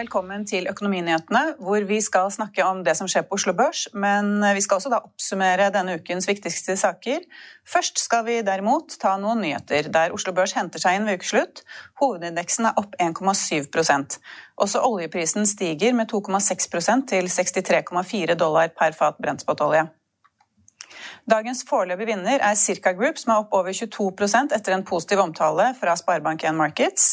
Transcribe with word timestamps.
Velkommen 0.00 0.46
til 0.48 0.68
Økonominyhetene, 0.70 1.56
hvor 1.60 1.84
vi 1.88 1.98
skal 2.00 2.30
snakke 2.32 2.64
om 2.64 2.80
det 2.86 2.94
som 2.96 3.08
skjer 3.10 3.26
på 3.28 3.36
Oslo 3.36 3.52
Børs. 3.56 3.82
Men 3.92 4.38
vi 4.56 4.62
skal 4.64 4.78
også 4.78 4.92
da 4.92 5.02
oppsummere 5.04 5.68
denne 5.74 5.98
ukens 5.98 6.28
viktigste 6.28 6.76
saker. 6.80 7.26
Først 7.68 8.00
skal 8.00 8.24
vi 8.28 8.38
derimot 8.46 8.96
ta 9.02 9.16
noen 9.20 9.42
nyheter 9.44 9.90
der 9.92 10.14
Oslo 10.16 10.32
Børs 10.36 10.56
henter 10.56 10.80
seg 10.80 10.96
inn 10.96 11.08
ved 11.08 11.20
ukeslutt. 11.20 11.64
Hovedindeksen 12.00 12.70
er 12.70 12.80
opp 12.80 12.96
1,7% 13.02 14.18
Også 14.64 14.84
oljeprisen 14.88 15.48
stiger 15.48 15.96
med 15.96 16.12
2,6% 16.12 17.08
til 17.12 17.28
63,4 17.28 18.38
dollar 18.40 18.72
per 18.72 18.96
fat 18.96 19.20
brentspotolje. 19.20 19.88
Dagens 21.30 21.60
foreløpige 21.68 22.10
vinner 22.12 22.38
er 22.40 22.54
Circa 22.58 22.90
Group, 22.96 23.16
som 23.20 23.32
er 23.32 23.38
opp 23.42 23.52
over 23.56 23.72
22% 23.76 24.54
etter 24.56 24.72
en 24.74 24.86
positiv 24.86 25.18
omtale 25.22 25.66
fra 25.78 25.92
Sparebank1 25.98 26.54
Markets. 26.58 27.04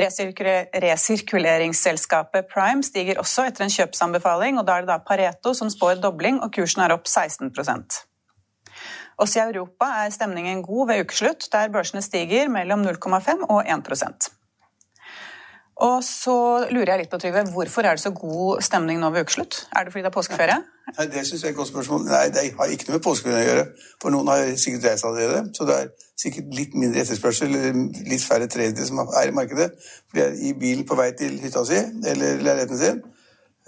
Resirkuleringsselskapet 0.00 2.42
Prime 2.52 2.82
stiger 2.86 3.20
også 3.22 3.40
etter 3.50 3.62
en 3.66 3.74
kjøpsanbefaling, 3.74 4.54
og 4.58 4.64
da 4.66 4.72
er 4.76 4.82
det 4.86 4.92
da 4.92 4.98
Pareto 5.04 5.50
som 5.56 5.68
spår 5.72 5.94
dobling, 6.02 6.36
og 6.44 6.48
kursen 6.54 6.80
er 6.84 6.94
opp 6.96 7.06
16% 7.10 8.00
Også 9.20 9.36
i 9.38 9.46
Europa 9.50 9.86
er 10.04 10.14
stemningen 10.14 10.64
god 10.64 10.82
ved 10.88 11.00
ukeslutt, 11.04 11.42
der 11.52 11.72
børsene 11.72 12.02
stiger 12.02 12.48
mellom 12.48 12.80
0,5 12.86 13.44
og 13.48 13.60
1 13.66 14.30
og 15.80 16.04
så 16.04 16.36
lurer 16.70 16.92
jeg 16.92 17.02
litt 17.02 17.12
på, 17.12 17.18
Trygve, 17.20 17.46
Hvorfor 17.54 17.86
er 17.86 17.96
det 17.96 18.02
så 18.02 18.12
god 18.16 18.60
stemning 18.64 19.00
nå 19.00 19.10
ved 19.14 19.24
ukeslutt? 19.24 19.62
Er 19.76 19.84
det 19.84 19.94
fordi 19.94 20.04
det 20.04 20.10
er 20.10 20.16
påskeferie? 20.16 20.58
Nei, 20.98 21.06
Det 21.06 21.26
syns 21.26 21.42
jeg 21.42 21.48
er 21.48 21.54
et 21.54 21.56
godt 21.56 21.72
spørsmål. 21.72 22.04
Nei, 22.08 22.26
Det 22.34 22.44
har 22.58 22.72
ikke 22.74 22.88
noe 22.88 22.98
med 22.98 23.04
påskeferie 23.06 23.44
å 23.44 23.48
gjøre. 23.48 23.66
For 24.02 24.14
noen 24.14 24.28
har 24.32 24.44
sikkert 24.60 24.88
reist 24.90 25.08
allerede. 25.08 25.44
Så 25.56 25.68
det 25.68 25.76
er 25.76 25.88
sikkert 26.20 26.52
litt 26.58 26.74
mindre 26.76 27.00
etterspørsel 27.00 27.54
eller 27.54 27.80
litt 28.10 28.24
færre 28.24 28.48
tredjedeler 28.50 28.90
som 28.90 29.00
er 29.04 29.30
i 29.30 29.36
markedet. 29.36 29.70
For 30.08 30.18
de 30.18 30.26
er 30.26 30.36
i 30.50 30.52
bilen 30.60 30.84
på 30.88 30.98
vei 30.98 31.10
til 31.16 31.40
hytta 31.40 31.64
si 31.68 31.80
eller 31.80 32.44
leiligheten 32.44 32.80
sin. 32.80 33.00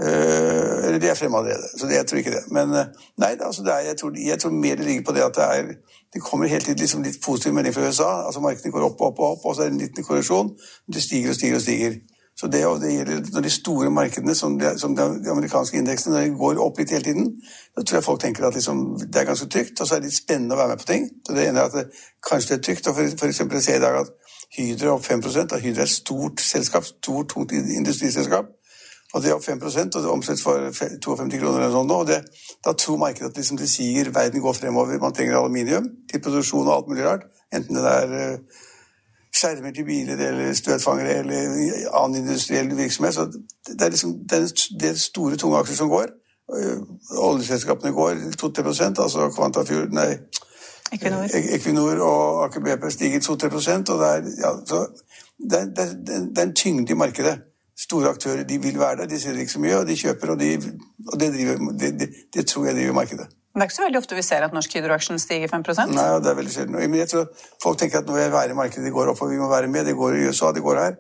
Uh, 0.00 0.87
eller 0.89 0.99
de 0.99 1.09
er 1.09 1.15
fremme 1.15 1.39
allerede. 1.39 1.69
Så 1.79 1.87
det, 1.87 1.97
jeg 2.00 2.06
tror 2.06 2.19
ikke 2.19 2.37
det. 2.37 2.44
Men 2.50 2.71
uh, 2.75 2.87
nei, 3.21 3.34
altså 3.41 3.62
det 3.62 3.73
er, 3.73 3.89
jeg, 3.93 3.97
tror, 4.00 4.15
jeg, 4.17 4.39
tror, 4.41 4.50
mer 4.50 4.77
det 4.81 4.87
ligger 4.89 5.05
på 5.09 5.15
det 5.17 5.25
at 5.25 5.37
det 5.37 5.49
er 5.59 5.75
det 6.15 6.21
kommer 6.21 6.47
helt 6.47 6.65
tiden 6.65 6.81
liksom 6.81 7.03
litt 7.03 7.21
positiv 7.25 7.55
melding 7.56 7.75
fra 7.75 7.87
USA. 7.89 8.11
altså 8.27 8.41
Markedene 8.41 8.73
går 8.73 8.84
opp 8.89 9.00
og 9.00 9.06
opp, 9.06 9.19
og 9.19 9.31
opp, 9.31 9.45
og 9.45 9.56
så 9.56 9.62
er 9.62 9.71
det 9.71 9.77
en 9.77 9.84
liten 9.84 10.05
korreksjon. 10.05 10.50
Men 10.87 10.97
det 10.97 11.03
stiger 11.03 11.33
og 11.33 11.39
stiger 11.39 11.56
og 11.56 11.65
stiger. 11.65 11.95
Så 12.37 12.49
det, 12.49 12.62
det 12.81 12.93
gjelder 12.93 13.33
når 13.33 13.45
de 13.45 13.50
store 13.50 13.91
markedene, 13.91 14.34
som 14.34 14.59
de, 14.59 14.78
som 14.78 14.97
de, 14.97 15.31
amerikanske 15.31 15.78
indeksene, 15.78 16.15
når 16.15 16.23
de 16.23 16.39
går 16.41 16.61
opp 16.65 16.78
litt 16.81 16.91
hele 16.91 17.05
tiden, 17.05 17.28
da 17.77 17.84
tror 17.84 17.99
jeg 17.99 18.05
folk 18.05 18.21
tenker 18.21 18.47
at 18.49 18.56
liksom, 18.56 18.83
det 19.03 19.21
er 19.21 19.28
ganske 19.28 19.49
trygt. 19.49 19.81
Og 19.81 19.89
så 19.89 19.95
er 19.95 20.00
det 20.00 20.11
litt 20.11 20.21
spennende 20.21 20.56
å 20.56 20.61
være 20.61 20.75
med 20.75 20.83
på 20.84 20.91
ting. 20.93 21.09
Så 21.27 21.37
det 21.37 21.47
ene 21.49 21.61
er 21.61 21.71
at 21.71 21.77
det, 21.77 22.03
kanskje 22.29 22.55
det 22.55 22.59
er 22.59 22.65
trygt. 22.69 22.89
og 22.89 22.97
For, 22.99 23.17
for 23.21 23.59
jeg 23.61 23.67
ser 23.69 23.81
i 23.81 23.84
dag 23.84 24.00
at 24.05 24.12
Hydro 24.56 24.89
er 24.89 24.97
opp 24.99 25.05
5 25.05 25.23
at 25.44 25.61
Hydro 25.61 25.81
er 25.81 25.87
et 25.89 25.97
stort 25.97 26.41
selskap, 26.44 26.84
stort, 26.84 27.33
tungt 27.33 27.53
industriselskap. 27.53 28.53
Og 29.12 29.23
det 29.23 29.31
er 29.31 29.37
opp 29.37 29.45
5 29.45 29.61
og 29.62 29.73
det 29.77 30.05
er 30.05 30.09
omsett 30.09 30.41
for 30.41 30.71
52 30.73 31.41
kroner 31.41 31.61
eller 31.61 31.75
sånn 31.75 31.91
og 31.93 32.06
det, 32.09 32.23
Da 32.65 32.73
tror 32.73 32.97
markedet 32.97 33.31
at 33.31 33.37
liksom, 33.37 33.59
det 33.61 33.69
sier 33.69 34.09
verden 34.15 34.41
går 34.41 34.56
fremover. 34.56 34.99
Man 34.99 35.12
trenger 35.12 35.37
aluminium 35.37 35.89
til 36.11 36.23
produksjon 36.25 36.69
og 36.69 36.75
alt 36.77 36.89
mulig 36.89 37.05
rart. 37.05 37.27
Enten 37.53 37.77
det 37.77 37.93
er 37.93 38.15
uh, 38.17 38.62
skjermer 39.37 39.75
til 39.77 39.84
biler 39.84 40.21
eller 40.28 40.55
støtfangere 40.56 41.19
eller 41.21 41.93
annen 41.93 42.23
industriell 42.23 42.73
virksomhet. 42.77 43.15
Så 43.15 43.28
det 43.69 43.81
er 43.81 43.93
liksom 43.93 44.17
det 44.31 44.89
er 44.89 44.97
store, 44.97 45.37
tunge 45.37 45.61
aksjer 45.61 45.77
som 45.77 45.93
går. 45.93 46.09
Øh, 46.56 46.81
oljeselskapene 47.19 47.93
går 47.93 48.11
2-3 48.41 49.03
altså 49.03 49.31
Kvantafjord 49.37 49.93
Nei, 49.94 50.19
Equinor. 50.93 51.29
Equinor 51.56 52.03
og 52.05 52.44
Aker 52.44 52.61
BP 52.61 52.91
stiger 52.93 53.21
2-3 53.21 53.93
og 53.93 54.00
det 54.00 54.09
er, 54.09 54.27
ja, 54.43 54.50
det, 55.50 55.59
er, 55.59 55.65
det, 55.65 55.79
er, 55.79 55.94
det 56.29 56.39
er 56.39 56.43
en 56.43 56.55
tyngde 56.55 56.93
i 56.93 56.97
markedet. 56.97 57.39
Store 57.78 58.10
aktører 58.12 58.43
de 58.44 58.59
vil 58.62 58.78
være 58.78 59.03
der, 59.03 59.06
de 59.10 59.21
ser 59.21 59.38
ikke 59.38 59.53
så 59.53 59.60
mye, 59.62 59.77
og 59.81 59.87
de 59.88 59.97
kjøper, 59.97 60.34
og, 60.34 60.41
de, 60.41 60.50
og 61.09 61.21
det, 61.21 61.31
driver, 61.34 61.71
det, 61.81 62.10
det 62.34 62.47
tror 62.47 62.66
jeg 62.69 62.77
driver 62.77 62.99
markedet. 63.00 63.28
Men 63.53 63.60
det 63.60 63.65
er 63.65 63.69
ikke 63.69 63.77
så 63.77 63.84
veldig 63.84 64.00
ofte 64.00 64.16
vi 64.16 64.25
ser 64.25 64.44
at 64.47 64.55
norsk 64.56 64.75
Hydro-aksjen 64.77 65.19
stiger 65.21 65.50
5% 65.53 65.93
Nei, 65.93 66.05
det 66.25 66.31
er 66.31 66.37
veldig 66.38 66.53
sjelden. 66.55 66.77
Men 66.81 67.00
jeg 67.03 67.11
tror 67.11 67.27
folk 67.61 67.81
tenker 67.81 68.00
at 68.00 68.09
nå 68.09 68.15
vil 68.16 68.25
jeg 68.25 68.32
være 68.32 68.55
i 68.55 68.56
markedet, 68.56 68.84
det 68.87 68.93
går 68.94 69.12
opp, 69.12 69.21
og 69.21 69.28
vi 69.28 69.41
må 69.41 69.49
være 69.50 69.69
med. 69.69 69.84
Det 69.88 69.97
går 69.99 70.16
i 70.16 70.22
USA, 70.28 70.53
det 70.56 70.62
går 70.65 70.81
her. 70.81 70.97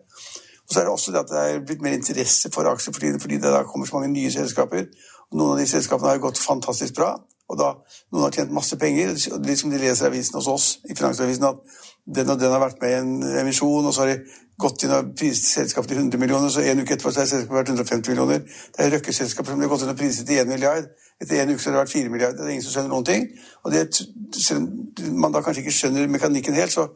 Og 0.68 0.74
så 0.74 0.80
er 0.80 0.84
det 0.84 0.92
også 0.92 1.14
det 1.14 1.22
at 1.22 1.32
det 1.32 1.44
er 1.44 1.64
blitt 1.64 1.84
mer 1.84 1.96
interesse 1.96 2.50
for 2.52 2.68
aksjer 2.68 2.92
fordi, 2.96 3.14
fordi 3.20 3.38
det 3.40 3.54
da 3.54 3.62
kommer 3.68 3.88
så 3.88 3.96
mange 3.96 4.12
nye 4.12 4.32
selskaper. 4.32 4.84
Og 5.30 5.38
noen 5.38 5.54
av 5.54 5.62
de 5.62 5.68
selskapene 5.70 6.12
har 6.12 6.20
gått 6.20 6.40
fantastisk 6.40 6.98
bra, 7.00 7.14
og 7.48 7.58
da 7.60 7.70
noen 8.12 8.26
har 8.26 8.36
tjent 8.36 8.52
masse 8.52 8.76
penger. 8.80 9.14
og 9.32 9.48
Liksom 9.48 9.72
de 9.72 9.80
leser 9.80 10.10
avisen 10.10 10.36
hos 10.36 10.50
oss 10.52 10.68
i 10.84 10.96
Finansavisen 10.96 11.48
at 11.48 11.80
den 12.06 12.30
og 12.30 12.40
den 12.40 12.50
har 12.50 12.62
vært 12.62 12.80
med 12.82 12.90
i 12.90 12.98
en 12.98 13.12
emisjon, 13.44 13.86
og 13.86 13.94
så 13.94 14.04
har 14.04 14.12
de 14.12 14.40
gått 14.62 14.84
inn 14.84 14.94
og 14.94 15.12
priset 15.18 15.46
selskapet 15.46 15.92
til 15.92 16.00
100 16.00 16.20
millioner, 16.20 16.50
så 16.50 16.64
en 16.64 16.82
uke 16.82 16.96
etterpå 16.96 17.12
så 17.14 17.22
er 17.22 17.30
selskapet 17.30 17.56
verdt 17.58 17.72
150 17.72 18.12
millioner. 18.12 18.42
Det 18.74 18.84
er 18.84 18.92
Røkke-selskapet 18.96 19.52
som 19.52 19.62
ble 19.62 19.70
gått 19.70 19.84
inn 19.86 19.94
og 19.94 19.98
priset 19.98 20.28
til 20.28 20.42
1 20.42 20.50
milliard. 20.50 20.90
Etter 21.22 21.42
en 21.42 21.54
uke 21.54 21.62
så 21.62 21.70
har 21.70 21.76
det 21.76 21.84
vært 21.84 21.94
4 21.94 22.12
milliarder. 22.12 22.38
Det 22.40 22.48
er 22.48 22.56
ingen 22.56 22.66
som 22.66 22.74
skjønner 22.74 22.92
noen 22.92 23.08
ting. 23.08 23.26
Og 23.62 23.74
det, 23.74 23.86
selv 24.34 24.66
om 24.66 25.22
man 25.24 25.34
da 25.34 25.42
kanskje 25.44 25.64
ikke 25.64 25.76
skjønner 25.78 26.10
mekanikken 26.10 26.58
helt, 26.58 26.74
så 26.74 26.88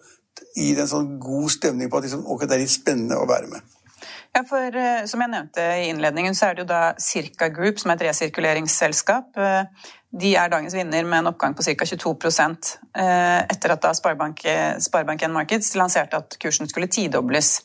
gir 0.57 0.75
det 0.77 0.87
en 0.87 0.93
sånn 0.93 1.17
god 1.23 1.49
stemning 1.55 1.91
på 1.91 2.01
at 2.01 2.07
liksom, 2.09 2.27
okay, 2.27 2.49
det 2.49 2.59
er 2.59 2.65
litt 2.65 2.75
spennende 2.75 3.21
å 3.21 3.29
være 3.31 3.51
med. 3.53 3.75
Ja, 4.37 4.43
for 4.45 4.75
uh, 4.75 5.07
Som 5.09 5.23
jeg 5.25 5.33
nevnte 5.33 5.63
i 5.81 5.87
innledningen, 5.89 6.35
så 6.37 6.51
er 6.51 6.57
det 6.57 6.67
jo 6.67 6.69
da 6.69 6.81
Circa 7.01 7.49
Group, 7.49 7.79
som 7.81 7.93
er 7.93 8.01
et 8.01 8.09
resirkuleringsselskap. 8.11 9.39
De 10.11 10.35
er 10.39 10.53
dagens 10.53 10.75
vinner 10.77 11.05
med 11.05 11.19
en 11.19 11.33
oppgang 11.33 11.57
på 11.57 11.65
ca. 11.67 11.87
22 11.89 12.13
uh, 12.15 13.43
etter 13.43 13.75
at 13.75 13.83
da 13.83 13.93
Sparebank, 13.97 14.45
Sparebank 14.81 15.27
Markets 15.35 15.75
lanserte 15.77 16.21
at 16.23 16.39
kursen 16.41 16.71
skulle 16.71 16.89
tidobles. 16.89 17.59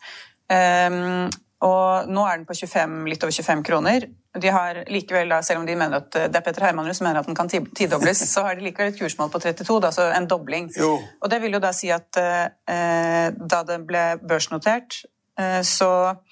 Og 1.61 2.09
nå 2.09 2.23
er 2.25 2.39
den 2.39 2.47
på 2.49 2.55
25, 2.57 2.95
litt 3.11 3.23
over 3.23 3.35
25 3.35 3.61
kroner. 3.67 4.07
De 4.41 4.49
har 4.49 4.79
likevel, 4.89 5.29
da, 5.29 5.41
Selv 5.45 5.61
om 5.61 5.67
de 5.67 5.75
mener 5.77 5.99
at 5.99 6.09
det 6.15 6.39
er 6.39 6.43
Petter 6.45 6.65
Hermanrud 6.65 6.97
som 6.97 7.05
mener 7.05 7.21
at 7.21 7.27
den 7.29 7.37
kan 7.37 7.51
tidobles, 7.51 8.23
så 8.31 8.45
har 8.47 8.57
de 8.57 8.65
likevel 8.65 8.93
et 8.93 8.99
kursmål 8.99 9.29
på 9.33 9.41
32, 9.43 9.79
da, 9.83 9.91
så 9.93 10.07
en 10.15 10.27
dobling. 10.29 10.71
Jo. 10.77 10.95
Og 11.21 11.29
Det 11.29 11.41
vil 11.43 11.57
jo 11.57 11.61
da 11.61 11.73
si 11.75 11.91
at 11.93 12.17
eh, 12.17 13.27
da 13.35 13.63
det 13.67 13.81
ble 13.85 14.05
børsnotert, 14.23 15.03
eh, 15.37 15.59
så, 15.67 15.91
eh, 16.15 16.30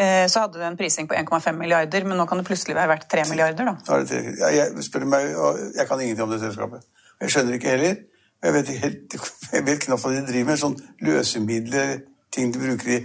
så 0.00 0.44
hadde 0.46 0.60
det 0.60 0.64
en 0.64 0.78
prising 0.78 1.08
på 1.10 1.16
1,5 1.18 1.58
milliarder, 1.58 2.06
men 2.08 2.16
nå 2.16 2.24
kan 2.28 2.40
det 2.40 2.46
plutselig 2.48 2.76
være 2.78 2.88
verdt 2.94 3.10
3 3.12 3.26
milliarder, 3.28 3.68
da. 3.68 3.98
Ja, 4.40 4.52
jeg, 4.54 4.84
spør 4.86 5.04
meg, 5.04 5.34
jeg 5.76 5.88
kan 5.88 6.00
ingenting 6.00 6.24
om 6.24 6.32
det 6.32 6.40
selskapet. 6.40 6.86
Jeg 7.20 7.34
skjønner 7.34 7.58
ikke 7.58 7.74
heller. 7.74 7.98
Jeg 8.40 8.54
vet, 8.56 8.70
helt, 8.84 9.16
jeg 9.56 9.66
vet 9.66 9.82
knapt 9.84 10.06
hva 10.06 10.14
de 10.14 10.22
driver 10.30 10.48
med. 10.52 10.62
Sånn 10.62 10.78
løsemidler, 11.04 11.98
ting 12.32 12.54
de 12.54 12.62
bruker 12.62 12.94
i 12.96 13.02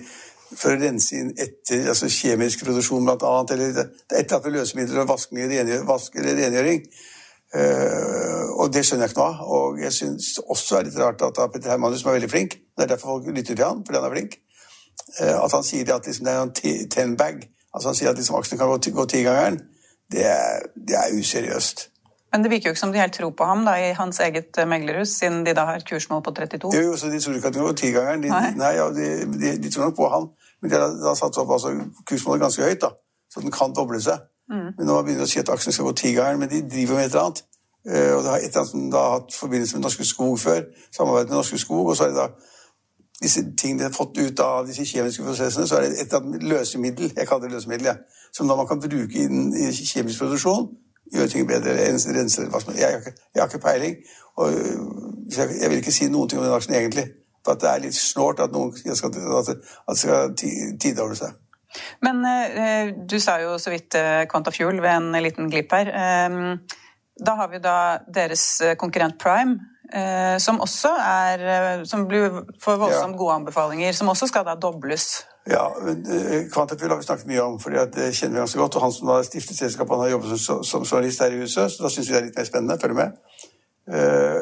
for 0.56 0.76
å 0.76 0.80
rense 0.80 1.18
inn 1.18 1.34
etter 1.42 1.90
altså 1.92 2.08
kjemisk 2.12 2.64
produksjon, 2.64 3.04
blant 3.04 3.26
annet, 3.28 3.54
eller 3.56 3.74
det 3.76 3.86
er 4.14 4.22
et 4.22 4.34
eller 4.38 4.62
løsemidler 4.62 5.04
og 5.04 5.10
vasking, 5.10 5.42
rengjør, 5.52 5.84
vask 5.90 6.16
eller 6.22 6.38
rengjøring. 6.40 6.86
Uh, 7.56 8.52
og 8.60 8.72
det 8.74 8.84
skjønner 8.84 9.08
jeg 9.08 9.14
ikke 9.14 9.22
noe 9.22 9.34
av. 9.34 9.52
Og 9.58 9.82
jeg 9.84 9.96
syns 9.96 10.32
også 10.44 10.80
er 10.80 10.88
litt 10.88 10.98
rart 11.00 11.24
at 11.26 11.40
Petter 11.52 11.74
Hermanus, 11.74 12.04
som 12.04 12.12
er 12.12 12.20
veldig 12.20 12.32
flink, 12.32 12.58
det 12.76 12.86
er 12.86 12.92
derfor 12.94 13.18
folk 13.18 13.30
lytter 13.32 13.56
til 13.56 13.66
han, 13.66 13.84
fordi 13.86 14.00
han 14.00 14.08
er 14.08 14.16
flink, 14.16 14.38
at 15.20 15.52
han 15.54 15.64
sier 15.64 15.92
at 15.96 16.08
liksom, 16.08 16.26
det 16.26 16.34
er 16.34 16.42
en 16.42 16.90
ten-bag. 16.92 17.44
Altså 17.74 17.90
Han 17.90 17.98
sier 17.98 18.10
at 18.10 18.20
liksom, 18.20 18.36
aksjene 18.40 18.60
kan 18.60 18.72
gå, 18.72 18.78
gå 18.96 19.06
tigangeren. 19.12 19.60
Det, 20.12 20.26
det 20.88 20.96
er 20.96 21.14
useriøst. 21.20 21.90
Men 22.36 22.44
det 22.44 22.52
virker 22.52 22.70
jo 22.70 22.74
ikke 22.76 22.80
som 22.80 22.92
de 22.92 23.00
helt 23.00 23.14
tror 23.16 23.32
på 23.32 23.46
ham 23.48 23.62
da, 23.64 23.78
i 23.80 23.94
hans 23.96 24.20
eget 24.20 24.58
meglerhus, 24.68 25.14
siden 25.22 25.46
de 25.46 25.54
da 25.56 25.64
har 25.70 25.84
kursmål 25.88 26.24
på 26.24 26.34
32? 26.36 26.72
Jo, 26.76 26.82
jo 26.90 26.98
så 27.00 27.08
De 27.08 27.20
tror 27.20 27.36
ikke 27.36 27.48
at 27.48 27.54
det 27.54 27.62
går 27.64 27.78
tigangeren. 27.80 28.24
De, 28.24 28.30
nei. 28.30 28.50
nei 28.60 28.72
ja, 28.76 28.90
de, 28.92 29.06
de, 29.40 29.54
de, 29.64 29.72
tror 29.72 29.86
nok 29.86 29.96
på 29.96 30.10
han. 30.12 30.28
Men 30.62 30.72
de 30.72 30.76
har, 30.76 30.88
de 31.00 31.08
har 31.08 31.16
satt 31.16 31.38
opp 31.38 31.54
altså, 31.56 31.72
kursmålet 32.10 32.44
ganske 32.44 32.64
høyt, 32.64 32.82
da, 32.82 32.92
så 33.32 33.44
den 33.44 33.56
kan 33.56 33.76
doble 33.78 34.02
seg. 34.04 34.26
Mm. 34.52 34.68
Men 34.78 34.90
nå 34.90 34.98
man 35.00 35.08
de 35.08 35.24
å 35.24 35.30
si 35.30 35.40
at 35.40 35.52
aksjene 35.54 35.78
skal 35.78 35.88
gå 35.88 35.96
tigangeren, 36.02 36.42
men 36.44 36.52
de 36.52 36.60
driver 36.70 37.00
med 37.00 37.08
et 37.08 37.16
eller 37.16 37.24
annet. 37.24 37.42
Uh, 37.86 38.12
og 38.18 38.20
det 38.26 38.32
har 38.34 38.38
et 38.38 38.50
eller 38.50 38.62
annet 38.62 38.74
som 38.74 38.92
da 38.92 39.06
har 39.06 39.16
hatt 39.20 39.40
forbindelse 39.40 39.78
med 39.78 39.86
Norske 39.88 40.10
Skog 40.12 40.36
før. 40.42 40.62
Samarbeid 40.92 41.32
med 41.32 41.38
Norske 41.40 41.62
Skog. 41.62 41.88
Og 41.88 41.96
så 41.96 42.10
er 42.10 42.14
det 42.14 42.20
da 42.20 42.28
disse 43.26 43.44
tingene 43.60 43.84
de 43.84 43.90
har 43.90 43.96
fått 43.96 44.18
ut 44.22 44.42
av 44.44 44.68
disse 44.70 44.86
kjemiske 44.88 45.26
prosessene, 45.26 45.68
så 45.68 45.80
er 45.80 45.90
det 45.90 46.06
et 46.06 46.46
løsemiddel 46.46 47.12
jeg 47.12 47.28
kaller 47.28 47.50
det 47.50 47.58
løsemiddel, 47.58 47.92
ja, 47.92 47.96
som 48.36 48.50
da 48.50 48.58
man 48.60 48.68
kan 48.70 48.82
bruke 48.84 49.20
i, 49.20 49.28
den, 49.32 49.52
i 49.54 49.72
kjemisk 49.74 50.24
produksjon. 50.24 50.70
Gjøre 51.14 51.32
ting 51.32 51.48
bedre, 51.48 51.76
rense 51.78 52.10
eller 52.10 52.50
hva 52.50 52.62
som 52.62 52.74
helst. 52.74 52.82
Jeg, 52.82 53.14
jeg, 53.36 53.42
har 53.42 53.50
ikke 53.50 53.62
peiling. 53.68 54.00
og 54.42 54.54
jeg, 54.56 55.50
jeg, 55.62 55.70
vil 55.70 55.82
ikke 55.82 55.94
si 55.94 56.10
noen 56.10 56.30
ting 56.30 56.42
om 56.42 56.48
den 56.48 56.56
aksjen 56.56 56.78
egentlig. 56.80 57.06
For 57.46 57.54
at 57.54 57.62
det 57.62 57.70
er 57.70 57.84
litt 57.84 57.98
snålt 57.98 58.42
at, 58.42 58.56
noen 58.56 58.74
skal, 58.74 59.12
at 59.14 59.52
det 59.54 59.98
skal 60.02 60.34
tidoble 60.82 61.18
seg. 61.20 61.36
Men 62.02 62.24
eh, 62.26 62.96
du 63.06 63.20
sa 63.22 63.38
jo 63.44 63.58
så 63.62 63.74
vidt 63.74 63.98
eh, 64.00 64.24
Quantafuel 64.32 64.82
ved 64.82 64.92
en 64.96 65.22
liten 65.24 65.52
glipp 65.52 65.76
her. 65.76 65.92
Eh, 65.92 66.82
da 67.16 67.38
har 67.40 67.52
vi 67.52 67.62
da 67.64 67.78
deres 68.12 68.46
eh, 68.62 68.76
konkurrent 68.80 69.20
Prime, 69.22 69.60
som 70.42 70.60
også 70.64 70.90
er 70.98 71.44
eh, 71.54 71.84
Som 71.86 72.08
får 72.62 72.78
voldsomt 72.82 73.18
gode 73.18 73.34
anbefalinger, 73.34 73.92
som 73.94 74.10
også 74.10 74.28
skal 74.28 74.46
da 74.46 74.56
dobles. 74.56 75.26
Ja, 75.50 75.68
Quantafuel 76.54 76.90
har 76.90 76.98
vi 76.98 77.06
snakket 77.06 77.28
mye 77.30 77.44
om, 77.44 77.60
for 77.62 77.70
det 77.70 78.16
kjenner 78.18 78.40
vi 78.40 78.44
ganske 78.44 78.60
godt. 78.60 78.76
Og 78.76 78.82
han 78.82 78.94
som 78.94 79.12
har 79.14 79.28
stiftet 79.28 79.58
selskapet, 79.58 79.94
han 79.94 80.08
har 80.08 80.16
jobbet 80.16 80.40
som, 80.42 80.64
som 80.64 80.86
journalist 80.86 81.22
her 81.22 81.36
i 81.36 81.44
huset, 81.44 81.72
så 81.72 81.84
da 81.84 81.92
syns 81.94 82.10
vi 82.10 82.16
det 82.16 82.22
er 82.22 82.26
litt 82.30 82.40
mer 82.40 82.50
spennende. 82.50 82.80
Følg 82.82 82.98
med. 82.98 83.20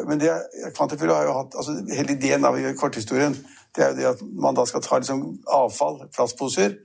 Men 0.08 0.20
det, 0.22 0.30
har 0.32 1.26
jo 1.28 1.34
hatt 1.36 1.56
altså 1.60 1.74
Hele 1.92 2.14
ideen 2.16 2.46
av 2.48 2.56
korthistorien 2.80 3.36
det 3.76 3.84
er 3.84 3.90
jo 3.90 3.96
det 3.98 4.06
at 4.06 4.20
man 4.42 4.56
da 4.56 4.66
skal 4.66 4.82
ta 4.82 4.98
liksom 4.98 5.22
avfall, 5.50 6.04
plastposer, 6.16 6.76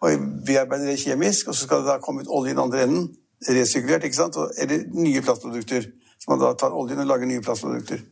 og 0.00 0.26
bearbeide 0.46 0.86
det 0.86 1.00
kjemisk, 1.00 1.48
og 1.48 1.54
så 1.54 1.66
skal 1.66 1.82
det 1.82 1.90
da 1.90 1.98
komme 2.02 2.22
ut 2.22 2.30
olje 2.30 2.52
i 2.52 2.54
den 2.54 2.62
andre 2.62 2.82
enden. 2.82 3.08
Resirkulert, 3.48 4.04
ikke 4.04 4.16
sant? 4.16 4.38
Eller 4.58 4.84
nye 4.94 5.22
plastprodukter. 5.22 5.88
Så 6.18 6.30
man 6.30 6.40
da 6.42 6.52
tar 6.58 6.74
oljen 6.74 7.02
og 7.02 7.08
lager 7.08 7.30
nye 7.30 7.42
plastprodukter. 7.44 8.02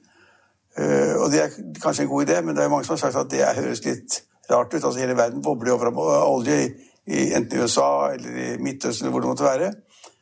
Uh, 0.76 1.14
og 1.22 1.30
det 1.32 1.42
er 1.42 1.54
kanskje 1.82 2.04
en 2.04 2.10
god 2.10 2.26
idé, 2.26 2.40
men 2.44 2.56
det 2.56 2.62
er 2.62 2.68
jo 2.68 2.74
mange 2.74 2.86
som 2.88 2.96
har 2.96 3.02
sagt 3.04 3.18
at 3.20 3.32
det 3.32 3.44
høres 3.58 3.84
litt 3.86 4.20
rart 4.50 4.74
ut. 4.74 4.82
Altså 4.82 5.00
Hele 5.00 5.16
verden 5.18 5.42
bobler 5.44 5.74
over 5.74 5.90
av 5.90 6.00
olje, 6.28 6.58
i, 7.06 7.28
enten 7.38 7.58
i 7.58 7.62
USA 7.62 7.88
eller 8.14 8.38
i 8.42 8.48
Midtøsten 8.62 9.06
eller 9.06 9.14
hvor 9.14 9.24
det 9.24 9.30
måtte 9.30 9.46
være. 9.46 9.72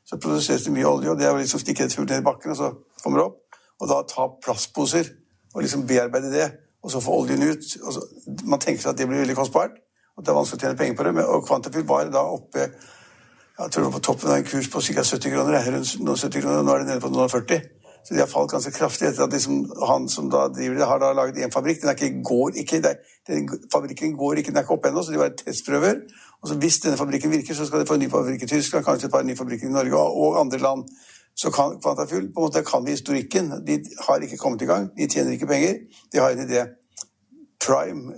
Så 0.05 0.21
produseres 0.21 0.67
det 0.67 0.75
mye 0.75 0.89
olje, 0.89 1.11
og 1.11 1.19
det 1.19 1.27
er 1.27 1.33
jo 1.33 1.41
liksom 1.41 1.63
stikke 1.63 1.87
et 1.89 1.97
hull 1.97 2.09
ned 2.11 2.21
i 2.21 2.27
bakken, 2.27 2.53
og 2.53 2.59
så 2.61 2.71
kommer 3.03 3.21
det 3.21 3.29
opp. 3.31 3.63
Og 3.81 3.89
da 3.91 4.03
ta 4.09 4.29
plastposer 4.45 5.09
og 5.55 5.65
liksom 5.65 5.87
bearbeide 5.89 6.33
det, 6.33 6.51
og 6.85 6.93
så 6.93 7.01
få 7.01 7.17
oljen 7.23 7.43
ut. 7.49 7.65
Så, 7.65 8.05
man 8.45 8.61
tenker 8.61 8.83
seg 8.83 8.93
at 8.93 9.01
det 9.01 9.09
blir 9.09 9.25
veldig 9.25 9.39
kostbart 9.39 9.81
og 10.15 10.23
det 10.23 10.31
er 10.31 10.37
vanskelig 10.39 10.61
å 10.61 10.65
tjene 10.65 10.79
penger 10.79 10.99
på 10.99 11.07
det. 11.07 11.25
Og 11.27 11.47
Kvantifil 11.49 11.87
var 11.89 12.11
da 12.13 12.23
oppe 12.31 12.69
jeg 13.59 13.71
tror 13.71 13.91
på 13.95 14.03
toppen 14.03 14.31
av 14.31 14.37
en 14.41 14.47
kurs 14.49 14.69
på 14.71 14.81
ca. 14.83 15.03
70 15.03 15.31
kroner. 15.31 15.71
Rundt 15.71 16.21
70 16.21 16.43
kroner, 16.43 16.59
og 16.59 16.65
nå 16.67 16.75
er 16.75 16.83
det 16.83 16.89
nede 16.89 17.03
på 17.05 17.11
noen 17.15 17.31
40. 17.31 17.61
Så 18.05 18.13
de 18.15 18.21
har 18.21 18.29
falt 18.29 18.51
ganske 18.53 18.73
kraftig 18.75 19.07
etter 19.09 19.25
at 19.25 19.33
liksom, 19.33 19.63
han 19.89 20.09
som 20.13 20.27
da 20.33 20.49
driver 20.53 20.77
det, 20.77 20.89
har 20.91 21.01
da 21.01 21.13
laget 21.17 21.39
én 21.41 21.55
fabrikk. 21.55 21.81
Den 21.81 21.95
ikke, 21.95 22.11
går 22.29 22.59
ikke, 22.61 22.83
den 23.31 23.49
fabrikken 23.73 24.17
går 24.17 24.43
ikke, 24.43 24.51
den 24.51 24.61
er 24.61 24.67
ikke 24.67 24.77
oppe 24.77 24.91
ennå, 24.91 25.03
så 25.03 25.15
de 25.15 25.23
var 25.23 25.33
testprøver. 25.39 26.03
Og 26.43 26.49
så 26.49 26.59
Hvis 26.61 26.79
denne 26.85 27.01
fabrikken 27.01 27.33
virker, 27.33 27.55
så 27.55 27.67
skal 27.67 27.81
de 27.81 27.87
få 27.87 27.97
en 27.97 28.05
ny 28.05 28.11
fabrikk 28.11 28.43
i 28.43 28.47
Tyskland, 28.47 28.85
kanskje 28.85 29.07
et 29.07 29.13
par 29.13 29.23
nye 29.23 29.37
fabrikker 29.37 29.69
i 29.69 29.73
Norge 29.73 29.97
og 29.97 30.41
andre 30.41 30.59
land. 30.59 30.85
Så 31.37 31.51
kan, 31.51 31.81
Quantafuel 31.83 32.29
på 32.35 32.41
en 32.41 32.45
måte 32.45 32.63
kan 32.63 32.85
vi 32.87 32.91
historikken. 32.91 33.53
De 33.67 33.81
har 34.09 34.17
ikke 34.21 34.37
kommet 34.37 34.63
i 34.63 34.69
gang, 34.69 34.91
de 34.99 35.09
tjener 35.09 35.33
ikke 35.33 35.47
penger. 35.47 35.79
De 36.13 36.19
har 36.19 36.31
en 36.31 36.45
idé. 36.49 36.67
Prime, 37.65 38.13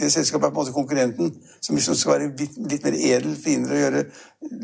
det 0.00 0.10
selskapet 0.12 0.48
er 0.48 0.50
på 0.50 0.56
en 0.56 0.60
måte 0.60 0.74
konkurrenten, 0.74 1.32
som 1.62 1.76
liksom 1.76 1.94
skal 1.98 2.16
være 2.16 2.30
litt, 2.38 2.56
litt 2.70 2.86
mer 2.86 2.96
edel, 2.98 3.36
finere 3.38 3.76
og 3.76 3.82
gjøre 3.84 4.04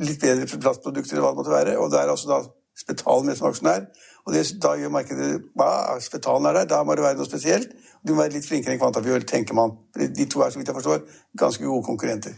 litt 0.09 0.23
bedre 0.23 0.49
plastprodukter 0.59 1.15
eller 1.15 1.27
hva 1.27 1.33
det 1.33 1.41
måtte 1.41 1.55
være. 1.55 1.77
Og 1.79 1.93
det 1.93 2.01
er 2.01 2.15
altså 2.15 2.33
da 2.33 2.41
Spetalen 2.79 3.27
med 3.27 3.39
som 3.39 3.49
aksjonær. 3.49 3.89
Og 4.27 4.35
det, 4.35 4.45
da 4.63 4.75
gjør 4.79 4.93
markedet 4.95 5.31
hva, 5.59 5.71
Spetalen 6.03 6.47
er 6.51 6.61
der, 6.61 6.69
da 6.71 6.83
må 6.87 6.95
det 6.95 7.07
være 7.07 7.19
noe 7.19 7.27
spesielt. 7.27 7.73
Du 8.07 8.13
må 8.15 8.23
være 8.23 8.37
litt 8.37 8.47
flinkere 8.47 8.75
enn 8.75 8.83
Quantafuel, 8.83 9.27
tenker 9.27 9.57
man. 9.59 9.75
De 9.99 10.27
to 10.31 10.45
er, 10.45 10.53
så 10.53 10.61
vidt 10.61 10.71
jeg 10.71 10.79
forstår, 10.79 11.03
ganske 11.39 11.65
gode 11.65 11.87
konkurrenter. 11.87 12.37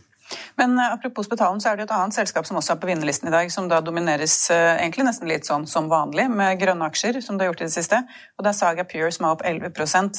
Men 0.60 0.78
uh, 0.78 0.92
apropos 0.92 1.26
Spetalen, 1.26 1.60
så 1.60 1.70
er 1.70 1.78
det 1.78 1.86
et 1.86 1.94
annet 1.96 2.16
selskap 2.16 2.44
som 2.48 2.58
også 2.60 2.74
er 2.74 2.80
på 2.82 2.90
vinnerlisten 2.90 3.30
i 3.30 3.32
dag, 3.32 3.48
som 3.52 3.68
da 3.70 3.78
domineres 3.84 4.34
uh, 4.52 4.74
egentlig 4.76 5.06
nesten 5.06 5.30
litt 5.30 5.48
sånn 5.48 5.64
som 5.70 5.88
vanlig, 5.88 6.26
med 6.28 6.60
grønne 6.60 6.88
aksjer, 6.90 7.20
som 7.24 7.38
det 7.38 7.46
har 7.46 7.54
gjort 7.54 7.62
i 7.64 7.68
det 7.70 7.76
siste. 7.78 8.02
Og 8.36 8.44
det 8.44 8.52
er 8.52 8.58
Saga 8.58 8.84
Pure 8.90 9.08
som 9.16 9.28
er 9.28 9.38
opp 9.38 9.46
11 9.48 9.70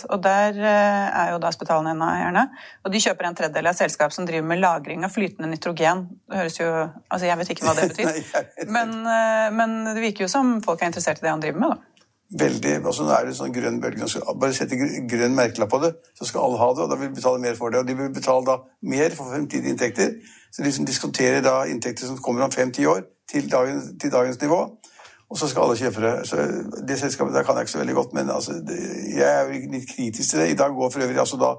og 0.10 0.18
der 0.26 0.58
uh, 0.58 1.22
er 1.22 1.36
jo 1.36 1.42
da 1.44 1.54
Spetalen 1.54 1.92
en 1.94 2.02
av 2.08 2.16
eierne. 2.16 2.48
Og 2.82 2.96
de 2.96 3.04
kjøper 3.06 3.30
en 3.30 3.38
tredjedel 3.38 3.70
av 3.70 3.78
et 3.78 3.84
selskap 3.84 4.16
som 4.16 4.26
driver 4.26 4.50
med 4.50 4.64
lagring 4.64 5.06
av 5.06 5.14
flytende 5.14 5.52
nitrogen. 5.52 6.08
Det 6.26 6.42
høres 6.42 6.60
jo 6.60 6.70
Altså, 7.12 7.26
jeg 7.28 7.38
vet 7.38 7.50
ikke 7.54 7.66
hva 7.68 7.74
det 7.76 7.88
betyr, 7.92 8.68
men, 8.72 8.94
men 9.58 9.74
det 9.92 10.00
virker 10.00 10.26
jo 10.26 10.32
som 10.32 10.54
folk 10.64 10.82
er 10.82 10.90
interessert 10.90 11.20
i 11.20 11.26
det 11.26 11.34
han 11.34 11.44
driver 11.44 11.62
med, 11.62 11.76
da 11.76 11.91
veldig 12.40 12.74
altså 12.80 13.04
Nå 13.04 13.12
er 13.16 13.26
det 13.28 13.36
sånn 13.36 13.54
grønn 13.56 13.80
bølge. 13.84 14.08
Bare 14.40 14.56
sette 14.56 14.78
grønn 15.10 15.36
merkelapp 15.36 15.72
på 15.72 15.82
det, 15.84 15.92
så 16.18 16.28
skal 16.28 16.46
alle 16.46 16.60
ha 16.62 16.70
det, 16.76 16.86
og 16.86 16.92
da 16.92 17.00
vil 17.00 17.10
de 17.10 17.18
betale 17.18 17.42
mer 17.44 17.58
for 17.60 17.74
det. 17.74 17.82
Og 17.82 17.90
de 17.90 17.98
vil 17.98 18.14
betale 18.16 18.46
da 18.48 18.58
mer 18.94 19.18
for 19.18 19.32
fremtidige 19.34 19.74
inntekter. 19.74 20.14
Så 20.52 20.62
de 20.62 20.70
liksom 20.70 20.88
diskonterer 20.88 21.44
da 21.44 21.62
inntekter 21.72 22.08
som 22.08 22.22
kommer 22.24 22.46
om 22.48 22.54
fem-ti 22.54 22.88
år, 22.88 23.04
til 23.32 23.52
dagens, 23.52 23.92
til 24.02 24.12
dagens, 24.12 24.40
nivå. 24.42 24.62
Og 25.32 25.38
så 25.40 25.48
skal 25.48 25.64
alle 25.66 25.78
kjøpe 25.80 26.04
det. 26.04 26.16
Så 26.28 26.48
det 26.88 27.00
selskapet 27.00 27.36
der 27.36 27.44
kan 27.48 27.56
jeg 27.56 27.68
ikke 27.68 27.76
så 27.76 27.84
veldig 27.84 28.00
godt, 28.00 28.14
men 28.14 28.30
altså, 28.30 28.58
det, 28.68 28.80
jeg 29.16 29.28
er 29.28 29.46
jo 29.48 29.62
litt 29.76 29.88
kritisk 29.92 30.30
til 30.34 30.44
det. 30.44 30.50
I 30.52 30.60
dag 30.60 30.76
går 30.76 30.90
for 30.92 31.04
øvrig 31.04 31.20
altså 31.20 31.40
da 31.40 31.54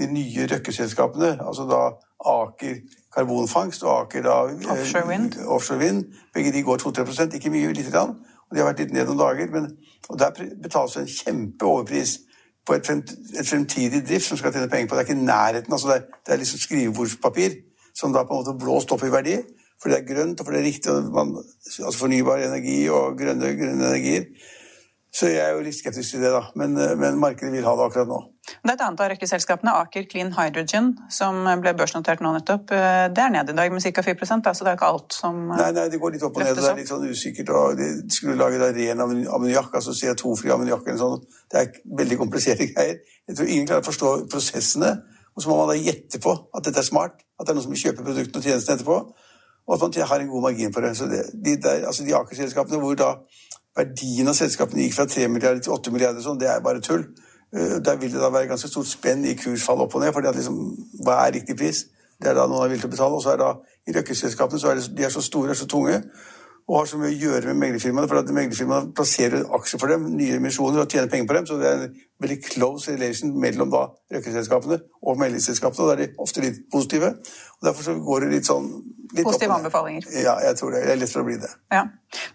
de 0.00 0.08
nye 0.12 0.48
Røkke-selskapene, 0.50 1.36
altså 1.46 1.66
da 1.68 1.82
Aker 2.22 2.76
karbonfangst 3.14 3.82
og 3.82 4.00
Aker 4.00 4.22
da 4.22 4.36
Offshore 4.72 5.06
Wind. 5.06 5.34
Eh, 5.38 5.46
offshore 5.46 5.78
wind. 5.78 6.04
Begge 6.34 6.52
de 6.52 6.62
går 6.62 6.76
2-3 6.82 7.34
ikke 7.34 7.50
mye, 7.50 7.72
lite 7.72 7.90
grann. 7.90 8.16
De 8.52 8.60
har 8.60 8.70
vært 8.70 8.84
litt 8.84 8.92
ned 8.94 9.08
noen 9.08 9.22
dager. 9.22 9.50
Men, 9.54 9.70
og 10.08 10.20
der 10.20 10.36
betales 10.62 10.96
det 10.96 11.02
en 11.02 11.16
kjempeoverpris 11.16 12.14
på 12.66 12.76
et, 12.76 12.86
fremtidig 13.48 14.04
drift 14.06 14.28
som 14.28 14.38
skal 14.38 14.54
tjene 14.54 14.70
penger 14.70 14.88
på. 14.88 14.96
Det 14.96 15.02
er 15.02 15.10
ikke 15.10 15.26
nærheten. 15.26 15.72
altså 15.72 15.88
Det 15.88 15.96
er, 15.96 16.06
det 16.26 16.34
er 16.34 16.42
liksom 16.42 16.62
skrivebordspapir 16.62 17.58
som 17.94 18.14
da 18.14 18.24
på 18.24 18.34
en 18.34 18.42
måte 18.42 18.58
blåst 18.58 18.92
opp 18.94 19.04
i 19.04 19.12
verdi. 19.12 19.36
Fordi 19.82 19.94
det 19.94 20.00
er 20.02 20.14
grønt, 20.14 20.40
og 20.40 20.46
fordi 20.46 20.58
det 20.58 20.62
er 20.62 20.68
riktig, 20.70 20.92
man, 21.14 21.32
altså 21.66 21.98
fornybar 21.98 22.44
energi 22.44 22.76
og 22.88 23.16
grønne, 23.18 23.54
grønne 23.58 23.88
energier. 23.88 24.28
Så 25.12 25.28
jeg 25.28 25.42
er 25.44 25.50
jo 25.52 25.60
litt 25.60 25.76
skeptisk 25.76 26.14
til 26.14 26.22
det, 26.24 26.30
da. 26.32 26.46
Men, 26.56 26.72
eh, 26.80 26.94
men, 26.96 27.18
markedet 27.20 27.52
vil 27.52 27.66
ha 27.68 27.74
det 27.76 27.84
akkurat 27.84 28.08
nå. 28.08 28.20
Det 28.48 28.70
er 28.70 28.72
et 28.72 28.84
annet 28.86 29.00
av 29.04 29.10
røkkeselskapene, 29.12 29.74
Aker 29.82 30.06
Clean 30.08 30.30
Hydrogen, 30.32 30.94
som 31.12 31.44
ble 31.60 31.74
børsnotert 31.76 32.22
nå 32.24 32.32
nettopp. 32.32 32.72
Eh, 32.72 33.08
det 33.12 33.20
er 33.20 33.34
ned 33.34 33.52
i 33.52 33.56
dag 33.58 33.74
med 33.74 33.84
ca. 33.84 34.02
4 34.06 34.40
da, 34.40 34.54
så 34.56 34.64
det 34.64 34.72
er 34.72 34.78
ikke 34.78 34.88
alt 34.88 35.12
som 35.12 35.42
Nei, 35.52 35.68
nei, 35.76 35.84
det 35.92 36.00
går 36.00 36.16
litt 36.16 36.24
opp 36.24 36.40
og 36.40 36.42
ned. 36.42 36.56
Det 36.56 36.64
er 36.64 36.80
litt 36.80 36.88
sånn 36.88 37.04
usikkert. 37.04 37.52
og 37.52 37.76
De 37.76 37.90
skulle 38.08 38.38
lage 38.40 38.58
da 38.58 38.72
ren 38.72 39.04
ammoniakk, 39.04 39.74
altså 39.74 39.92
CO2-fri 39.92 40.50
ammoniakk 40.50 40.88
eller 40.88 41.02
sånn. 41.04 41.26
Det 41.52 41.60
er 41.60 41.80
veldig 42.00 42.18
kompliserte 42.24 42.66
greier. 42.72 43.04
Jeg 43.28 43.36
tror 43.36 43.52
ingen 43.52 43.68
klarer 43.68 43.84
å 43.84 43.90
forstå 43.92 44.14
prosessene. 44.32 44.94
Og 45.36 45.42
så 45.42 45.48
må 45.48 45.58
man 45.60 45.70
da 45.72 45.76
gjette 45.76 46.20
på 46.20 46.32
at 46.32 46.64
dette 46.64 46.80
er 46.80 46.88
smart, 46.88 47.20
at 47.40 47.46
det 47.46 47.52
er 47.52 47.56
noen 47.56 47.64
som 47.64 47.72
vil 47.72 47.84
kjøpe 47.86 48.04
produktene 48.04 48.40
og 48.40 48.48
tjenestene 48.48 48.76
etterpå, 48.76 48.96
og 49.62 49.74
at 49.76 49.84
man 49.84 50.08
har 50.08 50.20
en 50.20 50.28
god 50.28 50.42
margin 50.42 50.72
på 50.72 50.82
det. 50.84 50.96
Så 50.98 51.06
det, 51.08 51.22
de, 51.32 51.56
der, 51.62 51.86
altså 51.88 52.04
de 52.04 52.16
Aker-selskapene 52.16 52.80
hvor 52.82 52.98
da 52.98 53.14
verdien 53.76 54.28
av 54.28 54.36
selskapene 54.36 54.86
gikk 54.86 54.96
fra 54.98 55.06
3 55.08 55.28
milliarder 55.32 55.62
til 55.64 55.74
8 55.74 55.92
milliarder, 55.94 56.24
sånn, 56.24 56.40
det 56.40 56.50
er 56.50 56.64
bare 56.64 56.82
tull. 56.84 57.06
Eh, 57.52 57.78
der 57.84 57.96
vil 58.00 58.12
det 58.12 58.20
da 58.20 58.30
være 58.32 58.50
ganske 58.50 58.68
stort 58.68 58.88
spenn 58.88 59.24
i 59.28 59.36
kursfall 59.36 59.84
opp 59.84 59.94
og 59.94 60.04
ned. 60.04 60.12
fordi 60.12 60.28
at 60.28 60.36
liksom, 60.36 60.60
Hva 61.04 61.26
er 61.26 61.34
riktig 61.38 61.56
pris? 61.56 61.86
Det 62.20 62.30
er 62.30 62.34
da 62.34 62.46
noen 62.46 62.64
er 62.64 62.68
villig 62.70 62.84
til 62.84 62.92
å 62.92 62.94
betale. 62.96 63.18
Og 63.18 63.22
så 63.22 63.32
er 63.32 63.40
da 63.40 63.50
i 63.86 63.96
Røkke-selskapene 63.96 64.60
så 64.60 64.70
er 64.70 64.78
det, 64.78 64.96
de 64.96 65.04
er 65.04 65.10
så 65.10 65.20
store 65.20 65.50
og 65.50 65.56
så 65.56 65.66
tunge 65.66 66.02
og 66.68 66.78
har 66.78 66.88
så 66.88 66.98
mye 67.00 67.10
å 67.10 67.18
gjøre 67.18 67.50
med 67.50 67.60
meglerfirmaene. 67.62 68.08
For 68.10 68.20
at 68.20 68.32
meglerfirmaene 68.34 68.94
plasserer 68.96 69.44
aksjer 69.58 69.82
for 69.82 69.92
dem, 69.92 70.08
nye 70.16 70.38
emisjoner, 70.38 70.84
og 70.84 70.90
tjener 70.90 71.10
penger 71.10 71.28
på 71.28 71.36
dem. 71.38 71.46
Så 71.48 71.58
det 71.60 71.68
er 71.68 71.86
en 71.86 71.96
veldig 72.22 72.38
close 72.46 72.94
relation 72.94 73.32
mellom 73.42 73.72
da 73.72 73.86
Røkke-selskapene 74.14 74.78
og 75.02 75.18
meglerselskapene. 75.20 75.82
Og 75.82 75.90
da 75.90 75.96
er 75.96 76.02
de 76.04 76.22
ofte 76.22 76.44
litt 76.44 76.60
positive. 76.72 77.14
Og 77.58 77.68
Derfor 77.68 77.88
så 77.88 77.96
går 78.06 78.24
det 78.24 78.30
litt 78.36 78.48
sånn 78.48 78.68
litt 79.12 79.26
Positive 79.26 79.54
anbefalinger. 79.54 80.06
Ja, 80.22 80.36
jeg 80.40 80.56
tror 80.58 80.72
det. 80.74 80.84
Det 80.86 80.94
er 80.94 81.00
lett 81.02 81.12
for 81.12 81.22
å 81.24 81.26
bli 81.26 81.36
det. 81.42 81.50
Ja. 81.74 81.82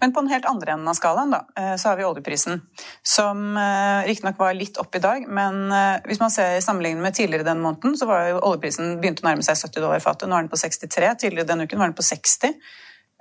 Men 0.02 0.14
på 0.14 0.22
den 0.24 0.32
helt 0.34 0.48
andre 0.50 0.76
enden 0.76 0.92
av 0.92 0.98
skalaen 0.98 1.34
da, 1.34 1.40
eh, 1.58 1.74
så 1.80 1.90
har 1.90 1.98
vi 2.00 2.06
oljeprisen, 2.06 2.62
som 3.06 3.58
eh, 3.58 4.08
riktignok 4.10 4.38
var 4.42 4.58
litt 4.58 4.78
opp 4.82 4.96
i 4.98 5.02
dag. 5.04 5.26
Men 5.40 5.72
eh, 5.72 6.04
hvis 6.10 6.22
man 6.22 6.34
ser 6.34 6.60
sammenlignet 6.66 7.04
med 7.04 7.18
tidligere 7.18 7.48
den 7.48 7.64
måneden, 7.64 7.98
så 7.98 8.10
var 8.10 8.28
jo 8.30 8.44
oljeprisen 8.52 9.00
begynt 9.02 9.24
å 9.24 9.30
nærme 9.30 9.46
seg 9.46 9.58
70 9.58 9.82
dollar 9.82 10.04
fatet. 10.04 10.30
Nå 10.30 10.38
er 10.38 10.46
den 10.46 10.54
på 10.54 10.60
63. 10.62 11.14
Tidligere 11.24 11.50
denne 11.50 11.66
uken 11.66 11.82
var 11.82 11.90
den 11.90 11.98
på 11.98 12.06
60. 12.06 12.60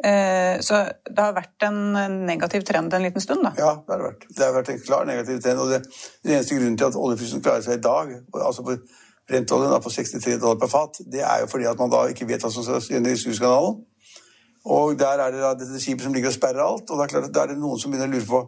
Eh, 0.05 0.59
så 0.61 0.83
det 1.09 1.23
har 1.23 1.33
vært 1.37 1.65
en 1.65 1.79
negativ 2.29 2.67
trend 2.69 2.93
en 2.93 3.07
liten 3.07 3.23
stund, 3.23 3.47
da? 3.47 3.55
Ja, 3.57 3.73
det 3.81 3.95
har 3.95 4.05
vært. 4.05 4.27
Det 4.29 4.45
har 4.45 4.55
vært 4.59 4.71
en 4.75 4.83
klar 4.85 5.09
negativ 5.09 5.41
trend. 5.45 5.63
Og 5.63 5.73
det, 5.73 5.83
den 6.25 6.37
eneste 6.37 6.59
grunnen 6.59 6.77
til 6.77 6.91
at 6.91 6.99
oljeprisen 7.01 7.45
klarer 7.45 7.65
seg 7.65 7.79
i 7.79 7.85
dag, 7.87 8.13
altså 8.37 8.67
på 8.67 8.77
brentoljen 9.27 9.83
på 9.83 9.91
63 9.91 10.39
dollar 10.43 10.61
per 10.61 10.71
fat, 10.71 11.01
det 11.13 11.25
er 11.25 11.43
jo 11.43 11.51
fordi 11.51 11.67
at 11.71 11.81
man 11.81 11.91
da 11.91 12.05
ikke 12.13 12.29
vet 12.29 12.45
hva 12.45 12.53
som 12.53 12.67
skal 12.67 12.83
skje 12.85 13.01
i 13.01 13.17
Suezkanalen. 13.19 13.81
Og 14.67 14.99
der 14.99 15.23
er 15.23 15.33
det 15.33 15.43
da 15.43 15.55
dette 15.55 15.81
skipet 15.81 16.07
som 16.07 16.15
ligger 16.15 16.33
og 16.33 16.37
sperrer 16.37 16.63
alt, 16.63 16.91
og 16.91 16.99
da 16.99 17.43
er 17.43 17.53
det 17.53 17.59
noen 17.59 17.79
som 17.79 17.93
begynner 17.93 18.11
å 18.11 18.17
lure 18.19 18.29
på 18.31 18.41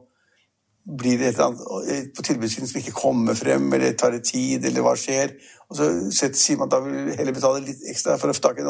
blir 0.88 1.18
det 1.20 1.28
et 1.28 1.36
eller 1.36 1.50
annet 1.50 2.10
på 2.16 2.24
tilbudssiden 2.24 2.68
som 2.68 2.78
ikke 2.80 2.96
kommer 2.96 3.36
frem, 3.36 3.66
eller 3.76 3.92
tar 3.92 4.14
det 4.14 4.24
tid, 4.24 4.64
eller 4.64 4.84
hva 4.84 4.94
skjer? 4.96 5.34
Og 5.68 5.76
så 5.76 6.30
sier 6.32 6.56
man 6.56 6.70
at 6.70 6.76
da 6.78 6.80
vil 6.80 7.10
heller 7.18 7.36
betale 7.36 7.60
litt 7.60 7.82
ekstra 7.92 8.16
for 8.16 8.32
å 8.32 8.36
få 8.36 8.44
tak 8.46 8.62
i 8.62 8.66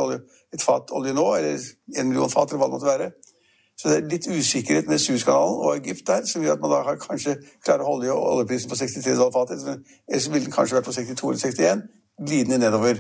et 0.57 0.65
fat 0.65 0.91
olje 0.99 1.15
nå, 1.15 1.27
eller 1.39 1.63
en 1.95 2.09
million 2.09 2.33
fat, 2.33 2.51
eller 2.51 2.59
hva 2.59 2.71
det 2.71 2.75
måtte 2.75 2.91
være. 2.91 3.11
Så 3.79 3.93
det 3.93 3.97
er 3.97 4.09
litt 4.11 4.27
usikkerhet 4.27 4.89
med 4.91 4.99
Suezkanalen 4.99 5.61
og 5.63 5.77
Egypt 5.77 6.03
der, 6.09 6.25
som 6.27 6.43
gjør 6.43 6.57
at 6.57 6.65
man 6.65 6.73
da 6.73 6.81
har 6.89 6.99
kanskje 6.99 7.37
klarer 7.63 7.85
å 7.85 7.93
holde 7.93 8.17
oljeprisen 8.17 8.71
på 8.71 8.79
63 8.81 9.15
dollar 9.15 9.31
fatet. 9.37 9.63
Ellers 10.11 10.27
ville 10.33 10.49
den 10.49 10.55
kanskje 10.57 10.81
vært 10.81 10.89
på 10.89 10.97
62 10.97 11.31
eller 11.31 11.45
61, 11.45 11.85
glidende 12.19 12.59
nedover. 12.65 12.99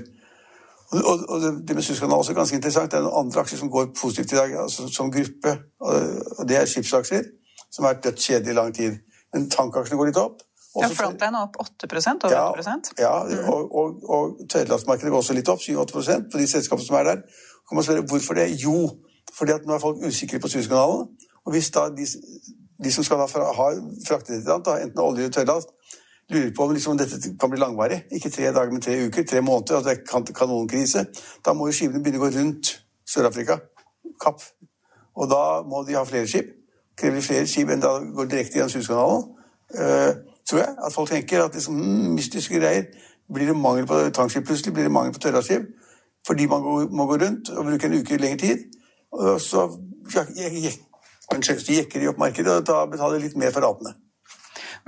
Og 0.94 1.42
det 1.66 1.74
med 1.74 1.82
Suezkanalen 1.82 2.14
er 2.14 2.22
også 2.22 2.38
ganske 2.38 2.56
interessant. 2.60 2.92
Det 2.92 3.00
er 3.00 3.04
noen 3.08 3.26
andre 3.26 3.42
aksjer 3.42 3.58
som 3.64 3.72
går 3.74 3.90
positivt 3.98 4.36
i 4.36 4.38
dag, 4.38 4.54
altså 4.62 4.86
som 4.86 5.10
gruppe. 5.10 5.56
Og 5.82 6.46
det 6.46 6.60
er 6.60 6.70
skipsaksjer, 6.70 7.26
som 7.66 7.84
har 7.84 7.96
vært 7.96 8.06
dødskjedelige 8.06 8.54
i 8.54 8.60
lang 8.60 8.70
tid. 8.78 9.02
Men 9.34 9.48
tankaksjene 9.52 9.98
går 10.00 10.10
litt 10.10 10.20
opp. 10.20 10.44
Ja, 10.78 10.88
Frontline 10.92 11.34
er 11.34 11.46
opp 11.48 11.56
8 11.58 11.88
over 12.28 12.32
ja, 12.32 12.42
8 12.52 13.00
Ja, 13.00 13.12
mm. 13.24 13.48
og, 13.50 13.74
og, 13.74 14.02
og 14.04 14.42
tredjelastmarkedet 14.52 15.10
går 15.10 15.22
også 15.22 15.36
litt 15.36 15.48
opp, 15.48 15.62
7-8% 15.64 16.28
på 16.32 16.40
de 16.40 16.48
selskapene 16.50 16.86
som 16.86 16.98
er 17.00 17.08
der. 17.08 17.22
Kan 17.68 17.78
man 17.78 17.86
spørre 17.86 18.04
hvorfor 18.08 18.38
det. 18.38 18.50
Jo, 18.62 18.76
fordi 19.34 19.56
at 19.56 19.66
nå 19.66 19.74
er 19.74 19.82
folk 19.82 20.04
usikre 20.04 20.40
på 20.40 20.50
Suezkanalen. 20.52 21.08
Og 21.46 21.54
hvis 21.54 21.70
da 21.74 21.88
de, 21.96 22.04
de 22.84 22.92
som 22.92 23.04
skal 23.04 23.22
ha 23.22 23.28
fraktet 23.28 24.36
et 24.36 24.52
annet, 24.52 24.70
enten 24.84 25.02
olje 25.02 25.24
eller 25.24 25.34
tørrlast, 25.34 25.72
lurer 26.32 26.52
på 26.56 26.64
om 26.64 26.74
liksom 26.76 26.98
dette 27.00 27.32
kan 27.40 27.50
bli 27.50 27.60
langvarig, 27.60 28.02
ikke 28.12 28.30
tre 28.30 28.50
dager, 28.52 28.72
men 28.72 28.84
tre 28.84 28.98
uker, 29.06 29.24
tre 29.24 29.40
måneder, 29.40 29.78
at 29.78 29.88
det 29.88 29.94
er 29.96 30.32
kanonkrise, 30.36 31.06
da 31.44 31.56
må 31.56 31.70
jo 31.70 31.76
skipene 31.78 32.04
begynne 32.04 32.20
å 32.20 32.26
gå 32.26 32.34
rundt 32.36 32.74
Sør-Afrika, 33.08 33.56
Kapp. 34.20 34.42
Og 35.16 35.30
da 35.30 35.62
må 35.66 35.82
de 35.88 35.96
ha 35.96 36.04
flere 36.06 36.28
skip. 36.28 36.52
Krever 36.98 37.22
flere 37.22 37.46
skip 37.46 37.70
enn 37.70 37.82
da 37.82 37.98
går 38.14 38.30
direkte 38.30 38.58
gjennom 38.58 38.72
Suezkanalen. 38.72 39.28
Uh, 39.74 40.10
tror 40.48 40.62
jeg. 40.62 40.72
At 40.86 40.94
folk 40.94 41.10
tenker 41.10 41.44
at 41.44 41.54
liksom, 41.54 41.76
mm, 41.76 42.14
mystiske 42.16 42.58
greier. 42.58 42.88
Blir 43.34 43.50
det 43.50 43.56
mangel 43.56 43.86
på 43.86 44.00
tankskip 44.16 44.46
plutselig, 44.48 44.72
blir 44.74 44.88
det 44.88 44.92
mangel 44.92 45.12
på 45.12 45.22
tørrlastskip 45.26 45.68
fordi 46.26 46.46
man 46.50 46.64
må 46.92 47.06
gå 47.08 47.16
rundt 47.22 47.48
og 47.54 47.64
bruke 47.64 47.88
en 47.88 47.94
uke 48.00 48.18
lengre 48.20 48.40
tid. 48.42 48.64
Og 49.12 49.40
så 49.40 49.64
jekker 50.36 52.00
de 52.00 52.10
opp 52.10 52.20
markedet 52.20 52.52
og 52.52 52.66
da 52.68 52.82
betaler 52.90 53.22
litt 53.22 53.36
mer 53.38 53.54
for 53.54 53.64
ratene. 53.64 53.94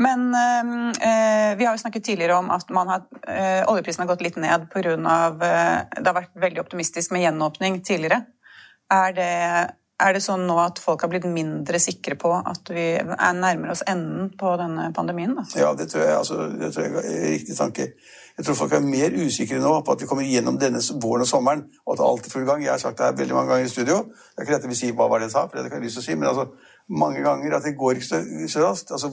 Men 0.00 0.30
øh, 0.32 1.58
vi 1.58 1.66
har 1.66 1.74
jo 1.74 1.80
snakket 1.80 2.04
tidligere 2.04 2.38
om 2.40 2.50
at 2.50 2.64
har, 2.70 3.02
øh, 3.28 3.62
oljeprisen 3.72 4.02
har 4.02 4.08
gått 4.08 4.22
litt 4.24 4.36
ned 4.40 4.68
pga. 4.72 4.94
Øh, 4.96 5.80
det 5.96 6.06
har 6.06 6.16
vært 6.16 6.36
veldig 6.40 6.60
optimistisk 6.60 7.12
med 7.12 7.24
gjenåpning 7.24 7.80
tidligere. 7.84 8.22
Er 8.90 9.12
det 9.16 9.34
er 10.00 10.16
det 10.16 10.22
sånn 10.24 10.46
nå 10.48 10.56
at 10.62 10.80
folk 10.82 11.04
har 11.04 11.10
blitt 11.12 11.26
mindre 11.30 11.80
sikre 11.82 12.16
på 12.20 12.32
at 12.38 12.72
vi 12.72 12.86
er 12.96 13.36
nærmere 13.36 13.74
oss 13.74 13.84
enden 13.88 14.30
på 14.38 14.54
denne 14.60 14.88
pandemien? 14.96 15.36
Da? 15.36 15.44
Ja, 15.60 15.74
det 15.76 15.90
tror, 15.92 16.04
jeg, 16.06 16.16
altså, 16.16 16.48
det 16.56 16.72
tror 16.74 16.86
jeg 16.86 17.04
er 17.04 17.28
riktig 17.34 17.56
tanke. 17.58 17.90
Jeg 18.40 18.46
tror 18.46 18.56
folk 18.56 18.72
er 18.72 18.84
mer 18.84 19.12
usikre 19.20 19.58
nå 19.60 19.72
på 19.84 19.92
at 19.92 20.00
vi 20.00 20.08
kommer 20.08 20.24
gjennom 20.24 20.56
denne 20.60 20.80
våren 21.02 21.26
og 21.26 21.28
sommeren, 21.28 21.66
og 21.84 21.94
at 21.96 22.04
alt 22.06 22.28
er 22.28 22.32
full 22.32 22.46
gang. 22.48 22.62
Jeg 22.64 22.72
har 22.72 22.80
sagt 22.80 22.98
det 22.98 23.08
her 23.08 23.18
veldig 23.18 23.36
mange 23.36 23.52
ganger 23.52 23.68
i 23.68 23.72
studio. 23.72 23.98
Det 24.08 24.40
er 24.40 24.46
ikke 24.46 24.56
dette 24.56 24.70
vi 24.70 24.78
sier 24.78 24.96
hva 24.96 25.08
var 25.12 25.20
det 25.20 25.28
jeg 25.28 25.34
sa, 25.36 25.46
for 25.46 25.58
det 25.58 25.66
har 25.66 25.76
jeg 25.76 25.84
lyst 25.84 26.00
til 26.00 26.04
å 26.04 26.08
si, 26.08 26.16
men 26.16 26.30
altså, 26.30 26.46
mange 27.02 27.24
ganger 27.26 27.58
at 27.58 27.66
det 27.68 27.76
går 27.78 28.00
ikke 28.00 28.08
så, 28.08 28.22
så 28.54 28.64
raskt. 28.64 28.94
Altså, 28.96 29.10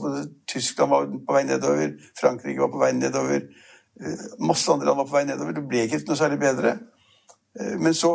Tyskland 0.48 0.94
var 0.94 1.10
på 1.28 1.36
vei 1.36 1.44
nedover, 1.48 1.92
Frankrike 2.18 2.64
var 2.64 2.72
på 2.72 2.80
vei 2.80 2.92
nedover, 2.96 3.44
eh, 4.00 4.24
masse 4.48 4.72
andre 4.72 4.88
land 4.88 5.02
var 5.02 5.10
på 5.10 5.18
vei 5.18 5.26
nedover. 5.28 5.58
Det 5.58 5.66
ble 5.68 5.84
ikke 5.86 6.06
noe 6.08 6.22
særlig 6.22 6.40
bedre. 6.42 6.78
Eh, 7.60 7.78
men 7.80 7.94
så, 7.94 8.10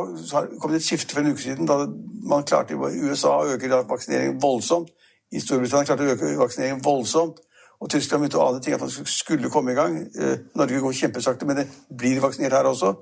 kom 0.61 0.71
det 0.71 0.81
et 0.81 0.85
skifte 0.85 1.15
for 1.15 1.23
en 1.23 1.31
uke 1.31 1.41
siden 1.41 1.67
da 1.67 1.85
man 2.29 2.45
klarte 2.47 2.73
i 2.73 3.01
USA 3.03 3.37
å 3.39 3.55
øke 3.55 3.71
vaksineringen 3.89 4.41
voldsomt. 4.41 4.93
I 5.33 5.41
Storbritannia 5.41 5.87
klarte 5.89 6.05
å 6.05 6.13
øke 6.13 6.37
vaksineringen 6.39 6.83
voldsomt. 6.85 7.41
Og 7.83 7.89
Tyskland 7.91 8.21
begynte 8.21 8.39
å 8.39 8.45
ane 8.47 8.61
ting 8.63 8.75
at 8.75 8.83
man 8.83 8.91
skulle 9.09 9.49
komme 9.51 9.73
i 9.73 9.75
gang. 9.75 9.97
Eh, 9.99 10.37
Norge 10.55 10.79
går 10.79 10.99
kjempesakte, 11.01 11.45
men 11.45 11.63
det 11.63 11.67
blir 11.97 12.21
vaksinert 12.23 12.55
her 12.55 12.69
også. 12.69 12.93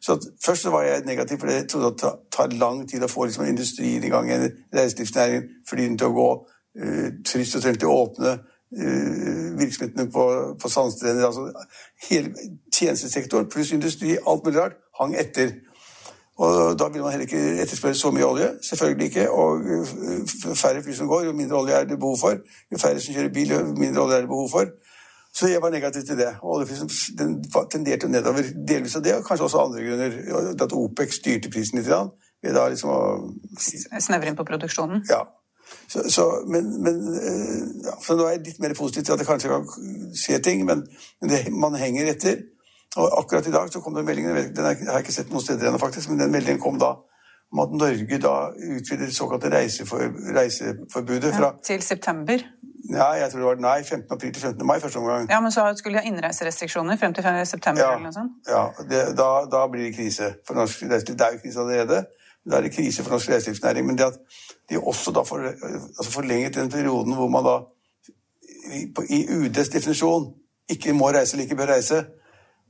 Så 0.00 0.16
Først 0.44 0.62
så 0.62 0.70
var 0.72 0.82
jeg 0.82 1.02
negativ, 1.04 1.38
for 1.38 1.50
jeg 1.52 1.68
trodde 1.68 1.86
at 1.86 2.00
det 2.00 2.12
tar 2.32 2.54
lang 2.56 2.86
tid 2.88 3.04
å 3.04 3.10
få 3.10 3.26
liksom, 3.26 3.44
industrien 3.44 4.04
i 4.04 4.08
gang, 4.08 4.30
igjen. 4.30 4.54
Reiselivsnæringen, 4.72 5.50
flyene 5.68 5.98
til 6.00 6.08
å 6.08 6.14
gå, 6.16 6.30
uh, 6.80 7.08
og 7.20 7.76
til 7.76 7.90
å 7.90 7.98
åpne, 7.98 8.38
virksomhetene 9.58 10.06
på, 10.14 10.24
på 10.62 10.68
sandstrender 10.70 11.26
altså 11.26 11.48
Hele 12.06 12.30
tjenestesektoren 12.70 13.48
pluss 13.50 13.72
industri, 13.74 14.14
alt 14.26 14.44
mulig 14.46 14.60
rart, 14.60 14.76
hang 15.00 15.16
etter. 15.18 15.56
Og 16.40 16.78
da 16.80 16.86
vil 16.88 17.02
man 17.04 17.12
heller 17.12 17.26
ikke 17.28 17.62
etterspørre 17.62 17.94
så 17.94 18.10
mye 18.10 18.26
olje. 18.26 18.48
Selvfølgelig 18.64 19.06
ikke. 19.06 19.30
Og 19.30 19.66
jo 19.70 20.54
færre 20.56 20.82
fly 20.82 20.94
som 20.96 21.08
går, 21.08 21.24
jo 21.28 21.32
mindre 21.36 21.58
olje 21.58 21.74
er 21.74 21.84
det 21.84 21.98
behov 21.98 22.16
for. 22.20 22.38
Jo 22.72 22.78
færre 22.80 23.00
som 23.00 23.14
kjører 23.14 23.34
bil, 23.34 23.52
jo 23.52 23.58
mindre 23.76 24.02
olje 24.02 24.16
er 24.16 24.24
det 24.24 24.30
behov 24.30 24.48
for. 24.50 24.70
Så 25.36 25.48
jeg 25.48 25.62
var 25.62 25.70
negativ 25.70 26.06
til 26.06 26.18
det. 26.18 26.30
Og 26.42 26.54
oljeprisen 26.54 26.90
tenderte 27.72 28.08
nedover. 28.08 28.48
Delvis 28.68 28.96
av 28.96 29.04
det, 29.04 29.14
og 29.18 29.26
kanskje 29.28 29.44
også 29.44 29.66
andre 29.66 29.84
grunner. 29.84 30.16
At 30.64 30.72
OPEC 30.72 31.12
styrte 31.18 31.52
prisen 31.52 31.78
litt. 31.78 31.92
Ved 32.40 32.56
da 32.56 32.64
liksom 32.72 32.88
å 32.88 33.00
Snevre 34.00 34.32
inn 34.32 34.38
på 34.38 34.48
produksjonen? 34.48 35.04
Ja. 35.10 35.20
Så, 35.92 36.06
så, 36.10 36.24
men, 36.48 36.70
men 36.82 37.02
øh, 37.14 37.66
ja, 37.84 37.98
så 38.02 38.16
nå 38.16 38.24
er 38.26 38.38
jeg 38.38 38.46
litt 38.46 38.62
mer 38.64 38.72
positiv 38.78 39.04
til 39.04 39.14
at 39.14 39.20
jeg 39.22 39.28
kanskje 39.28 39.50
kan 39.52 39.68
se 40.18 40.38
ting, 40.42 40.64
men, 40.66 40.82
men 41.20 41.30
det, 41.30 41.40
man 41.52 41.76
henger 41.78 42.10
etter. 42.14 42.40
Og 42.96 43.18
akkurat 43.20 43.46
i 43.46 43.52
dag 43.54 43.72
så 43.72 43.80
kom 43.80 43.94
den 43.94 44.06
meldingen, 44.06 44.36
den 44.56 44.64
har 44.64 44.74
jeg 44.74 45.04
ikke 45.04 45.14
sett 45.14 45.30
noen 45.30 45.44
steder 45.44 45.68
ennå, 45.68 45.78
faktisk, 45.78 46.10
men 46.10 46.18
den 46.18 46.32
meldingen 46.32 46.62
kom 46.62 46.78
da 46.80 46.96
om 47.52 47.58
at 47.64 47.72
Norge 47.74 48.18
da 48.22 48.34
utvider 48.76 49.06
det 49.06 49.14
såkalte 49.14 49.50
reisefor, 49.50 50.02
reiseforbudet 50.36 51.34
fra 51.34 51.46
ja, 51.50 51.62
Til 51.66 51.82
september? 51.82 52.42
Ja, 52.90 53.08
jeg 53.12 53.30
tror 53.30 53.40
det 53.40 53.46
var 53.46 53.62
nei, 53.62 53.78
15. 53.84 54.06
april 54.10 54.32
til 54.34 54.42
15. 54.42 54.66
mai 54.66 54.80
første 54.80 54.98
omgang. 54.98 55.30
Ja, 55.30 55.40
Men 55.40 55.52
så 55.52 55.66
skulle 55.76 55.98
de 55.98 56.02
ha 56.02 56.10
innreiserestriksjoner 56.10 56.96
frem 56.96 57.14
til 57.14 57.24
september? 57.46 57.82
Ja, 57.82 57.90
eller 57.94 58.06
noe 58.06 58.14
sånt? 58.14 58.38
ja 58.48 58.62
det, 58.90 59.02
da, 59.18 59.28
da, 59.50 59.66
blir 59.70 59.88
det 59.88 59.96
krise 59.96 60.34
for 60.46 60.58
norsk 60.58 60.82
reiseliv. 60.82 61.18
Det 61.18 61.26
er 61.26 61.36
jo 61.36 61.42
krise 61.42 61.60
allerede. 61.60 62.04
Da 62.50 62.56
er 62.56 62.66
det 62.66 62.72
krise 62.74 63.02
for 63.02 63.16
norsk 63.16 63.30
reiselivsnæring. 63.30 63.86
Men 63.86 63.98
det 63.98 64.04
at 64.04 64.18
de 64.70 64.78
også 64.78 65.12
da 65.14 65.26
får, 65.26 65.46
altså 65.98 66.10
forlenget 66.12 66.54
den 66.54 66.70
perioden 66.70 67.14
hvor 67.14 67.28
man 67.28 67.44
da 67.44 67.56
i, 68.70 68.86
i 69.10 69.20
UDs 69.36 69.68
definisjon 69.68 70.32
ikke 70.70 70.94
må 70.94 71.10
reise 71.10 71.34
eller 71.34 71.44
ikke 71.44 71.56
bør 71.56 71.74
reise, 71.74 72.04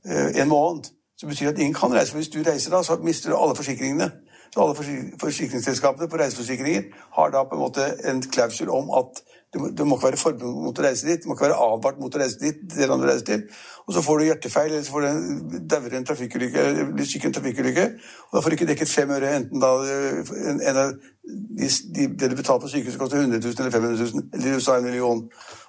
en 0.05 0.49
måned. 0.49 0.89
Så 1.19 1.27
betyr 1.29 1.51
det 1.51 1.53
at 1.53 1.59
ingen 1.61 1.77
kan 1.77 1.93
reise. 1.93 2.11
For 2.11 2.17
hvis 2.17 2.31
du 2.33 2.41
reiser 2.41 2.73
da, 2.73 2.83
så 2.83 2.97
mister 3.03 3.29
du 3.29 3.37
alle 3.37 3.55
forsikringene. 3.55 4.11
Så 4.53 4.61
alle 4.63 4.75
forsikringsselskapene 5.19 6.09
på 6.11 6.17
reiseforsikringer 6.19 6.81
har 7.17 7.29
da 7.31 7.43
på 7.43 7.55
en 7.55 7.61
måte 7.61 7.85
en 8.09 8.21
klausul 8.21 8.69
om 8.69 8.89
at 8.99 9.21
du 9.53 9.59
må, 9.59 9.67
du 9.67 9.83
ikke 9.83 10.07
være 10.07 10.19
forberedt 10.19 10.59
mot 10.63 10.77
å 10.79 10.83
reise 10.85 11.07
dit, 11.07 11.23
du 11.23 11.27
må 11.27 11.35
ikke 11.35 11.49
være 11.49 11.59
advart 11.59 11.97
mot 11.99 12.13
å 12.15 12.19
reise 12.21 12.39
dit, 12.39 12.59
det 12.71 12.87
landet 12.87 13.03
du 13.03 13.09
reiser 13.09 13.25
til. 13.27 13.41
Og 13.83 13.95
så 13.95 14.03
får 14.05 14.19
du 14.19 14.25
hjertefeil, 14.29 14.69
eller 14.71 14.85
så 14.87 14.93
får 14.93 15.07
du 15.07 15.57
dauer 15.73 15.95
en 15.97 16.07
trafikkulykke, 16.07 16.63
eller 16.69 16.93
blir 16.95 17.09
syk 17.09 17.25
i 17.25 17.27
en 17.27 17.35
trafikkulykke. 17.35 17.83
Og 18.29 18.37
da 18.37 18.43
får 18.43 18.53
du 18.53 18.57
ikke 18.57 18.69
dekket 18.69 18.93
fem 18.93 19.11
øre, 19.11 19.33
enten 19.41 19.63
da 19.63 19.73
en, 19.83 20.61
en 20.71 20.79
av 20.85 20.93
de, 20.95 21.67
de, 21.67 22.07
det 22.07 22.31
du 22.31 22.37
betaler 22.39 22.63
på 22.63 22.71
sykehuset, 22.71 22.99
koster 22.99 23.19
100 23.19 23.43
000 23.43 23.59
eller 23.59 23.75
500 23.75 24.07
000, 24.15 24.23
eller 24.37 24.47
i 24.47 24.55
USA 24.55 24.77
en 24.77 24.87
million. 24.87 25.21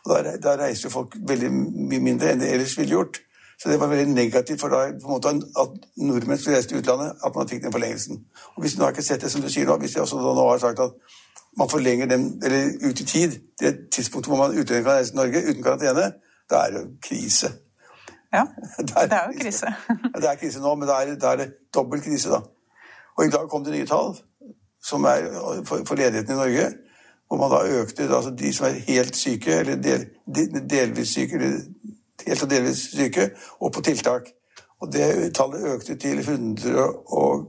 Og 0.05 0.15
da, 0.15 0.37
da 0.47 0.55
reiser 0.63 0.87
jo 0.87 0.95
folk 0.95 1.19
veldig 1.35 1.51
mye 1.51 2.07
mindre 2.07 2.31
enn 2.31 2.43
de 2.43 2.55
ellers 2.55 2.79
ville 2.79 2.95
gjort. 2.95 3.19
Så 3.63 3.69
det 3.69 3.81
var 3.81 3.87
veldig 3.87 4.15
negativt 4.15 4.61
for 4.61 4.69
da, 4.75 4.89
måte, 5.07 5.29
at 5.63 5.75
nordmenn 5.97 6.39
skulle 6.39 6.57
reise 6.57 6.69
til 6.69 6.81
utlandet, 6.81 7.13
at 7.25 7.35
man 7.37 7.49
fikk 7.49 7.63
den 7.63 7.73
forlengelsen. 7.73 8.25
Og 8.57 8.61
Hvis 8.63 8.75
du 8.75 8.83
har 8.83 8.91
ikke 8.91 9.03
sett 9.07 9.23
det 9.23 9.31
som 9.31 9.43
du 9.43 9.47
sier 9.49 9.69
nå, 9.69 9.77
hvis 9.79 9.95
jeg 9.95 10.03
også 10.03 10.19
nå 10.19 10.49
har 10.49 10.59
sagt 10.59 10.81
at 10.83 10.97
man 11.59 11.71
forlenger 11.71 12.07
den 12.11 12.25
eller 12.43 12.73
ut 12.89 13.01
i 13.01 13.05
tid, 13.05 13.39
det 13.61 13.77
tidspunktet 13.95 14.31
hvor 14.31 14.41
man 14.41 14.59
utlending 14.59 14.85
kan 14.85 14.97
reise 14.97 15.13
til 15.13 15.17
Norge 15.17 15.45
uten 15.51 15.63
karantene, 15.63 16.09
da 16.51 16.65
er 16.65 16.75
det 16.75 16.81
jo 16.81 16.89
krise. 17.09 17.53
Ja, 18.33 18.43
det 18.79 18.91
er, 18.97 19.07
det 19.07 19.19
er 19.21 19.31
jo 19.31 19.39
krise. 19.45 19.75
det 20.17 20.31
er 20.31 20.35
krise 20.43 20.61
nå, 20.61 20.75
men 20.75 20.89
da 20.89 20.99
er, 21.05 21.15
da 21.15 21.33
er 21.33 21.43
det 21.45 21.49
dobbel 21.75 22.03
krise, 22.03 22.35
da. 22.35 22.43
Og 23.17 23.27
i 23.27 23.31
dag 23.31 23.49
kom 23.51 23.65
det 23.65 23.77
nye 23.77 23.87
tall 23.87 24.17
som 24.83 25.05
er 25.05 25.29
for, 25.69 25.85
for 25.87 25.95
ledigheten 25.95 26.35
i 26.35 26.41
Norge. 26.41 26.73
Hvor 27.29 27.39
man 27.39 27.53
da 27.55 27.63
økte 27.81 28.11
altså 28.11 28.35
de 28.35 28.53
som 28.53 28.67
er 28.67 28.83
helt 28.89 29.17
syke, 29.17 29.55
eller 29.63 29.77
del, 29.77 30.09
delvis 30.71 31.15
syke, 31.15 31.39
eller 31.39 31.61
helt 32.27 32.43
og 32.43 32.51
delvis 32.51 32.85
syke, 32.93 33.31
og 33.61 33.73
på 33.73 33.83
tiltak. 33.83 34.31
Og 34.83 34.93
det 34.93 35.35
tallet 35.35 35.67
økte 35.75 35.97
til 35.97 36.19
100 36.19 36.87
og 37.07 37.49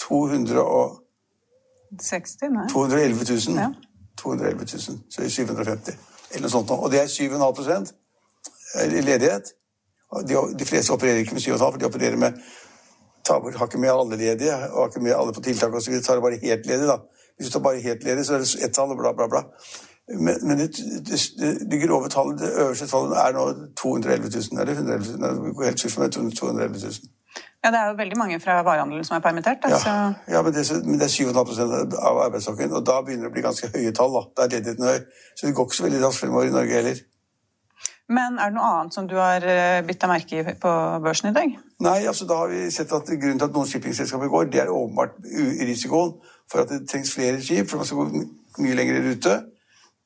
200 0.00 0.60
og 0.62 1.00
60, 2.02 2.36
nei. 2.54 2.68
211 2.70 3.24
000. 3.50 3.58
Ja. 3.58 3.70
211 4.18 4.66
000, 4.72 5.00
så 5.10 5.20
er 5.20 5.24
det 5.26 5.32
750. 5.32 5.96
Eller 6.30 6.46
noe 6.46 6.52
sånt. 6.52 6.70
Og 6.70 6.90
det 6.92 7.00
er 7.02 7.10
7,5% 7.10 7.94
ledighet. 9.02 9.52
De, 10.28 10.38
de, 10.58 10.66
fleste 10.66 10.94
opererer 10.94 11.24
ikke 11.24 11.34
med 11.34 11.42
7,5, 11.42 11.58
for 11.58 11.78
de 11.78 11.86
opererer 11.86 12.18
med 12.18 12.38
tar 13.26 13.58
har 13.58 13.66
ikke 13.66 13.78
med 13.78 13.90
alle 13.92 14.16
ledige 14.16 14.54
og 14.54 14.78
har 14.80 14.88
ikke 14.88 15.02
med 15.04 15.14
alle 15.14 15.32
på 15.32 15.42
tiltak 15.44 15.74
osv. 15.74 15.98
Tar 16.02 16.18
det 16.18 16.22
bare 16.22 16.40
helt 16.42 16.66
ledig, 16.66 16.86
da. 16.88 16.96
Hvis 17.36 17.48
du 17.48 17.52
tar 17.52 17.62
bare 17.66 17.82
helt 17.84 18.04
ledig, 18.04 18.26
så 18.26 18.34
er 18.34 18.38
det 18.44 18.64
ett 18.64 18.74
tall 18.74 18.90
og 18.90 18.98
bla, 18.98 19.12
bla, 19.12 19.28
bla. 19.28 19.42
Men, 20.10 20.34
men 20.42 20.58
det, 20.58 20.68
det, 21.06 21.70
det, 21.70 21.78
grove 21.86 22.08
tallet, 22.08 22.40
det 22.40 22.50
øverste 22.58 22.86
tallet 22.86 23.16
er 23.18 23.32
nå 23.32 23.44
211 23.76 24.30
000. 24.52 24.60
Eller 24.60 24.72
111 24.72 25.18
000? 25.18 25.56
Det 25.58 25.66
helt 25.66 25.80
sykt 25.80 25.94
for 25.94 26.08
211 26.08 26.78
000. 26.82 26.92
Ja, 27.64 27.70
Det 27.70 27.78
er 27.78 27.86
jo 27.90 27.96
veldig 27.96 28.18
mange 28.18 28.40
fra 28.40 28.62
varehandelen 28.62 29.04
som 29.04 29.16
er 29.16 29.20
permittert. 29.20 29.58
Altså. 29.62 29.88
Ja, 29.88 30.12
ja, 30.34 30.42
men 30.42 30.54
det, 30.54 30.64
men 30.84 30.98
det 31.00 31.06
er 31.06 31.14
7,5% 31.32 31.96
av 32.08 32.22
arbeidsstokken, 32.24 32.72
og 32.72 32.86
da 32.86 33.00
begynner 33.04 33.28
det 33.28 33.30
å 33.30 33.36
bli 33.36 33.44
ganske 33.44 33.68
høye 33.74 33.92
tall. 33.92 34.16
da. 34.16 34.22
Da 34.36 34.46
er 34.46 34.54
ledigheten 34.56 34.88
høy. 34.88 34.98
Så 35.36 35.46
det 35.46 35.54
går 35.54 35.68
ikke 35.68 35.78
så 35.78 35.86
veldig 35.86 36.02
raskt 36.06 36.24
fremover 36.24 36.48
i 36.48 36.54
Norge 36.56 36.78
heller. 36.80 37.02
Men 38.10 38.40
er 38.42 38.50
det 38.50 38.56
noe 38.56 38.70
annet 38.74 38.96
som 38.96 39.06
du 39.06 39.14
har 39.20 39.44
eh, 39.46 39.84
bitt 39.86 40.00
deg 40.02 40.10
merke 40.10 40.40
i 40.40 40.54
på 40.64 40.72
børsen 41.04 41.30
i 41.30 41.36
dag? 41.36 41.52
Nei, 41.86 41.98
altså 42.10 42.26
da 42.26 42.40
har 42.40 42.50
vi 42.50 42.64
sett 42.74 42.90
at 42.96 43.12
grunnen 43.12 43.38
til 43.38 43.46
at 43.46 43.54
noen 43.54 43.70
shippingselskaper 43.70 44.32
går, 44.32 44.48
det 44.50 44.64
er 44.64 44.72
åpenbart 44.74 45.20
risikoen 45.68 46.16
for 46.50 46.64
at 46.64 46.72
det 46.72 46.88
trengs 46.90 47.12
flere 47.14 47.38
skip, 47.38 47.70
for 47.70 47.78
man 47.78 47.86
skal 47.86 48.00
gå 48.00 48.24
mye 48.64 48.78
lenger 48.80 48.98
i 48.98 49.04
rute. 49.04 49.36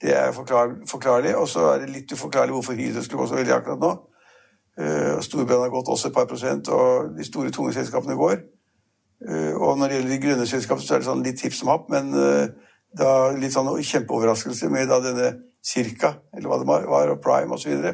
Det 0.05 0.13
er 0.13 0.33
forklar, 0.37 0.75
forklarlig. 0.91 1.37
Og 1.37 1.49
så 1.49 1.71
er 1.73 1.85
det 1.85 1.95
litt 1.95 2.13
uforklarlig 2.13 2.53
hvorfor 2.53 2.77
Hydro 2.77 3.03
skulle 3.03 3.23
gå 3.23 3.31
så 3.31 3.39
veldig 3.39 3.55
akkurat 3.57 3.81
nå. 3.81 3.95
Uh, 4.75 5.21
Storbrann 5.23 5.63
har 5.63 5.73
gått 5.73 5.89
også 5.89 6.11
et 6.11 6.17
par 6.17 6.27
prosent, 6.29 6.69
og 6.69 7.15
de 7.17 7.25
store, 7.25 7.53
tunge 7.55 7.73
selskapene 7.73 8.19
går. 8.19 8.37
Uh, 9.25 9.55
og 9.55 9.79
når 9.79 9.89
det 9.89 9.97
gjelder 9.97 10.13
de 10.13 10.21
grønne 10.27 10.47
selskapene, 10.51 10.87
så 10.87 10.97
er 10.97 11.03
det 11.03 11.09
sånn 11.09 11.25
litt 11.25 11.41
hipp 11.47 11.57
som 11.57 11.71
happ, 11.73 11.87
men 11.95 12.11
uh, 12.19 12.45
da 12.99 13.11
litt 13.39 13.55
sånn 13.55 13.71
kjempeoverraskelse 13.71 14.71
med 14.75 14.91
da 14.91 15.01
denne 15.03 15.33
Cirka, 15.65 16.11
eller 16.37 16.51
hva 16.51 16.59
det 16.61 16.67
var, 16.69 17.09
og 17.09 17.23
Prime 17.25 17.57
osv. 17.57 17.87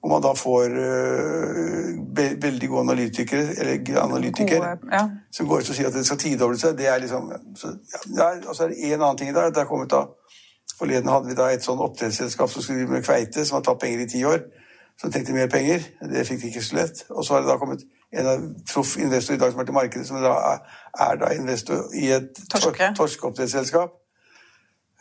Hvor 0.00 0.12
man 0.14 0.22
da 0.24 0.30
får 0.38 0.76
uh, 0.78 1.90
veldig 2.16 2.70
gode 2.70 2.86
analytikere, 2.86 3.50
eller 3.58 3.98
analytikere 4.00 4.70
ja. 4.92 5.02
som 5.34 5.50
går 5.50 5.60
ut 5.60 5.72
og 5.74 5.76
sier 5.76 5.90
at 5.90 5.98
det 5.98 6.06
skal 6.08 6.22
tidoble 6.22 6.56
seg. 6.60 6.78
Det 6.78 6.88
er 6.88 7.02
liksom 7.02 7.28
så, 7.58 7.74
ja, 8.16 8.30
Og 8.46 8.54
så 8.54 8.64
er 8.64 8.72
det 8.72 8.94
en 8.94 9.02
annen 9.02 9.20
ting 9.20 9.34
dag. 9.36 9.52
Det 9.52 9.66
er 9.66 9.68
kommet 9.68 9.92
da 9.92 10.06
Forleden 10.78 11.08
hadde 11.08 11.30
vi 11.30 11.36
da 11.38 11.48
et 11.52 11.64
sånn 11.64 11.80
oppdrettsselskap 11.80 12.50
som 12.52 12.62
skulle 12.62 12.82
drive 12.82 12.98
med 12.98 13.04
kveite, 13.04 13.44
som 13.46 13.58
har 13.58 13.64
tatt 13.64 13.80
penger 13.80 14.04
i 14.04 14.08
ti 14.12 14.22
år. 14.28 14.42
Som 15.00 15.12
trengte 15.12 15.34
mer 15.36 15.48
penger. 15.52 15.84
Det 16.08 16.24
fikk 16.28 16.42
de 16.42 16.50
ikke 16.50 16.64
så 16.64 16.76
lett. 16.78 17.02
Og 17.10 17.24
så 17.24 17.34
har 17.34 17.44
det 17.44 17.50
da 17.50 17.58
kommet 17.60 17.84
en 18.16 18.28
av 18.30 18.44
proff 18.70 18.96
investor 19.00 19.36
i 19.36 19.40
dag 19.40 19.52
som 19.52 19.60
er 19.60 19.68
til 19.68 19.76
markedet, 19.76 20.06
som 20.08 20.22
da 20.24 20.32
er, 20.52 20.62
er 21.08 21.20
da 21.20 21.32
investor 21.36 21.82
i 21.96 22.10
et 22.16 22.40
torskeoppdrettsselskap. 22.52 23.96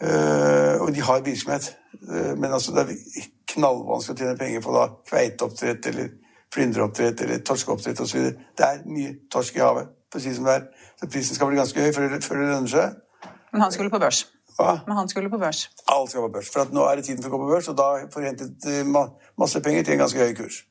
Uh, 0.03 0.75
og 0.83 0.91
de 0.95 1.03
har 1.07 1.23
virksomhet. 1.23 1.69
Uh, 2.01 2.33
men 2.35 2.51
altså, 2.51 2.75
det 2.75 2.83
er 2.83 3.29
knallvanskelig 3.53 4.17
å 4.17 4.19
tjene 4.19 4.39
penger 4.39 4.63
på 4.65 4.75
da 4.75 4.89
kveiteoppdrett 5.07 5.87
eller 5.91 6.11
flyndreoppdrett 6.55 7.23
eller 7.23 7.43
torskeoppdrett 7.47 8.03
osv. 8.03 8.31
Det 8.57 8.67
er 8.67 8.83
mye 8.91 9.15
torsk 9.31 9.55
i 9.55 9.63
havet, 9.63 9.91
for 10.11 10.19
å 10.19 10.23
si 10.23 10.31
det 10.31 10.39
som 10.39 10.49
det 10.49 10.57
er. 10.59 10.69
Så 10.99 11.11
prisen 11.11 11.39
skal 11.39 11.51
bli 11.51 11.59
ganske 11.59 11.87
høy 11.87 11.95
før 11.95 12.11
det, 12.11 12.23
før 12.27 12.41
det 12.41 12.49
lønner 12.51 12.73
seg. 12.75 13.29
Men 13.53 13.63
han 13.63 13.71
skulle 13.71 13.91
på 13.93 14.03
børs? 14.03 14.25
Hva? 14.55 14.79
Men 14.87 14.97
han 14.97 15.09
skulle 15.09 15.29
på 15.29 15.37
børs? 15.37 15.69
Alt 15.91 16.09
skal 16.09 16.21
på 16.27 16.31
børs. 16.37 16.49
For 16.53 16.71
nå 16.71 16.85
er 16.87 16.95
det 16.95 17.05
tiden 17.09 17.23
for 17.23 17.29
å 17.29 17.37
gå 17.37 17.43
på 17.43 17.51
børs, 17.55 17.67
og 17.67 17.77
da 17.77 18.07
får 18.13 18.21
du 18.21 18.27
hentet 18.29 18.69
masse 19.37 19.59
penger 19.61 19.83
til 19.83 19.97
en 19.97 20.05
ganske 20.05 20.19
høy 20.19 20.33
kurs. 20.37 20.63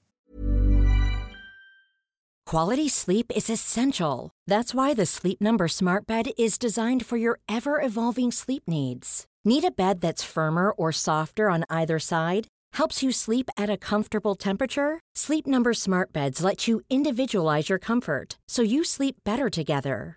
Quality 2.46 2.88
sleep 2.88 3.32
is 3.34 3.48
essential. 3.50 4.30
That's 4.46 4.74
why 4.74 4.94
the 4.94 5.06
Sleep 5.06 5.40
Number 5.40 5.66
Smart 5.66 6.06
Bed 6.06 6.30
is 6.38 6.58
designed 6.58 7.06
for 7.06 7.16
your 7.16 7.40
ever-evolving 7.48 8.32
sleep 8.32 8.64
needs. 8.66 9.24
Need 9.44 9.64
a 9.64 9.70
bed 9.70 10.00
that's 10.00 10.22
firmer 10.22 10.70
or 10.70 10.92
softer 10.92 11.50
on 11.50 11.64
either 11.68 11.98
side? 11.98 12.46
Helps 12.74 13.02
you 13.02 13.12
sleep 13.12 13.48
at 13.56 13.70
a 13.70 13.78
comfortable 13.78 14.34
temperature? 14.34 15.00
Sleep 15.14 15.46
Number 15.46 15.72
Smart 15.74 16.12
Beds 16.12 16.44
let 16.44 16.68
you 16.68 16.82
individualize 16.90 17.68
your 17.68 17.78
comfort 17.78 18.36
so 18.48 18.62
you 18.62 18.84
sleep 18.84 19.16
better 19.24 19.48
together. 19.50 20.16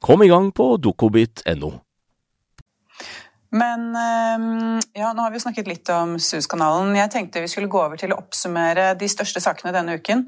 Kom 0.00 0.22
i 0.24 0.28
gang 0.28 0.48
på 0.56 0.72
dokobit.no. 0.80 1.70
Men 3.50 3.96
ehm, 3.98 4.78
ja, 4.94 5.10
nå 5.12 5.24
har 5.26 5.32
vi 5.34 5.40
snakket 5.42 5.66
litt 5.66 5.90
om 5.92 6.14
SUS-kanalen. 6.22 6.94
Jeg 6.96 7.10
tenkte 7.12 7.42
vi 7.42 7.50
skulle 7.50 7.70
gå 7.70 7.80
over 7.82 7.98
til 8.00 8.14
å 8.14 8.20
oppsummere 8.22 8.94
de 8.98 9.08
største 9.10 9.42
sakene 9.42 9.74
denne 9.74 9.98
uken. 9.98 10.24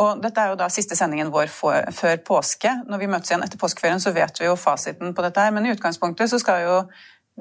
Og 0.00 0.22
dette 0.22 0.40
er 0.40 0.52
jo 0.52 0.58
da 0.60 0.70
siste 0.72 0.96
sendingen 0.96 1.32
vår 1.34 1.50
før 1.50 2.20
påske. 2.24 2.72
Når 2.88 3.02
vi 3.02 3.08
møtes 3.10 3.32
igjen 3.32 3.42
etter 3.44 3.60
påskeferien, 3.60 4.00
så 4.00 4.14
vet 4.16 4.38
vi 4.40 4.46
jo 4.46 4.56
fasiten 4.56 5.12
på 5.16 5.24
dette 5.26 5.42
her. 5.42 5.52
Men 5.52 5.66
i 5.66 5.74
utgangspunktet 5.74 6.30
så 6.30 6.38
skal 6.40 6.62
jo 6.64 6.76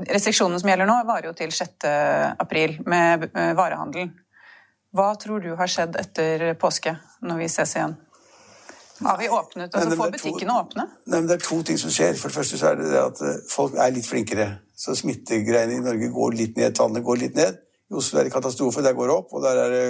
restriksjonene 0.09 0.59
som 0.59 0.71
gjelder 0.71 0.89
nå, 0.89 0.97
varer 1.07 1.29
jo 1.29 1.37
til 1.37 1.53
6. 1.55 1.87
april 2.41 2.79
med 2.89 3.29
eh, 3.29 3.53
varehandelen. 3.57 4.11
Hva 4.95 5.13
tror 5.21 5.43
du 5.45 5.53
har 5.55 5.69
skjedd 5.69 5.95
etter 6.01 6.49
påske, 6.59 6.95
når 7.21 7.43
vi 7.43 7.49
ses 7.53 7.75
igjen? 7.77 7.95
Har 8.99 9.17
vi 9.17 9.29
åpnet? 9.29 9.75
Altså, 9.75 9.95
får 9.95 10.11
butikkene 10.11 10.55
åpne? 10.59 10.85
Nei, 11.07 11.19
men 11.21 11.27
Det 11.29 11.37
er 11.37 11.45
to 11.45 11.61
ting 11.63 11.79
som 11.79 11.91
skjer. 11.93 12.17
For 12.19 12.31
det 12.31 12.35
første 12.35 12.59
så 12.59 12.71
er 12.71 12.79
det 12.79 12.91
det 12.91 12.99
at 13.01 13.21
eh, 13.23 13.41
folk 13.51 13.77
er 13.79 13.93
litt 13.95 14.07
flinkere. 14.07 14.47
Så 14.79 14.95
smittegreiene 14.99 15.77
i 15.77 15.83
Norge 15.83 16.11
går 16.15 16.35
litt 16.35 16.59
ned, 16.59 16.75
tallene 16.75 17.03
går 17.05 17.21
litt 17.23 17.39
ned. 17.39 17.59
I 17.89 17.97
Oslo 17.99 18.19
er 18.19 18.27
det 18.27 18.33
katastrofe, 18.33 18.83
der 18.85 18.97
går 18.97 19.09
det 19.09 19.15
opp. 19.15 19.33
Og 19.33 19.43
der 19.45 19.63
er 19.63 19.75
det 19.75 19.83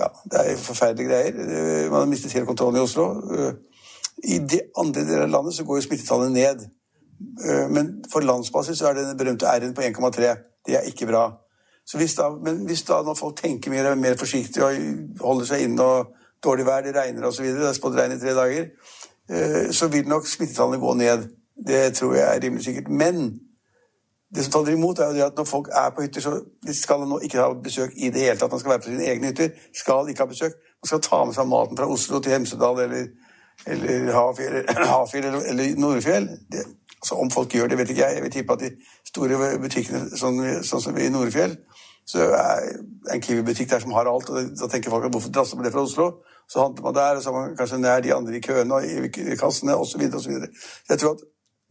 ja, 0.00 0.08
det 0.32 0.40
er 0.40 0.60
forferdelige 0.60 1.08
greier. 1.08 1.40
Eh, 1.42 1.90
man 1.90 2.04
har 2.04 2.12
mistet 2.12 2.36
hele 2.36 2.48
kontrollen 2.48 2.80
i 2.80 2.84
Oslo. 2.84 3.08
Eh, 3.32 3.52
I 4.36 4.38
de 4.44 4.60
andre 4.78 5.06
deler 5.08 5.26
av 5.26 5.36
landet 5.36 5.56
så 5.56 5.64
går 5.68 5.80
jo 5.80 5.88
smittetallene 5.88 6.36
ned. 6.36 6.68
Men 7.70 7.86
for 8.10 8.24
landsbasis 8.26 8.80
så 8.80 8.88
er 8.88 8.96
det 8.96 9.04
den 9.06 9.18
berømte 9.18 9.46
R-en 9.46 9.74
på 9.74 9.84
1,3. 9.86 10.32
Det 10.66 10.74
er 10.74 10.88
ikke 10.90 11.06
bra. 11.06 11.28
Så 11.86 11.98
hvis 11.98 12.14
da, 12.18 12.28
men 12.34 12.64
hvis 12.66 12.82
da 12.82 12.98
når 13.02 13.14
folk 13.14 13.36
tenker 13.38 13.70
mer, 13.70 13.94
mer 13.94 14.18
forsiktig 14.18 14.62
og 14.62 15.22
holder 15.22 15.48
seg 15.48 15.64
inne 15.66 15.86
og 15.86 16.10
dårlig 16.44 16.66
vær, 16.66 16.82
det 16.84 16.96
regner 16.96 17.28
osv., 17.28 17.44
det 17.44 17.68
er 17.68 17.76
spådd 17.76 17.98
regn 17.98 18.16
i 18.16 18.20
tre 18.20 18.34
dager, 18.36 18.68
så 19.72 19.86
vil 19.88 20.08
nok 20.10 20.26
smittetallene 20.26 20.80
gå 20.82 20.94
ned. 20.98 21.28
Det 21.66 21.94
tror 21.94 22.14
jeg 22.16 22.26
er 22.26 22.40
rimelig 22.42 22.64
sikkert. 22.64 22.88
Men 22.90 23.22
det 24.34 24.44
som 24.44 24.52
taler 24.52 24.72
imot, 24.72 24.98
er 24.98 25.06
jo 25.06 25.12
det 25.12 25.22
at 25.22 25.36
når 25.36 25.44
folk 25.44 25.68
er 25.72 25.90
på 25.90 26.02
hytter, 26.02 26.20
så 26.20 26.40
skal 26.72 27.00
de 27.00 27.08
nå 27.08 27.18
ikke 27.18 27.38
ha 27.38 27.52
besøk 27.64 27.90
i 27.96 28.10
det 28.10 28.20
hele 28.20 28.38
tatt. 28.40 28.50
Man 28.50 28.60
skal 28.60 28.70
være 28.70 28.80
på 28.84 28.88
sine 28.88 29.08
egne 29.10 29.26
hytter. 29.26 29.50
Skal 29.76 30.08
ikke 30.08 30.24
ha 30.24 30.28
besøk. 30.30 30.54
Man 30.82 30.88
skal 30.88 31.02
ta 31.04 31.24
med 31.24 31.36
seg 31.36 31.50
maten 31.50 31.76
fra 31.76 31.88
Oslo 31.92 32.20
til 32.20 32.32
Hemsedal 32.32 32.80
eller, 32.86 33.10
eller 33.66 34.12
Hafjell 34.12 35.26
eller, 35.26 35.44
eller 35.50 35.76
Nordfjell. 35.76 36.28
Det, 36.52 36.64
altså 36.96 37.14
Om 37.14 37.30
folk 37.30 37.54
gjør 37.54 37.68
det, 37.68 37.78
vet 37.78 37.90
ikke 37.90 38.06
jeg. 38.06 38.14
Jeg 38.14 38.22
vil 38.22 38.34
tippe 38.38 38.56
at 38.56 38.64
de 38.64 38.70
store 39.12 39.52
butikkene, 39.60 40.02
sånn, 40.16 40.40
sånn 40.64 40.84
som 40.86 40.96
i 40.96 41.10
Nordfjell, 41.12 41.56
så 42.08 42.32
er 42.34 42.70
en 43.12 43.22
Kiwi-butikk 43.22 43.70
der 43.70 43.84
som 43.84 43.92
har 43.92 44.08
alt. 44.08 44.30
og 44.30 44.56
Da 44.60 44.68
tenker 44.68 44.90
folk 44.90 45.04
at 45.04 45.12
hvorfor 45.12 45.34
drasse 45.34 45.56
med 45.56 45.68
det 45.68 45.74
fra 45.76 45.84
Oslo? 45.84 46.08
Så 46.48 46.62
handler 46.62 46.82
man 46.82 46.94
der, 46.94 47.16
og 47.16 47.22
så 47.22 47.30
er 47.30 47.34
man 47.34 47.56
kanskje 47.56 47.78
nær 47.78 48.00
de 48.00 48.14
andre 48.14 48.36
i 48.36 48.40
køene 48.40 48.74
og 48.74 48.84
i 48.84 49.36
kassene 49.40 49.76
osv. 49.76 50.02
Jeg 50.02 50.98
tror 50.98 51.12
at 51.12 51.24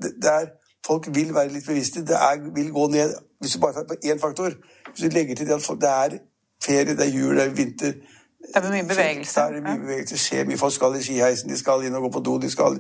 det, 0.04 0.14
det 0.22 0.32
er 0.32 0.48
folk 0.86 1.10
vil 1.16 1.36
være 1.36 1.54
litt 1.54 1.68
bevisste. 1.68 2.02
Det 2.06 2.16
er, 2.16 2.42
vil 2.56 2.72
gå 2.72 2.88
ned 2.88 3.14
Hvis 3.40 3.54
du 3.54 3.60
bare 3.60 3.74
tar 3.74 3.86
på 3.90 3.98
én 4.06 4.20
faktor 4.20 4.54
Hvis 4.90 5.02
du 5.02 5.14
legger 5.14 5.36
til 5.36 5.48
det 5.48 5.54
at 5.54 5.62
folk, 5.62 5.82
det 5.82 5.90
er 5.90 6.18
ferie, 6.66 6.98
det 6.98 7.06
er 7.08 7.14
jul, 7.20 7.36
det 7.36 7.44
er 7.44 7.50
vinter 7.50 7.94
Det 8.42 8.56
er 8.56 8.72
mye 8.72 8.88
bevegelse. 8.88 9.40
Det 9.40 9.58
er 9.58 9.62
mye 9.62 9.80
bevegelse, 9.80 10.14
det 10.14 10.20
skjer 10.20 10.46
mye. 10.46 10.58
Folk 10.58 10.74
skal 10.74 10.96
i 10.98 11.04
skiheisen, 11.04 11.50
de 11.50 11.58
skal 11.58 11.84
inn 11.86 11.96
og 11.96 12.02
gå 12.02 12.10
på 12.18 12.24
do, 12.26 12.38
de 12.42 12.50
skal 12.50 12.80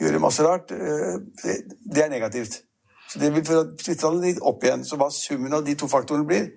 gjøre 0.00 0.18
masse 0.18 0.44
rart. 0.46 0.72
Eh, 0.72 1.18
det 1.94 2.04
er 2.04 2.08
negativt. 2.08 2.62
Så 3.12 3.20
det 3.20 3.28
vil 3.34 3.44
føre 3.44 3.66
smittetallene 3.76 4.30
litt 4.30 4.40
opp 4.40 4.64
igjen. 4.64 4.86
Så 4.88 4.96
hva 4.96 5.10
summen 5.12 5.52
av 5.52 5.66
de 5.66 5.74
to 5.76 5.88
faktorene 5.92 6.24
blir, 6.26 6.48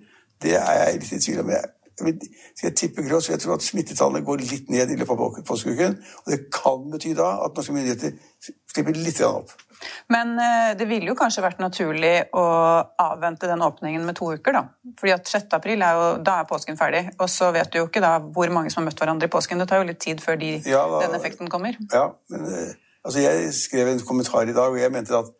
det 0.42 0.54
er 0.56 0.80
jeg 0.80 1.02
litt 1.02 1.12
i 1.12 1.20
tvil 1.26 1.42
om. 1.44 1.52
Jeg, 1.52 1.68
skal 1.96 2.68
jeg 2.68 2.76
tippe 2.76 3.04
grått, 3.06 3.24
så 3.24 3.32
jeg 3.32 3.42
tror 3.42 3.56
at 3.56 3.64
smittetallene 3.64 4.24
går 4.24 4.42
litt 4.44 4.72
ned 4.72 4.90
i 4.92 4.98
løpet 5.00 5.16
av 5.16 5.38
påskeuken. 5.48 5.96
Og 6.24 6.32
det 6.32 6.40
kan 6.52 6.82
bety 6.92 7.14
da 7.16 7.30
at 7.46 7.56
norske 7.56 7.72
myndigheter 7.76 8.18
slipper 8.44 8.98
litt 9.00 9.22
opp. 9.24 9.54
Men 10.12 10.34
eh, 10.40 10.72
det 10.78 10.86
ville 10.88 11.10
jo 11.10 11.16
kanskje 11.18 11.44
vært 11.44 11.60
naturlig 11.62 12.14
å 12.36 12.44
avvente 13.00 13.48
den 13.48 13.64
åpningen 13.64 14.04
med 14.06 14.16
to 14.18 14.28
uker, 14.34 14.56
da. 14.56 14.92
Fordi 15.00 15.14
at 15.16 15.30
6. 15.30 15.48
april 15.58 15.84
er 15.84 15.98
jo, 15.98 16.06
da 16.26 16.40
er 16.40 16.50
påsken 16.50 16.78
ferdig. 16.80 17.02
Og 17.16 17.30
så 17.32 17.50
vet 17.56 17.72
du 17.72 17.80
jo 17.80 17.86
ikke 17.88 18.04
da 18.04 18.16
hvor 18.20 18.52
mange 18.52 18.72
som 18.72 18.82
har 18.82 18.90
møtt 18.90 19.00
hverandre 19.02 19.28
i 19.28 19.32
påsken. 19.32 19.62
Det 19.62 19.68
tar 19.70 19.82
jo 19.82 19.88
litt 19.90 20.02
tid 20.02 20.22
før 20.24 20.40
de, 20.40 20.56
ja, 20.68 20.84
da, 20.92 21.02
den 21.06 21.18
effekten 21.18 21.52
kommer. 21.52 21.78
Ja, 21.92 22.08
men 22.32 22.48
eh, 22.52 22.72
altså 23.06 23.24
jeg 23.24 23.52
skrev 23.56 23.92
en 23.92 24.04
kommentar 24.06 24.48
i 24.48 24.56
dag, 24.56 24.72
og 24.72 24.80
jeg 24.80 24.92
mente 24.94 25.16
at 25.16 25.32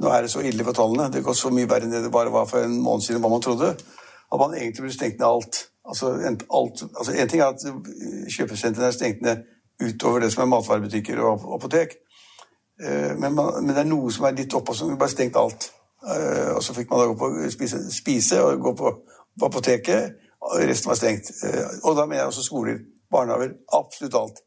nå 0.00 0.12
er 0.12 0.24
det 0.24 0.32
så 0.32 0.44
ille 0.44 0.64
på 0.64 0.76
tallene. 0.76 1.10
Det 1.12 1.24
går 1.24 1.36
så 1.36 1.52
mye 1.52 1.68
verre 1.68 1.88
enn 1.88 1.92
det 1.92 2.04
det 2.06 2.12
bare 2.14 2.32
var 2.32 2.48
for 2.48 2.64
en 2.64 2.78
måned 2.80 3.04
siden, 3.04 3.20
hva 3.20 3.32
man 3.32 3.44
trodde. 3.44 3.74
At 4.30 4.38
man 4.40 4.54
egentlig 4.56 4.86
burde 4.86 4.96
stengt 4.96 5.18
ned 5.20 5.28
alt. 5.28 5.66
Altså, 5.90 6.12
alt, 6.14 6.82
altså 6.98 7.12
en 7.12 7.28
ting 7.28 7.42
er 7.42 7.50
at 7.50 7.64
kjøpesentrene 8.30 8.86
er 8.88 8.94
stengt 8.94 9.24
ned 9.26 9.42
utover 9.82 10.22
det 10.22 10.30
som 10.32 10.44
er 10.44 10.52
matvarebutikker 10.52 11.20
og 11.24 11.48
apotek. 11.56 11.96
Eh, 12.82 13.18
men, 13.18 13.34
man, 13.34 13.52
men, 13.60 13.74
det 13.74 13.82
er 13.82 13.90
noe 13.90 14.12
som 14.12 14.26
er 14.28 14.36
litt 14.38 14.54
oppå, 14.56 14.74
som 14.76 14.92
bare 14.98 15.12
stengt 15.12 15.38
alt. 15.40 15.70
Eh, 16.06 16.52
og 16.54 16.62
så 16.64 16.76
fikk 16.76 16.90
man 16.90 17.02
da 17.02 17.10
gå 17.10 17.16
på 17.20 17.50
spise, 17.52 17.82
spise 17.92 18.40
og 18.44 18.62
gå 18.64 18.74
på, 18.78 18.94
på 19.40 19.50
apoteket, 19.50 20.16
og 20.40 20.56
resten 20.70 20.92
var 20.92 21.00
stengt. 21.00 21.32
Eh, 21.44 21.78
og 21.84 21.96
da 21.98 22.06
mener 22.06 22.22
jeg 22.22 22.32
også 22.32 22.46
skoler, 22.46 22.80
barnehager, 23.12 23.56
absolutt 23.76 24.18
alt. 24.20 24.42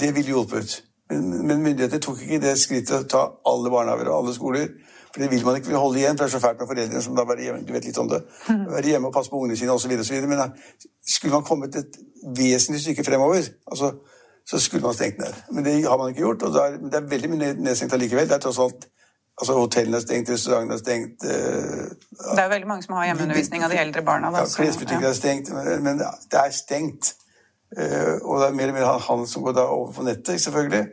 Det 0.00 0.12
ville 0.16 0.34
hjulpet. 0.34 0.82
Men, 1.10 1.28
men 1.46 1.62
myndighetene 1.62 2.02
tok 2.04 2.22
ikke 2.24 2.42
det 2.42 2.56
skrittet 2.60 2.96
å 2.98 3.08
ta 3.08 3.24
alle 3.48 3.72
barnehager 3.72 4.10
og 4.10 4.22
alle 4.22 4.36
skoler. 4.36 4.72
For 5.12 5.22
det 5.22 5.30
vil 5.32 5.44
man 5.46 5.56
ikke 5.56 5.80
holde 5.80 6.02
igjen, 6.02 6.18
for 6.18 6.26
det 6.26 6.34
er 6.34 6.36
så 6.36 6.42
fælt 6.42 6.60
med 6.60 6.70
foreldrene 6.70 7.02
som 7.02 7.16
da 7.16 7.24
være 7.28 7.46
hjemme, 7.46 7.64
du 7.64 7.72
vet 7.72 7.88
litt 7.88 7.98
om 8.02 8.10
det, 8.10 8.20
være 8.76 8.92
hjemme 8.92 9.08
og 9.08 9.16
passe 9.16 9.32
på 9.32 9.40
ungene 9.40 9.56
sine 9.56 9.72
osv. 9.72 9.94
Men 10.28 10.44
skulle 11.14 11.34
man 11.34 11.46
kommet 11.48 11.80
et 11.80 11.98
vesentlig 12.36 12.82
stykke 12.84 13.06
fremover, 13.06 13.48
altså, 13.70 13.94
så 14.48 14.60
skulle 14.60 14.84
man 14.84 14.96
stengt 14.96 15.18
ned. 15.18 15.42
Men 15.52 15.64
det 15.64 15.80
har 15.84 15.98
man 16.00 16.12
ikke 16.12 16.24
gjort, 16.26 16.42
og 16.42 16.54
det 16.54 16.62
er, 16.64 16.78
det 16.84 17.00
er 17.00 17.10
veldig 17.16 17.32
mye 17.32 17.52
nedstengt 17.56 17.96
allikevel. 17.96 18.28
Det 18.28 18.36
er 18.38 18.46
tross 18.46 18.62
alt 18.64 18.88
Altså 19.38 19.54
Hotellene 19.54 19.96
er 19.96 20.02
stengt, 20.02 20.30
restaurantene 20.34 20.74
er 20.74 20.80
stengt 20.82 21.24
uh, 21.24 22.32
Det 22.34 22.42
er 22.42 22.48
veldig 22.50 22.68
mange 22.68 22.82
som 22.82 22.96
har 22.98 23.04
hjemmeundervisning 23.06 23.62
av 23.62 23.70
de 23.70 23.78
eldre 23.78 24.02
barna. 24.02 24.32
Da, 24.34 24.42
ja, 24.42 24.50
Klesbutikker 24.50 25.06
ja. 25.06 25.12
er 25.12 25.18
stengt, 25.18 25.50
men, 25.54 25.84
men, 25.84 26.00
det 26.02 26.40
er 26.40 26.54
stengt. 26.56 27.12
Uh, 27.70 28.16
og 28.24 28.40
det 28.40 28.48
er 28.48 28.56
mer 28.58 28.72
og 28.72 28.78
mer 28.80 29.04
handel 29.04 29.28
som 29.30 29.44
går 29.46 29.54
da 29.60 29.68
over 29.70 29.92
på 29.94 30.06
nettet, 30.08 30.40
selvfølgelig. 30.42 30.88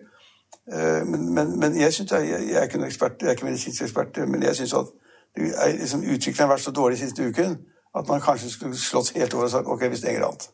Eh, 0.74 1.06
men, 1.06 1.34
men, 1.34 1.60
men 1.60 1.80
jeg, 1.80 1.94
synes 1.94 2.12
jeg, 2.12 2.30
jeg, 2.30 2.58
er 2.58 2.68
ikke 2.68 2.82
noen 2.82 2.90
ekspert, 2.90 3.22
jeg 3.22 3.30
er 3.30 3.38
ikke 3.38 3.46
medisinsk 3.46 3.86
ekspert, 3.86 4.18
men 4.28 4.44
jeg 4.44 4.56
syns 4.56 4.74
at 4.74 4.92
liksom, 5.38 6.04
utviklingen 6.04 6.46
har 6.46 6.54
vært 6.56 6.66
så 6.66 6.74
dårlig 6.76 7.00
siste 7.00 7.28
uken 7.28 7.58
at 7.96 8.08
man 8.08 8.24
kanskje 8.24 8.50
skulle 8.52 8.78
slått 8.80 9.14
helt 9.16 9.34
over 9.34 9.48
og 9.48 9.52
sagt 9.54 9.72
ok, 9.72 9.88
vi 9.92 10.00
stenger 10.00 10.26
alt. 10.28 10.50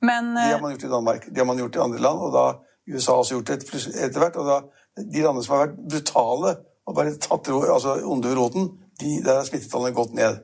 Men, 0.00 0.34
det 0.36 0.52
har 0.52 0.62
man 0.62 0.74
gjort 0.74 0.86
i 0.86 0.92
Danmark, 0.92 1.26
det 1.26 1.42
har 1.42 1.48
man 1.48 1.58
gjort 1.58 1.76
i 1.76 1.82
andre 1.82 2.02
land, 2.02 2.24
og 2.28 2.32
da 2.34 2.44
USA 2.94 3.12
har 3.12 3.24
også 3.24 3.34
gjort 3.34 3.48
det 3.50 3.56
etter 4.04 4.20
hvert. 4.22 4.36
og 4.36 4.46
da, 4.46 4.60
De 5.02 5.22
landene 5.22 5.44
som 5.44 5.56
har 5.56 5.64
vært 5.66 5.80
brutale 5.90 6.52
og 6.86 6.94
bare 6.94 7.16
tatt 7.18 7.48
altså, 7.50 7.96
onde 8.06 8.30
ved 8.30 8.38
roten, 8.38 8.68
de, 9.00 9.18
der 9.24 9.40
har 9.40 9.48
smittetallene 9.48 9.96
gått 9.96 10.14
ned. 10.14 10.38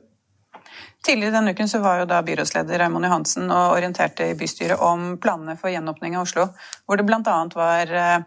Tidligere 1.03 1.35
denne 1.35 1.51
uken 1.51 1.67
så 1.67 1.79
var 1.83 1.99
jo 1.99 2.07
da 2.07 2.21
byrådsleder 2.23 2.79
Raymond 2.79 3.07
Johansen 3.07 3.49
og 3.51 3.73
orienterte 3.75 4.29
i 4.31 4.35
bystyret 4.39 4.79
om 4.79 5.17
planene 5.23 5.57
for 5.59 5.71
gjenåpning 5.71 6.15
av 6.15 6.27
Oslo, 6.27 6.45
hvor 6.85 6.99
det 6.99 7.07
bl.a. 7.07 7.39
var 7.55 7.91
eh, 7.91 8.23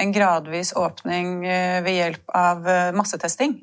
en 0.00 0.12
gradvis 0.12 0.72
åpning 0.76 1.46
eh, 1.46 1.82
ved 1.82 1.96
hjelp 1.96 2.34
av 2.36 2.68
eh, 2.68 2.92
massetesting. 2.96 3.56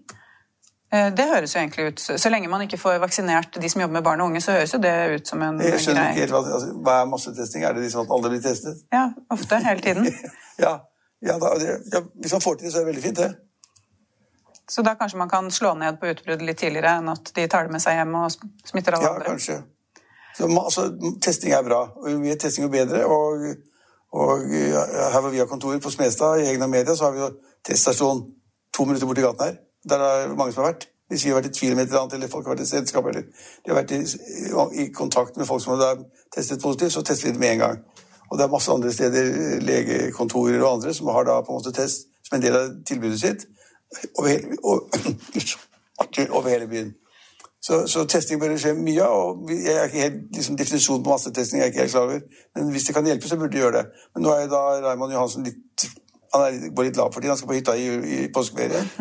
Eh, 0.94 1.08
det 1.16 1.26
høres 1.28 1.56
jo 1.56 1.60
egentlig 1.60 1.86
ut 1.88 2.00
Så 2.00 2.30
lenge 2.32 2.48
man 2.48 2.62
ikke 2.64 2.80
får 2.80 3.02
vaksinert 3.04 3.58
de 3.60 3.70
som 3.70 3.82
jobber 3.82 4.00
med 4.00 4.06
barn 4.06 4.22
og 4.24 4.32
unge, 4.32 4.42
så 4.44 4.56
høres 4.56 4.76
jo 4.76 4.80
det 4.84 4.94
ut 5.16 5.28
som 5.28 5.42
en 5.44 5.60
Jeg 5.64 5.82
skjønner 5.84 6.14
ikke 6.14 6.26
helt 6.26 6.36
hva, 6.36 6.44
altså, 6.60 6.76
hva 6.86 7.00
er 7.02 7.10
massetesting? 7.12 7.66
Er 7.68 7.76
det 7.76 7.84
liksom 7.84 8.06
som 8.06 8.14
aldri 8.16 8.36
blir 8.36 8.46
testet? 8.46 8.86
Ja, 8.94 9.10
ofte. 9.34 9.60
Hele 9.66 9.84
tiden. 9.84 10.08
ja, 10.66 10.78
ja, 11.26 11.36
da, 11.42 11.52
ja, 11.60 12.04
Hvis 12.16 12.38
man 12.38 12.46
får 12.46 12.60
til 12.60 12.70
det, 12.70 12.74
så 12.74 12.80
er 12.80 12.88
det 12.88 12.94
veldig 12.94 13.06
fint, 13.08 13.24
det. 13.24 13.34
Så 14.68 14.84
da 14.84 14.98
kanskje 15.00 15.20
man 15.20 15.30
kan 15.32 15.48
slå 15.52 15.74
ned 15.80 16.00
på 16.00 16.10
utbruddet 16.12 16.44
litt 16.44 16.60
tidligere 16.60 16.98
enn 17.00 17.12
at 17.12 17.32
de 17.36 17.46
tar 17.48 17.68
det 17.68 17.76
med 17.76 17.84
seg 17.84 17.96
hjem 17.96 18.16
og 18.20 18.34
smitter 18.68 18.98
alle 18.98 19.08
ja, 19.08 19.14
andre? 19.16 19.28
Ja, 19.28 19.36
kanskje. 19.36 19.60
Så, 20.38 20.50
altså, 20.52 20.88
testing 21.24 21.56
er 21.56 21.64
bra. 21.66 21.86
Jo 22.04 22.20
mer 22.20 22.36
testing, 22.40 22.68
jo 22.68 22.72
bedre. 22.72 23.06
og 23.08 23.48
og 24.18 24.44
her 24.50 25.22
hvor 25.22 25.30
vi 25.30 25.42
har 25.42 25.50
kontor 25.50 25.78
på 25.84 25.92
Smestad, 25.94 26.42
i 26.42 26.50
egne 26.52 26.68
Media, 26.68 26.96
så 26.96 27.08
har 27.08 27.16
vi 27.16 27.24
jo 27.24 27.32
teststasjon 27.66 28.24
to 28.74 28.86
minutter 28.86 29.10
borti 29.10 29.26
gaten 29.26 29.46
her. 29.46 29.58
Der 29.90 30.06
er 30.06 30.36
mange 30.36 30.54
som 30.54 30.64
har 30.64 30.72
vært. 30.72 30.88
Hvis 31.08 31.24
vi 31.24 31.30
har 31.32 31.38
vært 31.40 31.52
i 31.52 31.54
tvil 31.56 31.74
om 31.74 31.80
et 31.80 31.88
eller 31.88 32.02
annet, 32.02 32.14
eller 32.18 32.32
folk 32.32 32.48
har 32.48 32.56
vært 32.56 32.66
i 32.66 32.70
selskap, 32.70 33.06
eller 33.08 33.22
de 33.22 33.72
har 33.72 33.78
vært 33.78 33.94
i, 33.96 34.02
i 34.84 34.88
kontakt 34.92 35.38
med 35.38 35.48
folk 35.48 35.64
som 35.64 35.80
har 35.80 36.02
testet 36.36 36.62
positivt, 36.64 36.94
så 36.94 37.04
tester 37.06 37.30
vi 37.30 37.34
det 37.38 37.44
med 37.44 37.54
en 37.54 37.64
gang. 37.64 37.78
Og 38.30 38.38
det 38.38 38.44
er 38.44 38.52
masse 38.52 38.72
andre 38.72 38.92
steder, 38.94 39.30
legekontorer 39.64 40.62
og 40.62 40.74
andre, 40.74 40.94
som 40.94 41.08
har 41.16 41.24
da 41.30 41.40
på 41.42 41.54
en 41.54 41.62
måte 41.62 41.76
test 41.76 42.10
som 42.28 42.36
en 42.38 42.44
del 42.44 42.58
av 42.60 42.74
tilbudet 42.88 43.20
sitt 43.22 43.46
over 44.18 44.28
hele, 44.28 44.58
over 44.64 46.50
hele 46.54 46.68
byen. 46.68 46.92
Så, 47.62 47.88
så, 47.90 48.06
testing 48.06 48.40
bør 48.40 48.54
skje 48.62 48.74
mye 48.78 49.04
av. 49.04 49.32
og 49.44 49.52
jeg 49.52 49.74
er 49.74 49.88
ikke 49.90 50.04
helt, 50.04 50.20
liksom, 50.36 50.58
Definisjonen 50.60 51.04
på 51.04 51.10
massetesting 51.12 51.60
er 51.60 51.66
jeg 51.66 51.74
ikke 51.74 51.86
helt 51.86 51.96
klar 51.96 52.10
over. 52.10 52.20
Men 52.56 52.70
hvis 52.72 52.86
det 52.88 52.96
kan 52.96 53.06
hjelpe, 53.10 53.28
så 53.28 53.38
burde 53.38 53.56
de 53.56 53.64
gjøre 53.64 53.80
det. 53.80 53.86
Men 54.16 54.24
nå 54.24 54.34
er 54.34 54.44
jo 54.46 54.52
da 54.54 54.62
Raymond 54.90 55.16
Johansen 55.16 55.48
litt 55.48 55.90
han 56.34 56.44
er 56.44 56.56
litt, 56.58 56.80
litt 56.88 56.98
lav 57.00 57.14
for 57.14 57.24
tiden. 57.24 57.32
Han 57.32 57.40
skal 57.40 57.50
på 57.50 57.58
hytta 57.58 57.74
i, 57.80 57.88
i 57.88 58.20
påskeferien. 58.34 58.90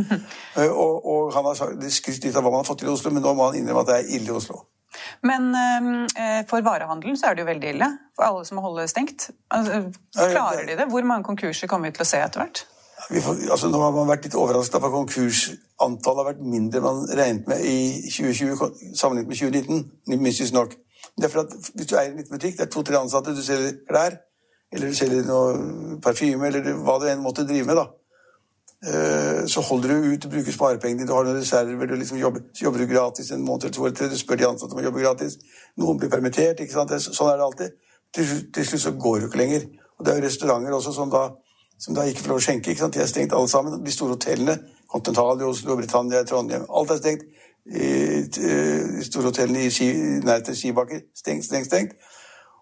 Eh, 0.57 0.71
og, 0.71 1.05
og, 1.05 1.35
han 1.35 1.45
har 1.45 1.59
skrytt 1.93 2.25
litt 2.25 2.37
av 2.39 2.45
hva 2.45 2.53
man 2.55 2.63
har 2.63 2.69
fått 2.69 2.81
til 2.81 2.89
i 2.89 2.93
Oslo, 2.95 3.11
men 3.13 3.21
nå 3.25 3.35
må 3.37 3.51
han 3.51 3.59
innrømme 3.59 3.83
at 3.83 3.91
det 3.91 3.97
er 3.99 4.15
ille 4.17 4.31
i 4.31 4.37
Oslo. 4.39 4.63
Men 5.27 5.51
øh, 5.53 6.39
for 6.49 6.65
varehandelen 6.65 7.19
så 7.21 7.29
er 7.29 7.37
det 7.37 7.45
jo 7.45 7.49
veldig 7.51 7.73
ille. 7.75 7.89
For 8.17 8.25
alle 8.25 8.47
som 8.49 8.57
må 8.57 8.65
holde 8.65 8.87
stengt. 8.89 9.29
Altså, 9.53 9.83
klarer 10.17 10.65
de 10.65 10.79
det? 10.79 10.89
Hvor 10.89 11.05
mange 11.05 11.27
konkurser 11.29 11.69
kommer 11.69 11.91
vi 11.91 11.99
til 11.99 12.07
å 12.07 12.09
se 12.09 12.23
etter 12.25 12.41
hvert? 12.41 12.63
Får, 13.07 13.37
altså, 13.55 13.69
nå 13.71 13.79
har 13.79 13.93
man 13.95 14.09
vært 14.11 14.25
litt 14.27 14.35
overrasket 14.35 14.81
over 14.81 14.89
at 14.89 14.95
konkursantallet 14.97 16.21
har 16.21 16.27
vært 16.27 16.41
mindre 16.43 16.81
enn 16.81 16.87
man 16.87 17.05
regnet 17.07 17.51
med 17.51 17.63
i 17.63 17.77
2020 18.11 18.97
sammenlignet 18.99 19.31
med 19.31 19.39
2019. 19.39 19.85
Mystisk 20.25 20.57
nok. 20.57 20.75
Det 21.15 21.29
er 21.29 21.33
for 21.33 21.45
at 21.45 21.55
Hvis 21.75 21.87
du 21.87 21.95
eier 21.95 22.11
en 22.11 22.19
liten 22.19 22.35
butikk, 22.35 22.57
det 22.59 22.67
er 22.67 22.73
to-tre 22.73 22.99
ansatte, 22.99 23.35
du 23.37 23.45
selger 23.47 23.79
klær, 23.87 24.19
eller 24.73 24.91
du 24.91 24.99
selger 24.99 25.23
noe 25.29 26.01
parfyme, 26.03 26.51
eller 26.51 26.67
hva 26.83 26.99
du 26.99 27.07
enn 27.07 27.23
måtte 27.23 27.47
drive 27.47 27.69
med, 27.69 27.79
da. 27.79 27.87
Eh, 28.91 29.47
så 29.49 29.63
holder 29.65 29.95
du 29.95 30.11
ut, 30.11 30.23
du 30.23 30.29
bruker 30.29 30.53
sparepengene, 30.53 31.07
du 31.07 31.15
har 31.15 31.25
noen 31.25 31.39
reserver, 31.39 31.87
du 31.87 31.95
liksom 31.97 32.19
jobber, 32.19 32.43
så 32.53 32.67
jobber 32.67 32.83
du 32.83 32.91
gratis 32.91 33.31
en 33.33 33.47
måned 33.47 33.65
eller 33.65 33.79
to 33.79 33.87
eller 33.87 33.97
tre, 33.97 34.11
du 34.11 34.19
spør 34.19 34.43
de 34.43 34.51
ansatte 34.51 34.75
om 34.75 34.83
å 34.83 34.85
jobbe 34.85 35.07
gratis. 35.07 35.39
Noen 35.79 36.03
blir 36.03 36.11
permittert, 36.13 36.61
ikke 36.61 36.75
sant. 36.75 36.93
Sånn 37.07 37.31
er 37.31 37.39
det 37.39 37.47
alltid. 37.47 37.81
Til, 38.15 38.37
til 38.53 38.67
slutt 38.67 38.83
så 38.83 38.97
går 38.99 39.21
du 39.21 39.31
ikke 39.31 39.45
lenger. 39.45 39.67
Og 39.97 40.05
det 40.05 40.13
er 40.13 40.21
jo 40.21 40.27
restauranter 40.27 40.77
også 40.77 40.93
som 40.93 41.11
da 41.15 41.29
som 41.79 41.95
da 41.95 42.07
ikke 42.09 42.25
får 42.25 42.33
lov 42.33 42.41
å 42.41 42.45
skjenke. 42.47 42.71
ikke 42.71 42.85
sant? 42.85 42.95
De 42.95 43.03
er 43.03 43.11
stengt 43.11 43.35
alle 43.37 43.49
sammen. 43.49 43.85
De 43.85 43.93
store 43.93 44.17
hotellene, 44.17 44.59
Continental 44.89 45.41
i 45.41 45.49
Oslo, 45.49 45.77
Britannia, 45.77 46.25
Trondheim 46.25 46.67
Alt 46.71 46.91
er 46.95 47.01
stengt. 47.03 47.25
De 47.67 49.05
store 49.05 49.31
hotellene 49.33 49.67
i 49.67 49.89
nær 50.25 50.45
til 50.47 50.57
skibakker 50.57 51.03
stengt, 51.15 51.45
stengt, 51.45 51.67
stengt. 51.67 51.97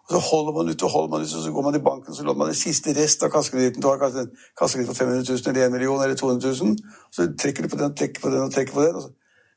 Og 0.04 0.10
Så 0.12 0.18
holder 0.18 0.52
man 0.52 0.68
ut 0.68 0.82
og 0.82 0.90
holder 0.90 1.10
man 1.10 1.20
ut, 1.20 1.34
og 1.36 1.42
så 1.42 1.50
går 1.52 1.62
man 1.62 1.74
i 1.74 1.84
banken 1.84 2.10
og 2.10 2.16
så 2.16 2.24
låner 2.24 2.38
man 2.38 2.48
den 2.48 2.54
siste 2.60 2.92
rest 2.92 3.22
av 3.22 3.30
kassekreditten. 3.32 3.82
Du 3.82 3.88
har 3.88 3.98
kanskje 3.98 4.20
en 4.20 4.32
kassekreditt 4.60 4.90
på 4.90 4.94
500 4.94 5.24
000 5.28 5.48
eller 5.48 5.66
1 5.66 5.72
million 5.72 6.02
eller 6.04 6.16
200 6.16 6.48
000. 6.62 6.76
Så 7.12 7.28
trekker 7.40 7.62
du 7.62 7.68
på 7.68 7.78
den, 7.80 7.94
trekker 7.96 8.20
på 8.20 8.32
den 8.34 8.42
og 8.42 8.52
trekker 8.52 8.74
på 8.74 8.82
den. 8.84 9.06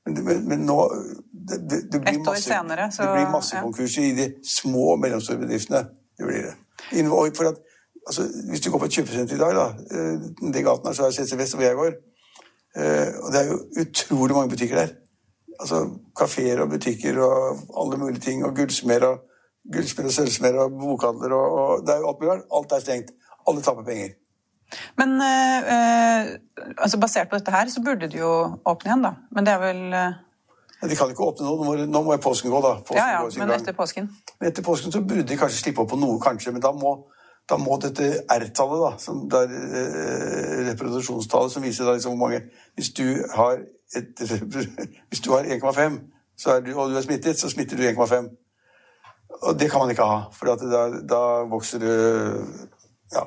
Men, 0.06 0.24
men, 0.26 0.48
men 0.48 0.60
nå 0.60 0.78
det, 1.50 1.58
det, 1.70 1.80
det, 1.92 2.02
blir 2.02 2.20
masse, 2.24 2.44
senere, 2.44 2.92
så, 2.92 3.04
det 3.04 3.12
blir 3.18 3.32
masse 3.32 3.56
ja. 3.58 4.04
i 4.04 4.12
de 4.16 4.28
små 4.48 4.94
og 4.94 5.00
mellomstore 5.04 5.42
bedriftene. 5.44 5.84
Det 6.18 6.30
blir 6.30 6.48
det. 6.48 6.56
For 7.36 7.52
at 7.52 7.60
altså, 8.08 8.28
Hvis 8.50 8.62
du 8.62 8.72
går 8.72 8.80
på 8.80 8.86
et 8.90 8.98
kjøpesenter 8.98 9.36
i 9.36 9.40
dag, 9.40 9.56
da, 9.56 9.66
det 10.54 10.66
gaten 10.66 10.88
her, 10.88 10.96
så 10.98 11.08
er 11.08 11.16
CC 11.16 11.38
Vest 11.38 11.56
hvor 11.56 11.66
jeg 11.66 11.76
går, 11.76 11.94
eh, 12.80 13.10
og 13.24 13.32
det 13.34 13.42
er 13.42 13.52
jo 13.52 13.58
utrolig 13.84 14.36
mange 14.36 14.50
butikker 14.50 14.82
der. 14.82 14.94
Altså 15.60 15.90
Kafeer 16.20 16.62
og 16.62 16.70
butikker 16.70 17.20
og 17.22 17.58
alle 17.82 17.98
mulige 17.98 18.20
ting, 18.20 18.46
og 18.46 18.56
gullsmeder 18.56 19.08
og 19.08 19.20
gullsmeder 19.74 20.10
og 20.10 20.14
sølvsmeder 20.14 20.60
og 20.60 20.72
bokhandler 20.80 21.34
og, 21.34 21.58
og, 21.60 21.82
det 21.88 21.94
er 21.96 21.98
jo 22.04 22.10
alt 22.10 22.22
mulig 22.22 22.44
Alt 22.60 22.72
er 22.72 22.86
stengt. 22.86 23.12
Alle 23.48 23.62
taper 23.62 23.84
penger. 23.84 24.16
Men 25.00 25.10
øh, 25.10 26.40
altså 26.78 27.00
basert 27.00 27.30
på 27.30 27.38
dette 27.38 27.52
her, 27.52 27.70
så 27.70 27.82
burde 27.86 28.10
det 28.12 28.20
jo 28.20 28.32
åpne 28.66 28.90
igjen, 28.90 29.04
da. 29.04 29.12
Men 29.32 29.46
det 29.46 29.54
er 29.54 29.60
vel 29.60 29.84
øh... 29.94 30.90
De 30.90 30.96
kan 30.96 31.10
ikke 31.10 31.24
åpne 31.24 31.46
nå. 31.46 31.56
Nå 31.56 31.64
må, 31.64 31.76
nå 31.76 32.02
må 32.04 32.18
påsken 32.22 32.52
gå, 32.52 32.60
da. 32.62 32.74
Påsken 32.86 33.00
ja, 33.00 33.22
ja, 33.24 33.30
men 33.40 33.54
etter 33.56 33.74
påsken? 33.74 34.10
Men 34.40 34.50
etter 34.52 34.64
påsken 34.64 34.92
så 34.92 35.02
burde 35.02 35.24
de 35.28 35.38
kanskje 35.40 35.62
slippe 35.64 35.82
opp 35.82 35.90
på 35.90 36.00
noe, 36.00 36.20
kanskje. 36.22 36.52
Men 36.54 36.62
da 36.62 36.74
må 36.76 36.92
da 37.50 37.58
må 37.58 37.78
dette 37.80 38.10
R-tallet, 38.28 38.82
da, 38.84 38.92
som 39.00 39.24
det 39.32 39.40
er 39.46 39.54
eh, 39.82 40.66
reproduksjonstallet 40.72 41.54
som 41.54 41.64
viser 41.64 41.88
da 41.88 41.94
liksom 41.96 42.16
hvor 42.16 42.28
mange 42.28 42.42
Hvis 42.76 42.90
du 42.98 43.06
har, 43.34 43.62
har 45.32 45.52
1,5 45.56 46.00
og 46.46 46.92
du 46.92 46.98
er 46.98 47.02
smittet, 47.02 47.40
så 47.40 47.50
smitter 47.50 47.78
du 47.78 47.84
1,5. 47.84 48.28
Og 49.42 49.60
det 49.60 49.72
kan 49.72 49.80
man 49.80 49.90
ikke 49.90 50.06
ha, 50.06 50.20
for 50.34 50.46
da, 50.46 50.84
da, 51.10 51.22
vokser 51.50 51.80
du 51.80 51.90
Ja. 53.12 53.24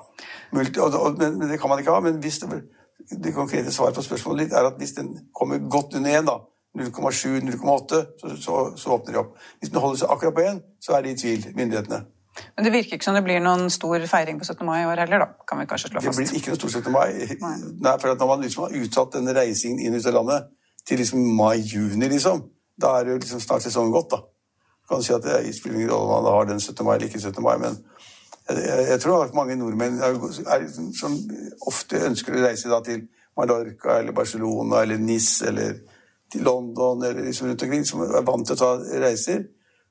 Multi, 0.52 0.80
og, 0.80 0.94
og, 0.94 1.18
men, 1.18 1.40
det 1.50 1.60
kan 1.60 1.68
man 1.68 1.78
ikke 1.78 1.90
ha. 1.90 2.00
Men 2.00 2.22
det, 2.22 2.32
det 3.24 3.34
konkrete 3.34 3.72
svaret 3.72 3.94
på 3.94 4.02
spørsmålet 4.02 4.44
ditt 4.44 4.52
er 4.52 4.68
at 4.68 4.76
hvis 4.78 4.92
den 4.92 5.14
kommer 5.34 5.58
godt 5.70 5.94
under 5.96 6.18
1, 6.18 6.26
da, 6.26 6.36
0,7-0,8, 6.78 8.00
så, 8.20 8.36
så, 8.36 8.72
så, 8.76 8.90
åpner 8.90 9.12
de 9.12 9.18
opp. 9.18 9.36
Hvis 9.58 9.70
den 9.70 9.80
holder 9.80 9.98
seg 9.98 10.12
akkurat 10.12 10.34
på 10.34 10.40
1, 10.40 10.60
så 10.84 10.92
er 10.92 11.02
de 11.02 11.10
i 11.10 11.16
tvil, 11.16 11.46
myndighetene. 11.56 12.04
Men 12.56 12.64
det 12.64 12.72
virker 12.72 12.96
ikke 12.96 13.04
som 13.04 13.16
det 13.16 13.24
blir 13.26 13.40
noen 13.42 13.70
stor 13.72 14.02
feiring 14.08 14.38
på 14.40 14.46
17. 14.46 14.62
mai 14.66 14.82
i 14.82 14.86
år 14.88 15.02
heller, 15.02 15.24
da? 15.24 15.46
kan 15.48 15.60
vi 15.60 15.66
kanskje 15.70 15.90
slå 15.90 16.02
fast. 16.04 16.18
Det 16.18 16.28
blir 16.28 16.40
ikke 16.40 16.52
noen 16.52 16.60
stor 16.60 16.74
17. 16.78 16.92
mai. 16.94 17.08
Nei. 17.42 17.54
Nei 17.86 17.94
for 18.00 18.14
Når 18.14 18.30
man 18.30 18.44
liksom 18.44 18.66
har 18.66 18.76
utsatt 18.80 19.16
denne 19.18 19.34
reisingen 19.36 19.82
inn 19.82 19.98
ut 19.98 20.06
av 20.06 20.16
landet 20.16 20.50
til 20.86 21.02
liksom 21.02 21.24
mai-juni, 21.36 22.08
liksom, 22.08 22.44
da 22.80 22.94
er 22.98 23.06
det 23.06 23.16
jo 23.16 23.22
liksom 23.24 23.42
snart 23.44 23.66
sesongen 23.66 23.92
gått. 23.94 24.10
da. 24.14 24.22
Du 24.22 24.94
kan 24.94 25.04
si 25.04 25.14
at 25.14 25.26
det 25.26 25.54
spiller 25.56 25.80
ingen 25.80 25.92
rolle 25.92 26.06
om 26.06 26.24
man 26.24 26.32
har 26.32 26.50
den 26.52 26.60
17. 26.60 26.84
mai 26.86 26.96
eller 26.96 27.10
ikke 27.10 27.20
17. 27.20 27.42
mai, 27.44 27.56
men 27.58 27.78
jeg, 28.48 28.62
jeg, 28.64 28.88
jeg 28.88 29.00
tror 29.00 29.24
at 29.24 29.34
mange 29.34 29.56
nordmenn 29.56 30.00
er, 30.00 30.18
er, 30.54 30.66
som 30.98 31.16
ofte 31.66 32.00
ønsker 32.08 32.34
å 32.34 32.44
reise 32.46 32.70
da, 32.70 32.80
til 32.86 33.06
Mallorca 33.38 34.00
eller 34.00 34.16
Barcelona 34.16 34.82
eller 34.82 34.98
Nis 34.98 35.42
eller 35.46 35.78
til 36.30 36.46
London 36.46 37.04
eller 37.04 37.24
liksom 37.26 37.48
rundt 37.48 37.62
omkring, 37.62 37.86
som 37.86 38.02
er 38.06 38.26
vant 38.26 38.46
til 38.46 38.58
å 38.58 38.60
ta 38.60 39.00
reiser 39.02 39.44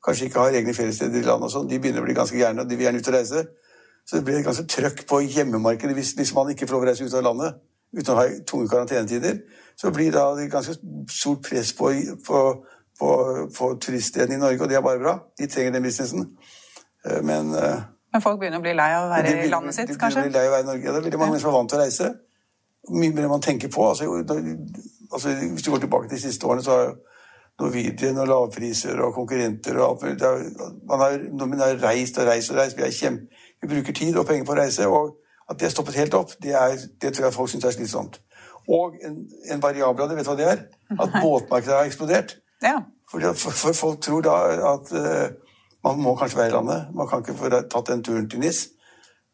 kanskje 0.06 0.30
ikke 0.30 0.44
har 0.44 0.56
egne 0.60 0.74
feriesteder 0.74 1.20
i 1.20 1.26
landet 1.26 1.50
og 1.50 1.54
sånn, 1.54 1.68
de 1.70 1.80
begynner 1.80 2.04
å 2.04 2.08
bli 2.08 2.18
ganske 2.18 2.38
gærne, 2.38 2.64
og 2.64 2.70
de 2.70 2.78
vil 2.78 2.88
gjerne 2.88 3.02
ut 3.02 3.10
og 3.12 3.18
reise. 3.18 3.44
Så 4.08 4.18
det 4.18 4.26
blir 4.26 4.40
et 4.40 4.48
ganske 4.48 4.66
trøkk 4.70 5.04
på 5.10 5.20
hjemmemarkedet 5.26 5.96
hvis, 5.98 6.16
hvis 6.18 6.34
man 6.34 6.50
ikke 6.54 6.68
får 6.68 6.78
lov 6.78 6.86
å 6.86 6.90
reise 6.90 7.06
ut 7.06 7.18
av 7.20 7.26
landet 7.28 7.60
uten 7.94 8.14
å 8.14 8.18
ha 8.20 8.26
tunge 8.48 8.70
karantenetider. 8.70 9.40
Så 9.78 9.92
blir 9.94 10.12
da 10.14 10.28
det 10.38 10.50
ganske 10.52 10.76
stort 11.10 11.44
press 11.46 11.72
på, 11.78 11.92
på, 12.26 12.42
på, 13.00 13.12
på 13.56 13.70
turiststedene 13.82 14.38
i 14.38 14.42
Norge, 14.42 14.62
og 14.64 14.70
det 14.70 14.78
er 14.78 14.86
bare 14.86 15.02
bra. 15.02 15.16
De 15.40 15.48
trenger 15.50 15.78
den 15.78 15.86
businessen. 15.86 16.28
Eh, 17.06 17.22
men 17.26 17.54
eh, 17.58 17.80
men 18.10 18.24
folk 18.26 18.40
begynner 18.42 18.58
å 18.58 18.66
bli 18.66 18.74
lei 18.74 18.90
av 18.98 19.06
å 19.06 19.12
være 19.12 19.36
i 19.44 19.50
landet 19.52 19.76
sitt, 19.78 19.92
kanskje? 20.02 20.24
De 20.26 20.32
blir 20.32 20.40
lei 20.40 20.48
av 20.48 20.50
å 20.50 20.56
være 20.56 20.66
i 20.66 20.68
Norge. 20.72 20.86
Ja, 20.86 20.94
det 20.94 20.98
er 20.98 21.06
veldig 21.06 21.20
mange 21.22 21.34
mennesker 21.36 21.46
som 21.46 21.54
er 21.54 21.60
vant 21.60 21.70
til 21.70 21.78
å 21.78 21.84
reise. 21.84 22.08
Mye 22.90 23.14
mer 23.14 23.28
enn 23.28 23.34
man 23.36 23.44
tenker 23.46 23.70
på. 23.70 23.84
Altså, 23.86 24.08
altså, 25.14 25.34
hvis 25.44 25.66
du 25.66 25.70
går 25.70 25.84
tilbake 25.84 26.10
til 26.10 26.18
de 26.18 26.24
siste 26.24 26.50
årene, 26.50 26.66
så 26.66 26.78
har 26.78 26.90
Norwegian 27.60 28.18
og 28.22 28.30
lavpriser 28.30 29.00
og 29.04 29.14
konkurrenter 29.14 29.80
og 29.80 30.06
alt. 30.06 30.22
Man 30.88 31.02
har, 31.04 31.18
nordmenn 31.32 31.64
har 31.64 31.82
reist 31.84 32.18
og 32.20 32.30
reist 32.30 32.54
og 32.54 32.60
reist. 32.60 32.78
Vi, 32.78 32.92
kjempe, 32.96 33.28
vi, 33.62 33.68
bruker 33.74 33.96
tid 33.96 34.18
og 34.18 34.28
penger 34.30 34.48
på 34.48 34.56
å 34.56 34.60
reise. 34.62 34.88
Og 34.88 35.18
at 35.50 35.60
det 35.60 35.72
stoppet 35.74 35.98
helt 36.00 36.16
opp, 36.16 36.36
det, 36.44 36.54
er, 36.56 36.78
det 37.02 37.14
tror 37.14 37.28
jeg 37.28 37.36
folk 37.36 37.52
syns 37.52 37.68
er 37.68 37.76
slitsomt. 37.76 38.22
Og 38.70 38.96
en, 39.06 39.20
en 39.52 39.62
variabel 39.64 40.06
av 40.06 40.12
det, 40.12 40.20
vet 40.20 40.28
du 40.28 40.32
hva 40.32 40.38
det 40.40 40.48
er? 40.54 40.64
At 40.96 41.20
båtmarkedet 41.20 41.76
har 41.76 41.90
eksplodert. 41.90 42.36
Ja. 42.64 42.78
For, 43.10 43.34
for, 43.34 43.74
folk 43.74 44.02
tror 44.06 44.22
da 44.24 44.36
at 44.76 44.92
uh, 44.94 45.56
man 45.84 46.04
må 46.04 46.14
kanskje 46.20 46.38
være 46.38 46.54
i 46.54 46.56
landet. 46.56 46.92
Man 46.96 47.10
kan 47.10 47.26
ikke 47.26 47.38
få 47.40 47.50
tatt 47.50 47.90
den 47.90 48.06
turen 48.06 48.30
til 48.30 48.44
NIS. 48.44 48.68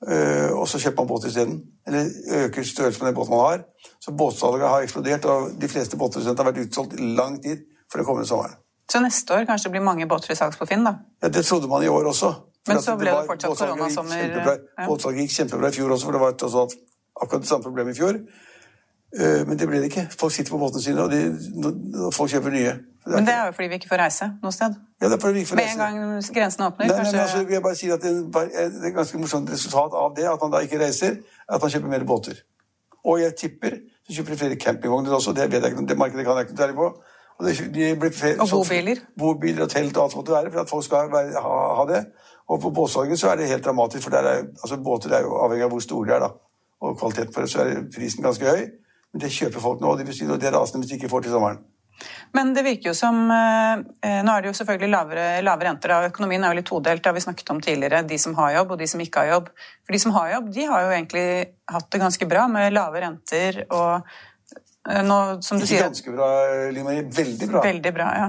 Uh, 0.05 0.55
og 0.55 0.65
så 0.71 0.79
kjøper 0.79 1.03
man 1.03 1.11
båt 1.11 1.27
isteden. 1.27 1.59
Eller 1.85 2.09
øker 2.45 2.63
størrelsen 2.63 3.03
på 3.03 3.09
den 3.09 3.17
båten 3.19 3.35
man 3.35 3.45
har. 3.45 3.65
Så 4.01 4.15
båtsalget 4.15 4.69
har 4.69 4.87
eksplodert, 4.87 5.25
og 5.29 5.55
de 5.61 5.69
fleste 5.69 5.99
båtprodusenter 5.99 6.45
har 6.45 6.53
vært 6.53 6.65
utsolgt 6.65 6.95
i 6.95 7.13
lang 7.19 7.37
tid 7.43 7.65
for 7.91 8.01
den 8.01 8.07
kommende 8.07 8.27
sommeren. 8.29 8.57
Så 8.91 9.01
neste 9.01 9.33
år 9.33 9.45
kanskje 9.49 9.69
det 9.69 9.75
blir 9.77 9.85
mange 9.85 10.07
båter 10.09 10.33
i 10.33 10.37
salgs 10.37 10.59
på 10.59 10.67
Finn, 10.69 10.85
da? 10.85 10.97
Ja, 11.23 11.29
Det 11.33 11.45
trodde 11.45 11.67
man 11.67 11.83
i 11.83 11.89
år 11.89 12.09
også. 12.11 12.33
Men 12.67 12.81
så 12.81 12.95
ble 12.97 13.11
det, 13.11 13.17
det 13.17 13.29
fortsatt 13.29 13.57
koronasommer. 13.61 14.57
Båtsalget 14.87 15.25
gikk 15.25 15.37
kjempebra 15.37 15.69
i 15.69 15.75
fjor 15.75 15.93
også, 15.93 16.05
for 16.09 16.17
det 16.17 16.21
var 16.21 16.35
også 16.49 16.65
akkurat 17.21 17.41
det 17.41 17.49
samme 17.49 17.63
problemet 17.63 17.95
i 17.95 17.99
fjor. 17.99 18.19
Eh, 19.15 19.41
men 19.47 19.59
det 19.59 19.67
ble 19.69 19.81
det 19.83 19.89
ikke. 19.91 20.07
Folk 20.19 20.33
sitter 20.33 20.53
på 20.53 20.59
båtene 20.61 20.81
sine, 20.81 21.05
og, 21.05 21.13
de, 21.13 22.09
folk 22.13 22.31
kjøper 22.33 22.53
nye. 22.53 22.75
Det 23.05 23.13
men 23.13 23.27
det 23.27 23.35
er 23.35 23.45
jo 23.45 23.53
fordi 23.53 23.67
vi 23.69 23.77
ikke 23.77 23.89
får 23.91 24.01
reise 24.01 24.27
noe 24.41 24.53
sted? 24.53 24.77
Ja, 25.01 25.09
det 25.11 25.17
er 25.17 25.21
fordi 25.21 25.37
vi 25.37 25.43
ikke 25.45 25.51
får 25.51 25.61
reise. 25.61 25.77
Med 25.77 25.87
en 25.87 25.99
gang 26.01 26.29
grensen 26.37 26.65
åpner? 26.65 26.87
Nei, 26.89 26.95
kanskje... 26.97 27.13
nei, 27.13 27.25
altså, 27.25 27.41
jeg 27.53 27.63
bare 27.67 27.77
sier 27.77 27.93
at 27.93 28.05
det 28.05 28.13
er 28.63 28.79
et 28.89 28.95
ganske 28.95 29.21
morsomt 29.21 29.51
resultat 29.53 29.97
av 30.01 30.15
det, 30.17 30.25
at 30.31 30.41
man 30.41 30.55
da 30.55 30.61
ikke 30.65 30.81
reiser, 30.81 31.19
at 31.45 31.61
man 31.61 31.73
kjøper 31.75 31.93
mer 31.93 32.07
båter. 32.09 32.41
Og 33.05 33.21
jeg 33.21 33.37
tipper 33.37 33.77
så 34.05 34.13
kjøper 34.13 34.33
de 34.33 34.37
flere 34.37 34.57
campingvogner 34.61 35.13
også, 35.17 35.33
det 35.33 35.47
vet 35.49 35.63
jeg 35.63 35.73
ikke, 35.73 35.85
det 35.89 35.97
markedet 35.97 36.25
kan 36.25 36.37
jeg 36.37 36.47
ikke 36.47 36.57
særlig 36.57 36.75
på. 36.77 36.89
Og, 37.39 38.13
flere, 38.15 38.39
og 38.39 38.47
bobiler? 38.49 39.01
Bobiler 39.19 39.65
og 39.65 39.69
telt 39.69 39.97
og 39.97 40.05
alt 40.05 40.13
som 40.13 40.21
måtte 40.21 40.31
være, 40.31 40.51
for 40.53 40.61
at 40.61 40.71
folk 40.71 40.85
skal 40.85 41.11
være, 41.11 41.41
ha, 41.43 41.55
ha, 41.79 41.85
det. 41.89 42.01
Og 42.47 42.61
på 42.63 42.71
båtsalget 42.71 43.19
så 43.19 43.31
er 43.31 43.41
det 43.41 43.49
helt 43.49 43.65
dramatisk, 43.65 44.05
for 44.07 44.15
er, 44.15 44.45
altså, 44.63 44.77
båter 44.77 45.11
er 45.17 45.25
jo 45.25 45.35
avhengig 45.43 45.65
av 45.67 45.73
hvor 45.73 45.83
store 45.83 46.07
de 46.07 46.15
er. 46.15 46.23
da. 46.23 46.29
Og 46.85 46.97
kvalitet 46.99 47.33
på 47.35 47.43
det, 47.43 47.49
så 47.51 47.63
er 47.65 47.87
prisen 47.91 48.23
ganske 48.23 48.45
høy. 48.47 48.67
Men 49.11 49.23
det 49.23 49.33
kjøper 49.35 49.63
folk 49.63 49.81
nå, 49.83 49.91
og 49.91 49.99
de 49.99 50.07
bestiller 50.07 50.39
det 50.39 50.53
rasende 50.53 50.83
hvis 50.83 50.93
de 50.93 50.99
ikke 50.99 51.11
får 51.11 51.25
til 51.25 51.35
sommeren. 51.35 51.59
Men 52.35 52.49
det 52.55 52.65
virker 52.65 52.89
jo 52.89 52.93
som 52.97 53.21
eh, 53.31 53.83
Nå 54.03 54.31
er 54.33 54.43
det 54.43 54.49
jo 54.49 54.57
selvfølgelig 54.57 54.89
lavere, 54.91 55.25
lavere 55.43 55.69
renter. 55.69 55.93
og 55.95 56.07
Økonomien 56.09 56.43
er 56.43 56.51
jo 56.51 56.59
litt 56.59 56.67
todelt, 56.67 57.03
det 57.03 57.11
har 57.11 57.15
vi 57.15 57.23
snakket 57.23 57.51
om 57.51 57.61
tidligere. 57.63 58.03
De 58.07 58.19
som 58.19 58.35
har 58.39 58.55
jobb, 58.57 58.75
og 58.75 58.79
de 58.79 58.87
som 58.91 59.03
ikke 59.03 59.23
har 59.23 59.37
jobb. 59.37 59.51
For 59.83 59.95
de 59.95 60.01
som 60.03 60.15
har 60.15 60.31
jobb, 60.33 60.49
de 60.55 60.65
har 60.71 60.87
jo 60.87 60.95
egentlig 60.95 61.27
hatt 61.71 61.91
det 61.91 62.03
ganske 62.03 62.29
bra 62.31 62.47
med 62.51 62.75
lave 62.75 63.03
renter 63.03 63.61
og 63.65 64.03
Eh, 64.03 64.34
nå, 64.85 65.19
som 65.41 65.57
du 65.57 65.65
sier 65.65 65.87
ganske 65.87 66.11
bra, 66.13 66.27
Limari. 66.73 67.03
Veldig 67.09 67.47
bra. 67.49 67.61
Veldig 67.65 67.93
bra, 67.95 68.09
ja. 68.19 68.27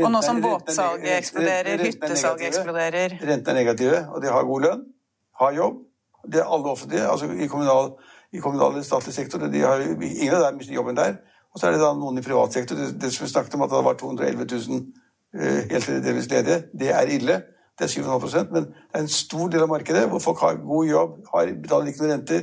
Og 0.00 0.12
nå 0.14 0.22
som 0.24 0.40
båtsalget 0.40 1.10
eksploderer, 1.18 1.82
hyttesalget 1.84 2.46
eksploderer 2.48 3.16
Rentene 3.20 3.52
er 3.52 3.58
negative, 3.60 3.98
og 4.08 4.22
de 4.24 4.30
har 4.32 4.46
god 4.48 4.64
lønn, 4.64 4.86
har 5.42 5.58
jobb. 5.58 5.82
Det 6.28 6.40
er 6.40 6.54
alle 6.56 6.72
offentlige, 6.72 7.04
altså 7.08 7.28
i 7.32 7.48
kommunal, 7.52 7.92
i 8.32 8.40
kommunal 8.40 8.72
eller 8.78 8.86
statlig 8.86 9.14
sektor. 9.14 9.44
De 9.44 9.60
har, 9.60 9.84
ingen 9.84 10.34
av 10.34 10.46
dem 10.46 10.56
mister 10.60 10.74
jobben 10.74 10.96
der. 10.96 11.20
Og 11.52 11.60
så 11.60 11.68
er 11.68 11.76
det 11.76 11.82
da 11.82 11.92
noen 11.96 12.20
i 12.20 12.24
privat 12.24 12.56
sektor. 12.56 12.76
Det, 12.76 12.94
det 13.00 13.12
som 13.12 13.26
vi 13.26 13.30
snakket 13.32 13.56
om 13.56 13.64
at 13.64 13.72
det 13.72 13.84
var 13.84 14.00
211 14.00 14.48
000 14.52 14.82
uh, 15.36 15.60
helt 15.70 15.88
eller 15.88 16.04
delvis 16.04 16.30
ledige, 16.32 16.62
det 16.80 16.92
er 16.94 17.12
ille. 17.12 17.40
Det 17.78 17.86
er 17.86 18.02
7,5% 18.02 18.52
men 18.52 18.64
det 18.66 18.96
er 18.98 19.04
en 19.04 19.12
stor 19.12 19.52
del 19.52 19.62
av 19.62 19.70
markedet 19.70 20.08
hvor 20.10 20.18
folk 20.18 20.40
har 20.42 20.56
god 20.64 20.88
jobb, 20.88 21.12
har, 21.34 21.52
betaler 21.62 21.92
ikke 21.92 22.02
noen 22.02 22.14
renter 22.16 22.40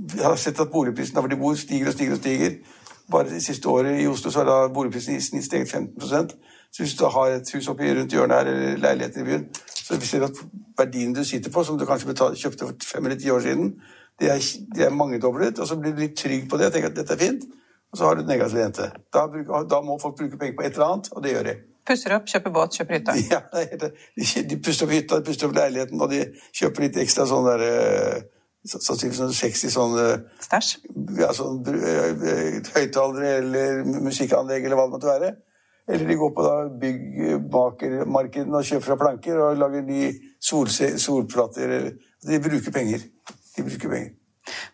vi 0.00 0.22
har 0.22 0.36
sett 0.36 0.60
at 0.60 0.70
boligprisen 0.72 1.14
der 1.14 1.20
hvor 1.20 1.28
de 1.28 1.36
bor, 1.36 1.54
stiger 1.54 1.86
og 1.86 1.92
stiger 1.92 2.12
og 2.12 2.18
stiger. 2.18 2.54
Bare 3.10 3.28
det 3.28 3.42
siste 3.42 3.68
året 3.68 4.00
i 4.00 4.06
Oslo 4.06 4.30
så 4.30 4.38
har 4.38 4.46
da 4.48 4.72
boligprisen 4.74 5.16
i 5.16 5.20
snitt 5.20 5.44
steget 5.44 5.74
15% 5.74 6.36
Så 6.70 6.82
hvis 6.82 6.94
du 6.94 7.04
har 7.04 7.26
et 7.26 7.50
hus 7.54 7.68
oppi 7.68 7.90
rundt 7.90 8.12
hjørnet 8.12 8.36
her, 8.36 8.46
eller 8.46 8.76
leiligheter 8.76 9.20
i 9.20 9.24
byen, 9.24 9.46
så 9.74 9.96
vi 9.96 10.06
ser 10.06 10.22
at 10.22 10.36
verdien 10.78 11.14
du 11.14 11.24
sitter 11.24 11.50
på, 11.50 11.64
som 11.64 11.78
du 11.78 11.86
kanskje 11.86 12.06
betalte, 12.06 12.38
kjøpte 12.38 12.66
for 12.66 12.74
fem 12.92 13.06
eller 13.06 13.18
ti 13.18 13.30
år 13.30 13.40
siden, 13.40 13.72
det 14.20 14.30
er, 14.30 14.38
de 14.76 14.84
er 14.84 14.94
mangedoblet. 14.94 15.58
Og 15.58 15.66
så 15.66 15.76
blir 15.76 15.96
du 15.96 16.04
litt 16.04 16.14
trygg 16.16 16.46
på 16.50 16.56
det 16.56 16.68
og 16.68 16.72
tenker 16.72 16.92
at 16.92 16.96
dette 17.00 17.16
er 17.16 17.18
fint, 17.18 17.42
og 17.90 17.98
så 17.98 18.06
har 18.06 18.14
du 18.14 18.22
negativ 18.22 18.62
rente. 18.62 18.86
Da, 19.12 19.26
da, 19.70 19.80
må 19.82 19.98
folk 19.98 20.16
bruke 20.18 20.38
penger 20.38 20.56
på 20.56 20.62
et 20.68 20.78
eller 20.78 20.86
annet, 20.86 21.10
og 21.10 21.24
det 21.24 21.34
gjør 21.34 21.48
de. 21.50 21.56
Pusser 21.90 22.14
opp, 22.14 22.28
kjøper 22.30 22.54
båt, 22.54 22.78
kjøper 22.78 23.00
hytte. 23.00 23.16
Ja, 23.34 23.40
de, 23.82 23.90
de 24.52 24.60
pusser 24.62 24.86
opp 24.86 24.94
hytta, 24.94 25.18
de 25.18 25.26
pusser 25.26 25.50
opp 25.50 25.58
leiligheten, 25.58 25.98
og 25.98 26.14
de 26.14 26.22
kjøper 26.60 26.86
litt 26.86 27.00
ekstra 27.02 27.26
sånn 27.26 27.50
derre 27.50 27.72
uh, 28.20 28.28
sannsynligvis 28.68 29.20
sånn 29.22 29.36
60 29.36 29.72
sånn 29.74 29.94
Stæsj? 30.44 30.72
Ja, 31.20 31.30
sånn, 31.36 31.62
høyttalere 32.74 33.36
eller 33.38 33.84
musikkanlegg 34.04 34.66
eller 34.66 34.76
hva 34.76 34.86
det 34.88 34.94
måtte 34.96 35.10
være. 35.10 35.32
Eller 35.90 36.06
de 36.06 36.18
går 36.20 36.30
på 36.36 36.44
da 36.44 36.54
byggmakermarkedet 36.82 38.54
og 38.54 38.66
kjøper 38.68 38.86
fra 38.92 38.98
planker 39.00 39.40
og 39.42 39.58
lager 39.58 39.82
de 39.88 40.12
solplater. 40.38 41.76
De 42.28 42.40
bruker 42.44 42.74
penger. 42.74 43.06
De 43.56 43.66
bruker 43.66 43.90
penger. 43.90 44.16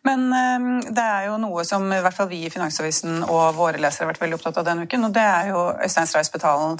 Men 0.06 0.28
det 0.94 1.02
er 1.02 1.26
jo 1.28 1.38
noe 1.42 1.64
som 1.68 1.86
i 1.92 2.00
hvert 2.02 2.14
fall 2.16 2.28
vi 2.30 2.44
i 2.46 2.52
Finansavisen 2.52 3.22
og 3.24 3.56
våre 3.56 3.80
lesere 3.82 4.06
har 4.06 4.12
vært 4.12 4.22
veldig 4.22 4.38
opptatt 4.38 4.60
av 4.62 4.68
denne 4.68 4.86
uken, 4.86 5.08
og 5.08 5.14
det 5.16 5.24
er 5.24 5.50
jo 5.52 5.64
Øystein 5.84 6.08
Stray 6.10 6.26
Spetalen 6.26 6.76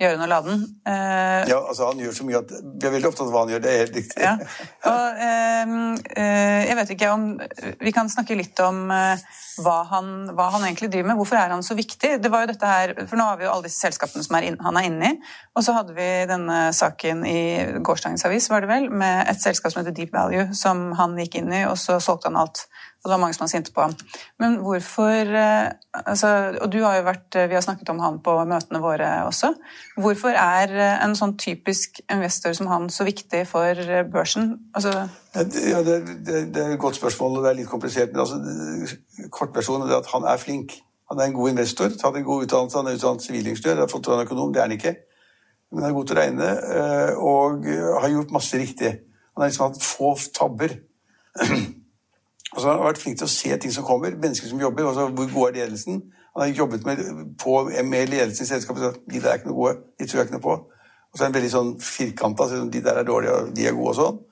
gjøre 0.00 0.18
noe 0.18 0.28
Laden. 0.30 0.62
Eh, 0.88 1.44
ja, 1.50 1.58
altså 1.60 1.88
han 1.90 2.00
gjør 2.02 2.16
så 2.16 2.26
mye 2.26 2.40
at 2.40 2.50
Vi 2.50 2.88
er 2.88 2.94
veldig 2.96 3.10
opptatt 3.10 3.28
av 3.28 3.32
hva 3.34 3.44
han 3.44 3.52
gjør, 3.54 3.62
det 3.62 3.70
er 3.70 3.80
helt 3.84 3.98
riktig. 4.00 4.22
Ja. 4.24 4.34
Og, 4.90 5.22
eh, 5.26 5.74
eh, 6.18 6.60
jeg 6.68 6.78
vet 6.80 6.92
ikke 6.96 7.10
om 7.14 7.26
Vi 7.84 7.94
kan 7.94 8.10
snakke 8.10 8.38
litt 8.38 8.58
om 8.64 8.88
eh, 8.94 9.22
hva, 9.62 9.76
han, 9.92 10.08
hva, 10.34 10.48
han, 10.56 10.64
egentlig 10.66 10.90
driver 10.90 11.12
med. 11.12 11.18
Hvorfor 11.20 11.38
er 11.38 11.54
han 11.54 11.62
så 11.62 11.76
viktig? 11.78 12.16
Det 12.22 12.30
var 12.32 12.42
jo 12.42 12.50
dette 12.50 12.70
her, 12.70 12.94
for 13.06 13.20
Nå 13.20 13.28
har 13.28 13.38
vi 13.38 13.46
jo 13.46 13.52
alle 13.52 13.68
disse 13.68 13.84
selskapene 13.86 14.26
som 14.26 14.34
er 14.38 14.48
inn, 14.48 14.58
han 14.64 14.80
er 14.80 14.88
inne 14.88 15.12
i. 15.12 15.18
Og 15.54 15.62
så 15.66 15.76
hadde 15.76 15.94
vi 15.94 16.08
denne 16.26 16.58
saken 16.74 17.22
i 17.28 17.38
gårsdagens 17.86 18.26
avis, 18.26 18.50
var 18.50 18.64
det 18.64 18.72
vel, 18.72 18.88
med 18.90 19.30
et 19.30 19.38
selskap 19.38 19.70
som 19.70 19.84
heter 19.84 19.94
Deep 19.94 20.10
Value, 20.16 20.48
som 20.58 20.88
han 20.98 21.14
gikk 21.22 21.38
inn 21.38 21.54
i, 21.54 21.62
og 21.70 21.78
så 21.78 22.00
solgte 22.02 22.32
han 22.32 22.40
alt. 22.42 22.64
Og 23.04 23.10
det 23.10 23.12
var 23.12 23.20
mange 23.20 23.34
som 23.36 23.42
var 23.44 23.50
sinte 23.52 23.72
på 23.74 23.82
ham. 23.84 23.92
Men 24.40 24.54
hvorfor 24.64 25.28
eh, 25.28 25.72
altså, 25.92 26.28
Og 26.64 26.76
har 26.86 26.96
jo 26.96 27.02
vært 27.04 27.36
Vi 27.50 27.54
har 27.54 27.60
snakket 27.60 27.90
om 27.92 28.00
han 28.00 28.16
på 28.24 28.32
møtene 28.48 28.80
våre 28.80 29.08
også. 29.26 29.50
Hvorfor 30.00 30.32
er 30.32 30.72
eh, 30.72 31.04
en 31.04 31.12
sånn 31.18 31.34
typisk 31.36 32.00
investor 32.08 32.56
som 32.56 32.70
han 32.72 32.88
så 32.88 33.04
viktig 33.04 33.42
for 33.50 33.76
eh, 33.76 34.06
børsen? 34.08 34.54
Altså, 34.72 34.94
ja, 35.34 35.82
det, 35.84 35.98
det, 36.24 36.40
det, 36.54 36.62
er 36.62 36.72
et 36.72 36.80
godt 36.80 36.96
spørsmål, 36.96 37.36
og 37.36 37.44
det 37.44 37.52
er 37.52 37.60
litt 37.60 37.68
komplisert. 37.68 38.16
Men 38.16 38.24
altså, 38.24 38.40
kortversjonen 39.28 39.90
er 39.90 40.00
at 40.00 40.10
han 40.14 40.24
er 40.24 40.40
flink. 40.40 40.78
Han 41.12 41.20
er 41.20 41.28
en 41.28 41.36
god 41.36 41.52
investor, 41.52 41.92
tatt 42.00 42.16
en 42.16 42.24
god 42.24 42.46
utdannelse, 42.46 42.80
han 42.80 42.88
er 42.88 42.96
utdannet 42.96 43.26
sivilingeniør, 43.26 43.84
har 43.84 43.92
fått 43.92 44.08
økonom, 44.08 44.54
det 44.54 44.62
er 44.62 44.70
han 44.70 44.78
ikke. 44.78 44.96
Men 45.68 45.84
han 45.84 45.90
er 45.90 45.96
god 45.98 46.08
til 46.08 46.16
å 46.16 46.22
regne 46.22 46.50
og 47.20 47.66
har 48.00 48.12
gjort 48.14 48.32
masse 48.32 48.56
riktig. 48.56 48.96
Han 49.34 49.44
har 49.44 49.50
liksom 49.50 49.66
hatt 49.68 49.84
få 49.84 50.14
tabber. 50.32 50.78
og 52.54 52.60
så 52.60 52.68
har 52.68 52.76
han 52.78 52.86
vært 52.86 53.00
flink 53.02 53.18
til 53.18 53.26
å 53.26 53.32
se 53.32 53.56
ting 53.58 53.72
som 53.74 53.86
kommer, 53.86 54.14
mennesker 54.14 54.48
som 54.48 54.60
jobber, 54.62 54.86
altså 54.86 55.08
hvor 55.10 55.30
god 55.32 55.48
er 55.48 55.56
ledelsen. 55.58 56.02
Han 56.34 56.42
har 56.42 56.52
jobbet 56.54 56.86
med, 56.86 57.02
på, 57.42 57.56
med 57.66 58.10
ledelsen 58.10 58.46
i 58.46 58.48
selskapet 58.48 58.82
Så 58.82 58.92
de 59.10 59.20
der 59.20 59.30
er 59.30 59.40
ikke 59.40 59.50
noe 59.50 59.58
gode, 59.58 59.74
de 59.98 60.06
tror 60.06 60.20
jeg 60.20 60.28
ikke 60.28 60.36
noe 60.36 60.44
på. 60.44 60.54
Og 61.10 61.18
så 61.18 61.22
er 61.22 61.28
han 61.28 61.34
veldig 61.34 61.50
sånn 61.50 61.72
firkanta, 61.82 62.46
så 62.50 62.62
de 62.70 62.82
der 62.82 63.00
er 63.00 63.06
dårlige, 63.06 63.34
og 63.34 63.52
de 63.54 63.66
er 63.66 63.76
gode 63.76 63.92
og 63.92 63.98
sånn. 63.98 64.22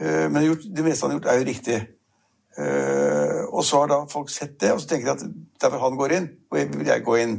Eh, 0.00 0.26
men 0.32 0.46
det 0.76 0.84
meste 0.84 1.04
han 1.04 1.14
har 1.14 1.18
gjort, 1.18 1.30
er 1.32 1.40
jo 1.40 1.48
riktig. 1.48 1.80
Eh, 2.58 3.40
og 3.48 3.64
så 3.64 3.82
har 3.82 3.90
da 3.90 3.98
folk 4.12 4.32
sett 4.32 4.56
det, 4.60 4.72
og 4.72 4.80
så 4.80 4.88
tenker 4.88 5.10
de 5.10 5.16
at 5.16 5.36
derfor 5.64 5.84
han 5.84 5.98
går 6.00 6.16
inn, 6.18 6.30
og 6.52 6.76
vil 6.78 6.92
jeg 6.92 7.04
gå 7.04 7.18
inn. 7.20 7.36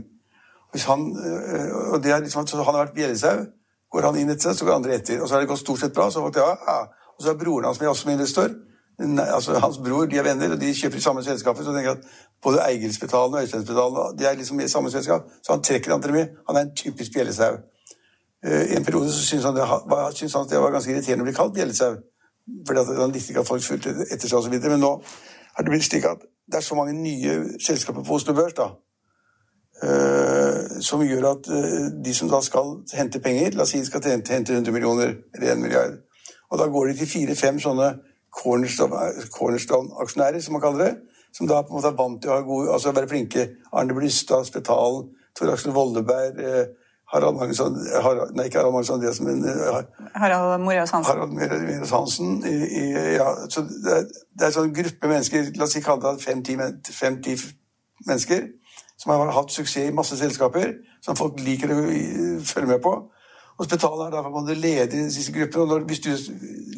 Hvis 0.74 0.86
han, 0.90 1.08
eh, 1.16 1.70
og 1.94 2.02
det 2.04 2.14
er 2.14 2.26
liksom, 2.26 2.46
han 2.50 2.74
har 2.74 2.84
vært 2.84 2.98
bjellesau. 2.98 3.46
Går 3.94 4.10
han 4.10 4.18
inn 4.20 4.34
et 4.34 4.42
sted, 4.42 4.58
så 4.58 4.68
går 4.68 4.80
andre 4.80 4.98
etter. 4.98 5.22
Og 5.22 5.30
så 5.30 5.38
har 5.38 5.46
det 5.46 5.50
gått 5.54 5.62
stort 5.62 5.80
sett 5.80 5.94
bra. 5.96 6.10
så 6.12 6.26
ja, 6.36 6.50
ja. 6.68 6.80
Og 7.16 7.24
så 7.24 7.32
er 7.32 7.38
broren 7.40 7.70
hans 7.70 7.80
med 7.80 7.90
også 7.90 8.10
med 8.10 8.18
investor. 8.18 8.50
Nei, 9.00 9.26
altså 9.28 9.60
Hans 9.60 9.78
bror 9.84 10.06
de 10.08 10.18
er 10.18 10.24
venner, 10.24 10.54
og 10.56 10.62
de 10.62 10.72
kjøper 10.74 10.98
i 10.98 11.04
samme 11.04 11.24
selskap. 11.24 11.58
Så 11.58 11.74
tenker 11.76 11.90
jeg 11.90 11.98
at 11.98 12.06
både 12.44 12.64
Eigilspetalen 12.70 13.36
og 13.36 13.42
Øysteinsbetalen 13.42 14.18
de 14.20 14.26
er 14.26 14.36
liksom 14.40 14.60
i 14.60 14.68
samme 14.72 14.92
selskap. 14.92 15.28
Så 15.44 15.54
han 15.54 15.64
trekker 15.64 15.94
andre 15.94 16.12
mye. 16.12 16.28
Han 16.48 16.56
er 16.56 16.68
en 16.68 16.76
typisk 16.76 17.14
bjellesau. 17.14 17.58
I 18.46 18.76
en 18.78 18.86
periode 18.86 19.12
så 19.12 19.26
syntes 19.26 19.46
han, 19.46 19.58
han 19.58 20.50
det 20.50 20.62
var 20.62 20.72
ganske 20.72 20.92
irriterende 20.92 21.26
å 21.26 21.28
bli 21.28 21.36
kalt 21.36 21.54
bjellesau. 21.54 21.96
Fordi 22.68 22.84
han 23.02 23.12
likte 23.12 23.34
ikke 23.34 23.42
at 23.42 23.48
folk 23.48 23.64
fulgte 23.64 23.96
etter 24.12 24.30
seg 24.30 24.40
osv. 24.40 24.56
Men 24.70 24.80
nå 24.80 24.92
har 25.56 25.64
det 25.64 25.72
blitt 25.74 25.88
slik 25.88 26.06
at 26.06 26.24
det 26.52 26.60
er 26.60 26.66
så 26.66 26.76
mange 26.76 26.94
nye 26.94 27.38
selskaper 27.66 28.04
på 28.04 28.14
Oslo 28.14 28.34
Børs 28.38 28.54
da, 28.54 28.68
uh, 29.84 30.82
som 30.82 31.02
gjør 31.02 31.32
at 31.32 31.48
uh, 31.50 31.88
de 32.06 32.14
som 32.14 32.30
da 32.30 32.42
skal 32.46 32.76
hente 32.94 33.20
penger 33.20 33.58
La 33.58 33.66
oss 33.66 33.74
si 33.74 33.82
de 33.82 33.88
skal 33.88 34.04
hente 34.06 34.36
100 34.36 34.72
millioner 34.72 35.16
eller 35.34 35.56
1 35.56 35.64
milliard. 35.64 35.98
Og 36.52 36.62
da 36.62 36.68
går 36.70 36.92
de 36.92 37.00
til 37.00 37.10
fire-fem 37.10 37.60
sånne 37.60 37.96
cornerstone-aksjonærer, 38.44 40.42
som 40.42 40.58
man 40.58 40.64
kaller 40.64 40.86
det. 40.86 40.94
Som 41.36 41.48
da 41.48 41.62
på 41.62 41.74
en 41.74 41.78
måte 41.80 41.92
er 41.92 42.00
vant 42.00 42.22
til 42.24 42.32
å 42.32 42.42
gode, 42.48 42.72
altså 42.72 42.94
være 42.96 43.12
flinke. 43.12 43.50
Arne 43.76 43.96
Blystad, 43.96 44.46
Spetalen, 44.48 45.10
Tor 45.36 45.52
Aksel 45.52 45.76
Volleberg. 45.76 46.40
eh, 46.40 46.66
Harald 47.14 47.38
Magnusson 47.38 47.76
Nei, 48.34 48.46
ikke 48.48 48.58
Harald 48.60 48.74
Magnusson 48.74 48.96
Andreassen, 48.96 49.28
men 49.28 49.44
uh, 49.46 49.84
Harald 50.16 50.62
Moreus 50.64 50.90
Hansen. 50.90 51.12
Harald 51.14 51.32
Moreus 51.32 51.92
Hansen. 51.92 52.32
I, 52.46 52.56
i, 52.80 52.86
ja, 53.16 53.28
så 53.50 53.62
det, 53.62 53.98
er, 53.98 54.08
det 54.34 54.42
er 54.42 54.50
en 54.50 54.56
sånn 54.58 54.74
gruppe 54.76 55.12
mennesker, 55.12 55.52
la 55.56 55.68
oss 55.68 55.76
si 55.78 55.84
kalle 55.86 56.16
det 56.16 56.26
fem-ti 56.26 56.58
mennesker, 56.58 58.48
som 58.98 59.14
har 59.14 59.34
hatt 59.38 59.54
suksess 59.54 59.92
i 59.92 59.96
masse 59.96 60.18
selskaper, 60.18 60.74
som 61.06 61.20
folk 61.20 61.38
liker 61.46 61.76
å 61.76 61.80
følge 62.48 62.72
med 62.74 62.82
på. 62.84 62.96
Hospitalet 63.60 64.06
er 64.06 64.12
derfor 64.18 64.30
man 64.30 64.58
leder 64.58 64.84
i 64.84 64.88
den 64.88 65.12
siste 65.12 65.32
gruppen. 65.32 65.62
og 65.62 65.68
når, 65.68 65.80
Hvis 65.80 66.00
du 66.00 66.10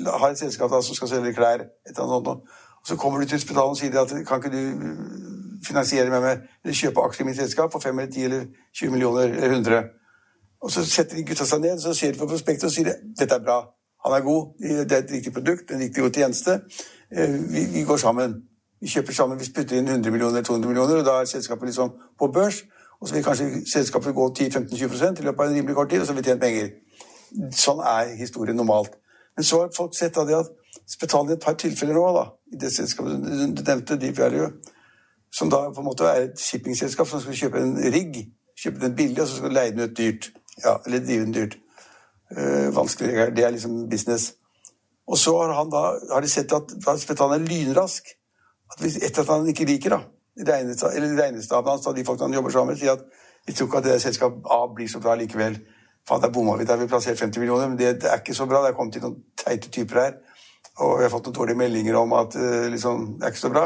har 0.06 0.30
et 0.30 0.40
selskap 0.40 0.72
da, 0.72 0.82
som 0.82 0.96
skal 0.96 1.08
selge 1.08 1.34
klær, 1.34 1.54
et 1.54 1.70
eller 1.88 2.04
annet 2.04 2.28
og 2.28 2.48
så 2.86 2.96
kommer 2.96 3.20
du 3.20 3.26
til 3.26 3.36
hospitalet 3.36 3.70
og 3.70 3.78
sier 3.78 4.00
at 4.00 4.28
kan 4.28 4.44
ikke 4.44 4.52
du 4.58 4.64
finansiere 5.66 6.10
meg 6.10 6.22
med 6.22 6.44
eller 6.64 6.76
kjøpe 6.76 7.04
aksjer 7.04 7.26
i 7.26 7.28
mitt 7.28 7.40
selskap 7.40 7.72
for 7.72 7.84
5 7.84 8.00
eller 8.00 8.12
10 8.12 8.24
eller 8.24 8.46
20 8.80 8.92
millioner 8.92 9.24
eller 9.24 9.50
100 9.50 9.84
og 10.62 10.72
så 10.72 10.86
setter 10.86 11.16
de 11.16 11.26
gutta 11.26 11.46
seg 11.46 11.62
ned 11.62 11.82
så 11.82 11.94
ser 11.94 12.14
de 12.14 12.20
på 12.20 12.28
prospektet 12.30 12.70
og 12.70 12.74
sier 12.74 12.94
dette 13.20 13.36
er 13.36 13.44
bra, 13.44 13.58
han 14.06 14.16
er 14.16 14.24
god, 14.26 14.54
det 14.60 14.92
er 14.92 15.04
et 15.04 15.12
riktig 15.12 15.34
produkt, 15.34 15.72
en 15.72 15.82
riktig 15.82 16.04
god 16.04 16.12
tjeneste. 16.12 16.60
Eh, 17.12 17.34
vi, 17.54 17.66
vi, 17.74 17.84
går 17.84 17.98
sammen. 17.98 18.36
Vi 18.82 18.88
kjøper 18.88 19.14
sammen, 19.14 19.40
vi 19.40 19.52
putter 19.56 19.78
inn 19.78 19.88
100 19.90 20.12
millioner, 20.12 20.38
eller 20.38 20.48
200 20.48 20.70
millioner, 20.70 21.00
og 21.02 21.06
da 21.06 21.16
er 21.22 21.30
selskapet 21.30 21.70
liksom 21.70 21.94
på 22.20 22.30
børs. 22.34 22.62
Og 23.02 23.08
så 23.08 23.16
vil 23.16 23.26
kanskje 23.26 23.50
selskapet 23.72 24.16
gå 24.16 24.30
10-15-20 24.40 25.22
i 25.22 25.26
løpet 25.28 25.42
av 25.42 25.50
en 25.50 25.56
rimelig 25.56 25.76
kort 25.76 25.90
tid, 25.90 26.02
og 26.02 26.08
så 26.08 26.14
vil 26.14 26.24
vi 26.24 26.30
tjene 26.30 26.42
penger. 26.42 26.72
Sånn 27.54 27.84
er 27.86 28.16
historien 28.18 28.58
normalt. 28.58 28.96
Men 29.38 29.46
så 29.46 29.62
har 29.62 29.76
folk 29.76 29.94
sett 29.96 30.18
det 30.18 30.38
at 30.38 30.54
Spetalen 30.88 31.30
i 31.30 31.36
et 31.36 31.44
par 31.44 31.58
tilfeller 31.60 32.00
òg, 32.00 32.18
i 32.54 32.58
det 32.62 32.72
selskapet 32.72 33.18
du 33.22 33.62
nevnte, 33.62 33.98
Deep 34.00 34.18
Value, 34.18 34.50
som 35.34 35.50
da 35.52 35.68
på 35.74 35.82
en 35.82 35.88
måte 35.90 36.08
er 36.08 36.30
et 36.30 36.42
shippingselskap 36.42 37.10
som 37.10 37.22
skal 37.22 37.36
kjøpe 37.42 37.62
en 37.62 37.76
rigg, 37.94 38.22
kjøpe 38.58 38.82
den 38.86 38.96
billig, 38.96 39.22
og 39.22 39.28
så 39.28 39.42
skal 39.42 39.54
leie 39.54 39.74
den 39.76 39.84
ut 39.84 39.98
dyrt. 39.98 40.30
Ja, 40.64 40.78
eller 40.86 41.04
drive 41.04 41.26
den 41.26 41.34
dyrt. 41.36 41.58
Uh, 42.32 42.76
vanskelig. 42.76 43.36
Det 43.36 43.44
er 43.46 43.54
liksom 43.54 43.90
business. 43.90 44.32
Og 45.08 45.18
så 45.18 45.36
har, 45.38 45.54
han 45.56 45.70
da, 45.72 45.84
har 46.12 46.24
de 46.24 46.30
sett 46.32 46.54
at, 46.56 46.74
han 47.20 47.36
er 47.36 47.46
lynrask. 47.46 48.10
At 48.72 48.82
hvis 48.84 48.98
etter 49.00 49.24
at 49.24 49.32
han 49.32 49.48
ikke 49.48 49.68
liker 49.68 49.96
da, 49.96 50.00
regnestaben 50.46 51.72
hans, 51.72 51.88
de 51.96 52.06
folkene 52.06 52.28
han 52.28 52.38
jobber 52.38 52.54
sammen 52.54 52.74
med, 52.74 52.80
sier 52.82 52.98
at 52.98 53.06
vi 53.48 53.54
tror 53.54 53.68
ikke 53.68 53.78
at 53.78 53.88
det 53.88 54.02
selskap 54.02 54.34
A 54.52 54.60
blir 54.76 54.90
så 54.92 55.00
bra 55.00 55.16
likevel. 55.16 55.56
Faen, 56.08 56.22
der 56.22 56.32
bomma 56.32 56.58
vi. 56.58 56.66
Der 56.66 56.78
vi 56.78 56.88
plassert 56.88 57.20
50 57.20 57.40
millioner, 57.40 57.68
men 57.68 57.78
det, 57.78 58.02
det, 58.02 58.12
er 58.12 58.20
ikke 58.20 58.36
så 58.36 58.46
bra. 58.46 58.62
Det 58.64 58.74
er 58.74 58.78
kommet 58.78 58.96
inn 58.96 59.06
noen 59.08 59.22
teite 59.40 59.72
typer 59.72 60.02
her. 60.02 60.18
Og 60.84 60.98
vi 61.00 61.06
har 61.06 61.12
fått 61.12 61.28
noen 61.28 61.36
dårlige 61.36 61.60
meldinger 61.60 61.96
om 62.00 62.14
at 62.14 62.36
uh, 62.36 62.68
liksom, 62.72 63.06
det 63.18 63.28
er 63.28 63.34
ikke 63.34 63.46
så 63.46 63.52
bra. 63.54 63.66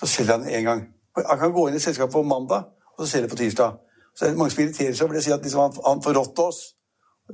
Så 0.00 0.06
selger 0.06 0.36
han 0.36 0.48
en 0.48 0.64
gang. 0.68 0.82
Han 1.18 1.40
kan 1.40 1.52
gå 1.52 1.68
inn 1.68 1.76
i 1.76 1.82
selskapet 1.82 2.14
på 2.14 2.22
mandag, 2.22 2.68
og 2.94 3.04
så 3.04 3.10
selger 3.10 3.28
han 3.28 3.34
på 3.34 3.40
tirsdag. 3.40 3.78
Så 4.14 4.24
det 4.24 4.32
er 4.32 4.38
mange 4.38 4.54
som 4.54 4.62
irriterer 4.62 4.94
seg 4.94 5.06
over 5.06 5.16
det. 5.16 5.24
Sier 5.24 5.38
at 5.38 5.46
liksom 5.46 5.64
han, 5.64 5.80
han 5.86 6.04
forrådte 6.04 6.46
oss. 6.50 6.60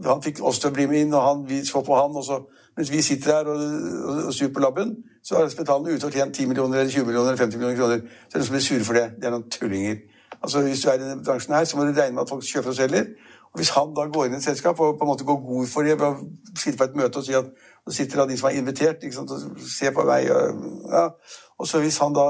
Han 0.07 0.23
fikk 0.23 0.43
oss 0.47 0.63
til 0.63 0.71
å 0.71 0.77
bli 0.79 0.87
med 0.91 1.05
inn, 1.05 1.15
og 1.15 1.27
han, 1.27 1.45
vi 1.49 1.61
så 1.67 1.83
på 1.85 1.99
han. 1.99 2.15
og 2.15 2.25
så, 2.27 2.41
Mens 2.77 2.91
vi 2.91 3.03
sitter 3.03 3.37
her 3.37 3.51
og, 3.51 3.61
og, 4.05 4.23
og 4.27 4.35
sur 4.35 4.49
på 4.55 4.61
labben, 4.61 4.97
så 5.25 5.37
har 5.37 5.45
hospitalene 5.45 5.95
ute 5.95 6.07
og 6.07 6.13
tjent 6.13 6.35
10 6.35 6.47
millioner, 6.47 6.79
eller 6.79 6.91
20 6.91 7.05
millioner 7.05 7.29
eller 7.29 7.45
50 7.45 7.59
millioner 7.59 7.79
kroner. 7.81 7.99
Så 7.99 8.05
er 8.05 8.33
det 8.33 8.41
noen 8.41 8.49
som 8.49 8.57
blir 8.57 8.67
sure 8.67 8.85
for 8.85 8.99
det. 8.99 9.07
Det 9.17 9.29
er 9.29 9.37
noen 9.37 9.51
tullinger. 9.51 10.03
Altså 10.43 10.61
Hvis 10.63 10.81
du 10.81 10.89
er 10.89 10.99
i 10.99 11.03
denne 11.03 11.25
bransjen 11.25 11.55
her, 11.55 11.65
så 11.65 11.77
må 11.77 11.85
du 11.85 11.93
regne 11.93 12.15
med 12.15 12.23
at 12.23 12.29
folk 12.29 12.45
kjøper 12.45 12.69
og 12.69 12.77
selger. 12.77 13.07
Og 13.53 13.59
Hvis 13.59 13.71
han 13.71 13.95
da 13.97 14.05
går 14.15 14.25
inn 14.25 14.35
i 14.35 14.37
et 14.37 14.45
selskap 14.45 14.81
og 14.81 14.99
på 14.99 15.05
en 15.05 15.09
måte 15.13 15.25
går 15.25 15.41
god 15.47 15.67
for 15.71 15.87
det 15.87 15.95
ved 16.01 16.07
å 16.09 16.59
sitte 16.59 16.79
på 16.79 16.89
et 16.89 16.97
møte 16.99 17.21
og 17.21 17.25
si 17.25 17.37
at 17.39 17.53
nå 17.87 17.93
sitter 17.93 18.21
da 18.21 18.27
de 18.27 18.37
som 18.41 18.49
er 18.49 18.59
invitert, 18.59 19.03
ikke 19.05 19.15
sant, 19.15 19.31
og 19.31 19.69
ser 19.71 19.93
på 19.95 20.03
meg 20.09 20.27
ja. 20.27 21.05
og 21.59 21.69
så 21.69 21.81
Hvis 21.81 21.99
han 22.03 22.17
da 22.17 22.25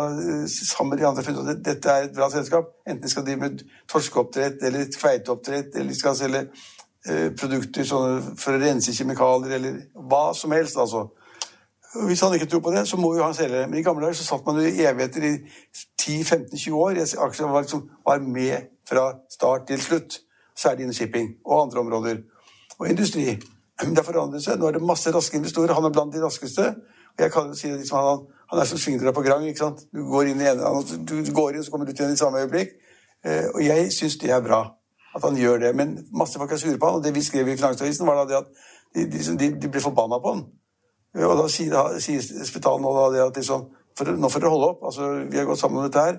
sammen 0.50 0.90
med 0.90 0.98
de 1.00 1.06
andre 1.06 1.22
funnet 1.22 1.50
at 1.54 1.64
dette 1.64 1.90
er 1.90 2.08
et 2.08 2.16
bra 2.16 2.28
selskap, 2.30 2.74
enten 2.86 3.02
de 3.02 3.10
skal 3.10 3.24
drive 3.24 3.40
med 3.40 3.62
torskeoppdrett 3.88 4.66
eller 4.68 4.90
kveiteoppdrett, 4.98 5.70
eller 5.74 5.94
de 5.94 5.98
skal 5.98 6.16
selge 6.18 6.44
produkter 7.36 7.84
sånne, 7.84 8.36
for 8.40 8.56
å 8.56 8.60
rense 8.62 8.94
kjemikalier, 8.96 9.58
eller 9.58 9.80
hva 10.08 10.30
som 10.36 10.54
helst, 10.56 10.78
altså. 10.80 11.08
Hvis 11.94 12.20
han 12.24 12.34
ikke 12.34 12.46
tror 12.46 12.60
på 12.60 12.70
det, 12.74 12.88
så 12.88 12.96
må 12.96 13.12
jo 13.14 13.22
han 13.22 13.34
selge. 13.34 13.66
Men 13.68 13.78
i 13.78 13.82
gamle 13.86 14.02
dager 14.02 14.16
så 14.18 14.24
satt 14.26 14.46
man 14.46 14.56
jo 14.58 14.66
i 14.66 14.82
evigheter, 14.82 15.22
i 15.22 15.34
10-15-20 16.02 16.72
år. 16.74 16.98
Aksjer 17.26 17.50
var, 17.50 17.62
liksom, 17.62 17.84
var 18.06 18.18
med 18.18 18.70
fra 18.88 19.04
start 19.30 19.68
til 19.68 19.82
slutt. 19.82 20.18
Særlig 20.58 20.86
innen 20.86 20.94
shipping 20.94 21.28
og 21.44 21.62
andre 21.62 21.80
områder. 21.80 22.18
Og 22.78 22.88
industri. 22.90 23.36
Det 23.78 23.96
har 23.96 24.06
forandret 24.06 24.42
seg. 24.42 24.58
Nå 24.58 24.68
er 24.68 24.78
det 24.78 24.82
masse 24.86 25.12
raske 25.14 25.38
investorer. 25.38 25.74
Han 25.74 25.86
er 25.86 25.94
blant 25.94 26.14
de 26.14 26.22
raskeste. 26.24 26.66
Og 27.14 27.22
jeg 27.22 27.32
kan 27.32 27.54
si 27.54 27.70
liksom, 27.70 27.98
han, 27.98 28.24
han 28.50 28.62
er 28.62 28.70
som 28.70 28.78
svingdøra 28.78 29.14
på 29.14 29.22
Grang. 29.22 29.46
ikke 29.46 29.62
sant? 29.62 29.86
Du 29.94 30.02
går 30.10 30.32
inn 30.32 30.42
i 30.42 30.50
ene, 30.50 30.74
du 31.06 31.32
går 31.34 31.54
inn, 31.54 31.64
så 31.64 31.70
kommer 31.70 31.86
du 31.86 31.94
ut 31.94 32.00
igjen 32.00 32.14
i 32.14 32.18
samme 32.18 32.42
øyeblikk. 32.42 32.74
Eh, 33.24 33.46
og 33.54 33.62
jeg 33.62 33.92
syns 33.94 34.18
det 34.22 34.34
er 34.34 34.42
bra 34.42 34.64
at 35.14 35.22
han 35.22 35.38
gjør 35.38 35.62
det. 35.62 35.72
Men 35.76 35.96
masse 36.12 36.38
folk 36.38 36.52
er 36.52 36.60
sure 36.60 36.78
på 36.78 36.90
han, 36.90 36.98
og 36.98 37.04
det 37.04 37.14
vi 37.14 37.22
skrev 37.24 37.48
i 37.48 37.56
Finansavisen, 37.56 38.06
var 38.06 38.22
da 38.22 38.26
det 38.30 38.40
at 38.42 38.48
de, 38.94 39.06
de, 39.38 39.50
de 39.62 39.70
ble 39.70 39.82
forbanna 39.82 40.20
på 40.22 40.34
han. 40.34 40.44
Og 41.22 41.36
da 41.38 41.46
sier, 41.50 41.98
sier 42.02 42.46
Spetalen 42.46 42.86
da 42.86 43.10
det 43.14 43.22
at 43.22 43.36
liksom, 43.38 43.68
for, 43.94 44.10
nå 44.18 44.30
får 44.30 44.42
dere 44.42 44.54
holde 44.54 44.72
opp. 44.72 44.88
altså 44.88 45.12
Vi 45.30 45.38
har 45.38 45.46
gått 45.46 45.60
sammen 45.60 45.82
om 45.82 45.86
dette 45.86 46.02
her. 46.02 46.18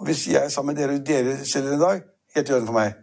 Og 0.00 0.08
hvis 0.08 0.26
jeg 0.28 0.42
er 0.42 0.52
sammen 0.52 0.74
med 0.74 0.82
dere 0.82 0.98
selv 0.98 1.08
dere 1.08 1.48
selger 1.48 1.78
en 1.78 1.84
dag, 1.84 2.04
helt 2.36 2.50
i 2.50 2.56
orden 2.56 2.68
for 2.68 2.76
meg. 2.76 3.00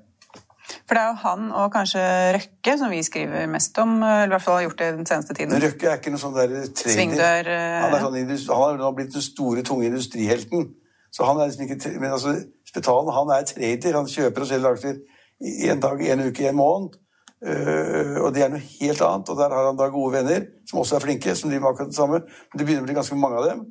For 0.87 0.95
det 0.95 1.01
er 1.01 1.07
jo 1.09 1.17
han 1.23 1.47
og 1.57 1.71
kanskje 1.73 2.03
Røkke 2.35 2.75
som 2.79 2.93
vi 2.93 3.01
skriver 3.03 3.47
mest 3.51 3.79
om, 3.81 3.95
eller 4.03 4.29
i 4.29 4.33
hvert 4.35 4.45
fall 4.45 4.59
har 4.59 4.65
gjort 4.67 4.83
det 4.83 4.91
den 4.99 5.09
seneste 5.09 5.33
tiden. 5.33 5.53
Men 5.55 5.63
Røkke 5.65 5.89
er 5.89 5.97
ikke 5.99 6.13
noe 6.13 6.21
sånn 6.21 6.35
der 6.37 6.53
trader. 6.53 6.93
Svingdør 6.95 7.49
Han, 7.49 7.95
er 7.95 8.05
sånn, 8.05 8.19
han 8.51 8.75
er 8.75 8.79
nå 8.83 8.91
blitt 8.99 9.15
den 9.15 9.25
store, 9.25 9.65
tunge 9.67 9.89
industrihelten. 9.89 10.69
Så 11.11 11.27
han 11.27 11.41
er 11.41 11.49
liksom 11.49 11.65
ikke 11.65 11.97
Men 11.99 12.13
altså, 12.15 12.35
Spetalen 12.69 13.11
han 13.17 13.33
er 13.35 13.47
trader. 13.49 13.97
Han 13.97 14.11
kjøper 14.11 14.45
og 14.45 14.51
selger 14.51 14.77
aksjer 14.77 15.01
en 15.41 15.81
dag, 15.81 16.01
en 16.13 16.25
uke, 16.27 16.49
en 16.49 16.57
måned. 16.57 16.97
Uh, 17.41 18.19
og 18.21 18.35
det 18.35 18.43
er 18.45 18.51
noe 18.53 18.61
helt 18.61 19.01
annet. 19.01 19.29
Og 19.33 19.39
der 19.39 19.53
har 19.53 19.69
han 19.71 19.79
da 19.79 19.87
gode 19.89 20.13
venner 20.13 20.43
som 20.69 20.83
også 20.83 20.99
er 20.99 21.05
flinke, 21.05 21.33
som 21.35 21.49
driver 21.49 21.63
med 21.63 21.71
akkurat 21.71 21.89
det 21.89 21.97
samme. 21.97 22.19
Men 22.21 22.59
det 22.59 22.67
begynner 22.67 22.85
å 22.85 22.89
bli 22.89 22.97
ganske 22.99 23.17
mange 23.17 23.39
av 23.39 23.47
dem. 23.49 23.63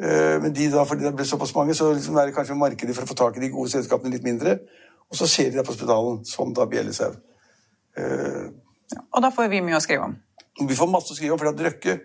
Uh, 0.00 0.36
men 0.44 0.56
de 0.56 0.70
da, 0.72 0.86
fordi 0.88 1.04
det 1.04 1.12
ble 1.18 1.28
såpass 1.28 1.52
mange, 1.56 1.76
så 1.76 1.90
liksom 1.92 2.16
er 2.16 2.30
det 2.30 2.36
kanskje 2.36 2.56
markedet 2.56 2.96
for 2.96 3.04
å 3.04 3.12
få 3.12 3.18
tak 3.20 3.36
i 3.36 3.44
de 3.44 3.52
gode 3.52 3.74
selskapene 3.74 4.14
litt 4.14 4.26
mindre. 4.26 4.56
Og 5.12 5.20
så 5.20 5.28
ser 5.28 5.50
de 5.50 5.60
deg 5.60 5.68
på 5.68 5.74
hospitalen, 5.74 6.22
som 6.28 6.56
da 6.56 6.68
bjellesau. 6.70 7.12
Uh, 7.98 8.48
ja, 8.92 9.04
og 9.12 9.24
da 9.24 9.32
får 9.32 9.52
vi 9.52 9.60
mye 9.64 9.76
å 9.76 9.84
skrive 9.84 10.08
om? 10.08 10.16
Vi 10.68 10.76
får 10.76 10.88
masse 10.88 11.12
å 11.12 11.16
skrive 11.16 11.36
om, 11.36 11.40
for 11.40 11.52
at 11.52 11.60
Røkke 11.60 12.00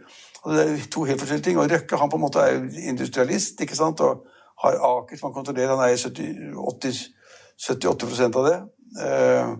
og 0.48 0.54
Det 0.54 0.62
er 0.64 0.88
to 0.92 1.04
helt 1.04 1.20
forskjellige 1.20 1.44
ting. 1.44 1.58
og 1.60 1.72
Røkke 1.72 1.98
han 2.00 2.10
på 2.10 2.16
en 2.16 2.22
måte 2.24 2.40
er 2.40 2.56
industrialist 2.88 3.62
ikke 3.62 3.76
sant? 3.76 4.00
og 4.00 4.24
har 4.64 4.74
Aker 4.80 5.18
som 5.18 5.28
han 5.28 5.34
kontrollerer. 5.36 5.76
Han 5.76 5.86
eier 5.88 5.98
78% 5.98 8.36
av 8.40 8.46
det. 8.48 8.58
Uh, 8.96 9.58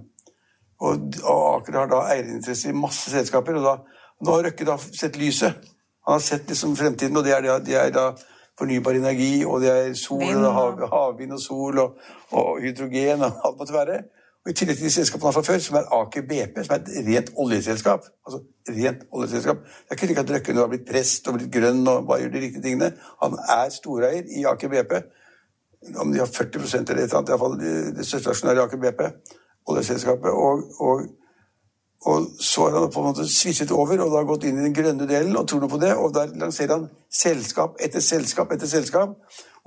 og, 0.80 1.08
og 1.24 1.44
Aker 1.56 1.80
har 1.80 1.90
da 1.92 2.02
eierinteresse 2.14 2.70
i 2.70 2.78
masse 2.78 3.12
selskaper. 3.12 3.58
og 3.60 3.66
da, 3.66 4.04
Nå 4.22 4.34
har 4.34 4.48
Røkke 4.50 4.66
da 4.66 4.78
sett 4.88 5.18
lyset. 5.18 5.58
Han 6.08 6.18
har 6.18 6.24
sett 6.24 6.50
liksom 6.50 6.76
fremtiden, 6.78 7.18
og 7.18 7.26
det 7.26 7.34
er, 7.36 7.48
det 7.66 7.76
er 7.76 7.90
da 7.94 8.12
fornybar 8.58 8.98
energi, 8.98 9.46
og 9.46 9.62
det 9.62 9.72
er 9.72 9.90
sol, 9.98 10.24
og 10.36 10.54
hav, 10.54 10.86
havvind 10.94 11.36
og 11.36 11.42
sol 11.42 11.82
og, 11.84 11.98
og, 12.32 12.62
hydrogen 12.64 13.26
og 13.26 13.42
alt 13.46 13.60
måtte 13.60 13.76
være. 13.76 13.98
Og 14.46 14.54
I 14.54 14.56
tillegg 14.56 14.78
til 14.80 14.88
de 14.88 14.94
selskapene 14.94 15.34
fra 15.36 15.44
før, 15.44 15.58
som 15.60 15.76
er 15.76 15.90
Aker 15.98 16.24
BP, 16.30 16.62
som 16.64 16.78
er 16.78 16.80
et 16.80 17.08
rent 17.10 17.32
oljeselskap. 17.44 18.06
Altså 18.26 18.40
rent 18.78 19.04
oljeselskap. 19.12 19.66
Det 19.66 19.92
er 19.92 19.98
ikke 19.98 20.08
slik 20.08 20.22
at 20.24 20.34
Røkke 20.38 20.56
nå 20.56 20.64
har 20.64 20.72
blitt 20.72 20.88
prest 20.88 21.28
og 21.28 21.36
blitt 21.36 21.52
grønn 21.52 21.84
og 21.84 22.08
bare 22.08 22.24
gjør 22.24 22.34
de 22.38 22.44
riktige 22.46 22.64
tingene. 22.64 22.94
Han 23.24 23.36
er 23.58 23.74
storeier 23.76 24.24
i 24.32 24.46
Aker 24.48 24.72
BP. 24.72 24.96
Om 25.96 26.12
de 26.12 26.20
har 26.20 26.28
40% 26.28 26.92
eller 26.92 27.04
et 27.04 27.08
eller 27.08 27.20
annet, 27.20 27.32
iallfall 27.32 27.60
det 27.96 28.06
største 28.08 28.34
aksjonæret 28.34 28.60
i 28.60 28.66
Aker 28.66 28.82
BP, 28.82 29.04
oljeselskapet. 29.72 30.32
Og, 30.32 30.64
og, 30.84 31.06
og, 32.08 32.28
så 32.44 32.68
har 32.68 32.80
han 32.80 32.92
på 32.94 33.04
en 33.04 33.10
måte 33.12 33.28
svisset 33.32 33.72
over 33.76 34.04
og 34.06 34.16
da 34.16 34.26
gått 34.28 34.48
inn 34.50 34.60
i 34.60 34.66
den 34.68 34.76
grønne 34.76 35.08
delen 35.10 35.38
og 35.38 35.48
tror 35.48 35.64
noe 35.64 35.72
på 35.72 35.82
det. 35.84 35.94
Og 35.96 36.12
der 36.16 36.34
lanserer 36.40 36.76
han 36.76 36.90
selskap 37.12 37.80
etter 37.84 38.04
selskap 38.04 38.52
etter 38.56 38.70
selskap 38.70 39.16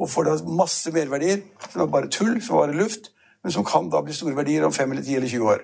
og 0.01 0.09
får 0.09 0.29
da 0.29 0.37
masse 0.57 0.93
merverdier 0.95 1.43
som 1.68 1.85
er 1.85 1.91
bare 1.93 2.12
tull, 2.12 2.39
som 2.43 2.61
bare 2.61 2.77
luft 2.77 3.12
men 3.43 3.53
som 3.53 3.64
kan 3.64 3.91
da 3.91 4.03
bli 4.05 4.14
store 4.14 4.37
verdier 4.37 4.64
om 4.66 4.73
fem 4.73 4.91
eller 4.93 5.05
ti 5.05 5.16
eller 5.16 5.29
20 5.29 5.53
år. 5.55 5.62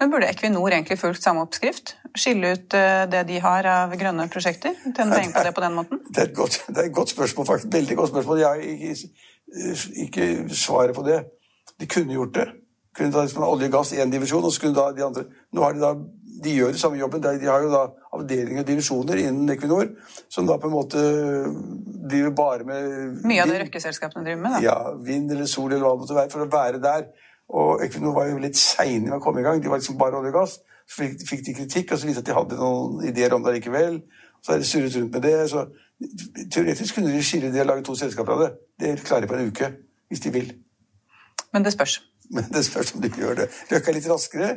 Men 0.00 0.10
Burde 0.12 0.28
Equinor 0.32 0.72
egentlig 0.72 0.96
fulgt 0.98 1.22
samme 1.22 1.42
oppskrift? 1.44 1.96
Skille 2.16 2.54
ut 2.56 2.76
eh, 2.76 3.02
det 3.12 3.26
de 3.28 3.40
har 3.44 3.66
av 3.68 3.92
grønne 4.00 4.24
prosjekter? 4.32 4.72
Tjene 4.86 5.18
penger 5.18 5.34
på 5.36 5.42
det 5.44 5.52
på 5.56 5.64
den 5.64 5.76
måten? 5.76 6.00
Det 6.14 6.22
er 6.22 6.30
et 6.30 6.36
godt, 6.36 6.62
det 6.68 6.80
er 6.80 6.88
et 6.88 6.94
godt 6.96 7.12
spørsmål, 7.12 7.46
faktisk. 7.46 7.72
Veldig 7.74 7.96
godt 7.96 8.08
spørsmål. 8.08 8.38
Jeg 8.40 8.48
har 8.48 8.62
ikke, 8.72 9.10
ikke 10.06 10.28
svaret 10.54 10.96
på 10.96 11.04
det. 11.06 11.22
De 11.80 11.88
kunne 11.90 12.14
gjort 12.16 12.34
det. 12.34 12.46
Kunne 12.96 13.12
ta 13.12 13.24
liksom 13.24 13.44
olje 13.44 13.68
og 13.68 13.74
gass 13.78 13.92
i 13.92 14.00
én 14.00 14.12
divisjon, 14.12 14.44
og 14.44 14.52
så 14.52 14.62
kunne 14.62 14.78
da 14.78 14.90
de 14.96 15.04
andre 15.04 15.26
Nå 15.52 15.64
har 15.64 15.74
de 15.76 15.82
da 15.82 15.94
de 16.44 16.52
gjør 16.52 16.74
det 16.74 16.80
samme 16.80 16.98
jobben. 17.00 17.22
De 17.24 17.48
har 17.48 17.62
jo 17.64 17.70
da 17.72 17.82
avdelinger 18.16 18.60
og 18.60 18.68
divisjoner 18.68 19.20
innen 19.22 19.48
Equinor 19.54 19.88
som 20.28 20.48
da 20.48 20.58
på 20.60 20.68
en 20.68 20.74
måte 20.74 21.00
driver 22.10 22.34
bare 22.36 22.66
med 22.68 23.22
Mye 23.24 23.44
av 23.44 23.52
det 23.52 23.62
røkkeselskapene 23.64 24.24
driver 24.26 24.42
med? 24.42 24.58
da. 24.58 24.60
Ja, 24.64 24.76
vind 25.06 25.32
eller 25.32 25.48
sol 25.48 25.72
eller 25.72 25.86
hva 25.86 25.94
det 25.94 26.02
måtte 26.04 26.18
være, 26.18 26.32
for 26.34 26.44
å 26.44 26.50
være 26.52 26.82
der. 26.82 27.08
Og 27.56 27.84
Equinor 27.86 28.16
var 28.16 28.28
jo 28.28 28.42
litt 28.42 28.58
seine 28.58 29.08
med 29.08 29.18
å 29.18 29.22
komme 29.24 29.40
i 29.40 29.46
gang. 29.46 29.62
De 29.62 29.72
var 29.72 29.80
liksom 29.80 29.98
bare 30.00 30.18
olje 30.18 30.34
og 30.34 30.40
gass. 30.40 30.58
Så 30.86 31.00
fikk, 31.02 31.24
fikk 31.30 31.44
de 31.46 31.56
kritikk, 31.60 31.92
og 31.92 32.00
så 32.00 32.08
viste 32.10 32.22
at 32.24 32.28
de 32.28 32.36
hadde 32.36 32.60
noen 32.60 33.04
ideer 33.08 33.34
om 33.34 33.44
det 33.46 33.56
likevel. 33.56 34.00
Så 34.42 34.52
har 34.52 34.62
de 34.62 34.68
surret 34.68 34.96
rundt 34.98 35.16
med 35.16 35.24
det. 35.24 35.36
så 35.50 35.66
Teoretisk 36.52 36.98
kunne 36.98 37.12
de 37.14 37.22
skille 37.24 37.52
det 37.52 37.62
og 37.64 37.70
lage 37.70 37.86
to 37.86 37.94
selskaper 37.96 38.36
av 38.36 38.42
det. 38.44 38.50
Det 38.80 39.04
klarer 39.04 39.24
de 39.24 39.30
på 39.30 39.38
en 39.38 39.52
uke, 39.52 39.70
hvis 40.10 40.20
de 40.24 40.32
vil. 40.34 40.50
Men 41.52 41.64
det 41.64 41.72
spørs. 41.72 42.00
Men 42.30 42.50
det 42.52 42.64
spørs 42.66 42.94
om 42.94 43.04
de 43.04 43.12
gjør 43.16 43.40
det. 43.40 43.46
Røkke 43.70 43.92
er 43.92 43.96
litt 43.96 44.10
raskere. 44.10 44.50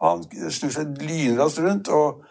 Han 0.00 0.24
snur 0.52 0.72
seg 0.72 0.96
lynraskt 1.02 1.60
rundt. 1.64 1.88
og 1.88 2.24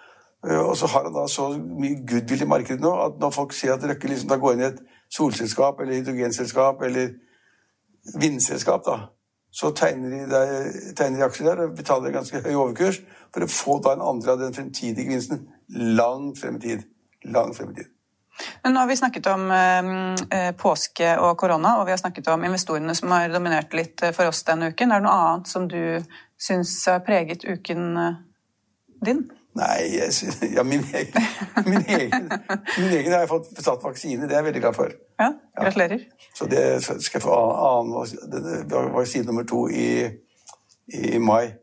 Eh, 0.50 0.60
og 0.70 0.78
så 0.78 0.88
har 0.88 1.04
han 1.04 1.14
da 1.14 1.28
så 1.28 1.50
mye 1.58 2.02
goodwill 2.10 2.46
i 2.46 2.50
markedet 2.50 2.84
nå 2.84 2.92
at 3.06 3.18
når 3.22 3.34
folk 3.34 3.54
ser 3.54 3.74
at 3.74 3.86
Røkke 3.90 4.12
liksom 4.12 4.30
da 4.30 4.38
går 4.42 4.54
inn 4.54 4.64
i 4.66 4.68
et 4.68 4.82
solselskap 5.16 5.80
eller 5.82 5.98
hydrogenselskap 5.98 6.82
eller 6.86 7.16
vindselskap, 8.22 8.84
da, 8.86 8.98
så 9.50 9.72
tegner 9.74 10.14
de, 10.14 10.42
tegner 10.98 11.18
de 11.18 11.26
aksjer 11.26 11.48
der 11.50 11.64
og 11.64 11.78
betaler 11.78 12.14
ganske 12.14 12.42
høy 12.46 12.54
overkurs 12.54 13.02
for 13.34 13.46
å 13.46 13.50
få 13.50 13.80
da 13.82 13.96
en 13.96 14.06
andre 14.14 14.36
av 14.36 14.44
den 14.44 14.54
fremtidige 14.54 15.08
gevinsten 15.08 15.48
langt 15.98 16.38
frem 16.42 16.60
i 16.60 16.66
tid. 16.68 16.86
Langt 17.34 17.58
frem 17.58 17.72
i 17.74 17.80
tid. 17.80 17.95
Men 18.64 18.74
nå 18.74 18.80
har 18.80 18.88
vi 18.88 18.98
snakket 18.98 19.28
om 19.32 19.48
eh, 19.52 20.52
påske 20.60 21.16
og 21.22 21.38
korona, 21.40 21.78
og 21.80 21.88
vi 21.88 21.96
har 21.96 22.02
snakket 22.02 22.28
om 22.34 22.44
investorene 22.44 22.96
som 22.96 23.14
har 23.16 23.32
dominert 23.32 23.74
litt 23.78 24.04
eh, 24.04 24.14
for 24.16 24.32
oss 24.32 24.44
denne 24.48 24.74
uken. 24.74 24.92
Er 24.92 25.02
det 25.02 25.08
noe 25.08 25.16
annet 25.16 25.52
som 25.52 25.70
du 25.72 25.80
syns 26.38 26.76
har 26.92 27.04
preget 27.08 27.48
uken 27.48 27.98
eh, 28.02 28.22
din? 29.06 29.26
Nei, 29.56 29.80
jeg, 29.96 30.12
ja, 30.58 30.64
min 30.68 30.84
egen, 30.92 31.28
min, 31.66 31.84
egen, 31.88 32.32
min 32.78 32.92
egen 32.92 33.14
har 33.14 33.24
jeg 33.24 33.32
fått 33.32 33.52
satt 33.56 33.84
vaksine. 33.84 34.28
Det 34.28 34.36
er 34.36 34.42
jeg 34.42 34.50
veldig 34.50 34.64
glad 34.66 34.76
for. 34.76 34.96
Ja, 35.20 35.32
Gratulerer. 35.56 36.02
Ja. 36.04 36.32
Så 36.36 36.48
det 36.52 36.64
skal 36.84 37.22
jeg 37.22 37.24
få 37.24 37.38
annen 37.40 38.92
vaksine 38.98 39.30
nummer 39.30 39.48
to 39.48 39.70
i, 39.72 40.10
i 40.92 41.18
mai. 41.24 41.54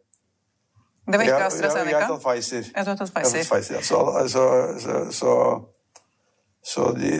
Det 1.04 1.18
var 1.18 1.26
ikke 1.26 1.44
AstraZeneca? 1.44 1.84
Jeg, 1.84 1.90
jeg, 1.90 2.00
har 2.00 2.14
tatt 2.14 2.22
Pfizer. 2.22 2.64
Jeg 2.74 2.84
har 2.86 2.96
tatt 2.96 3.12
Pfizer. 3.12 3.44
Pfizer 3.50 3.74
ja. 3.74 3.82
Så, 3.82 4.00
så, 4.28 4.44
så, 4.78 4.98
så, 5.12 5.32
så 6.64 6.92
de, 6.94 7.10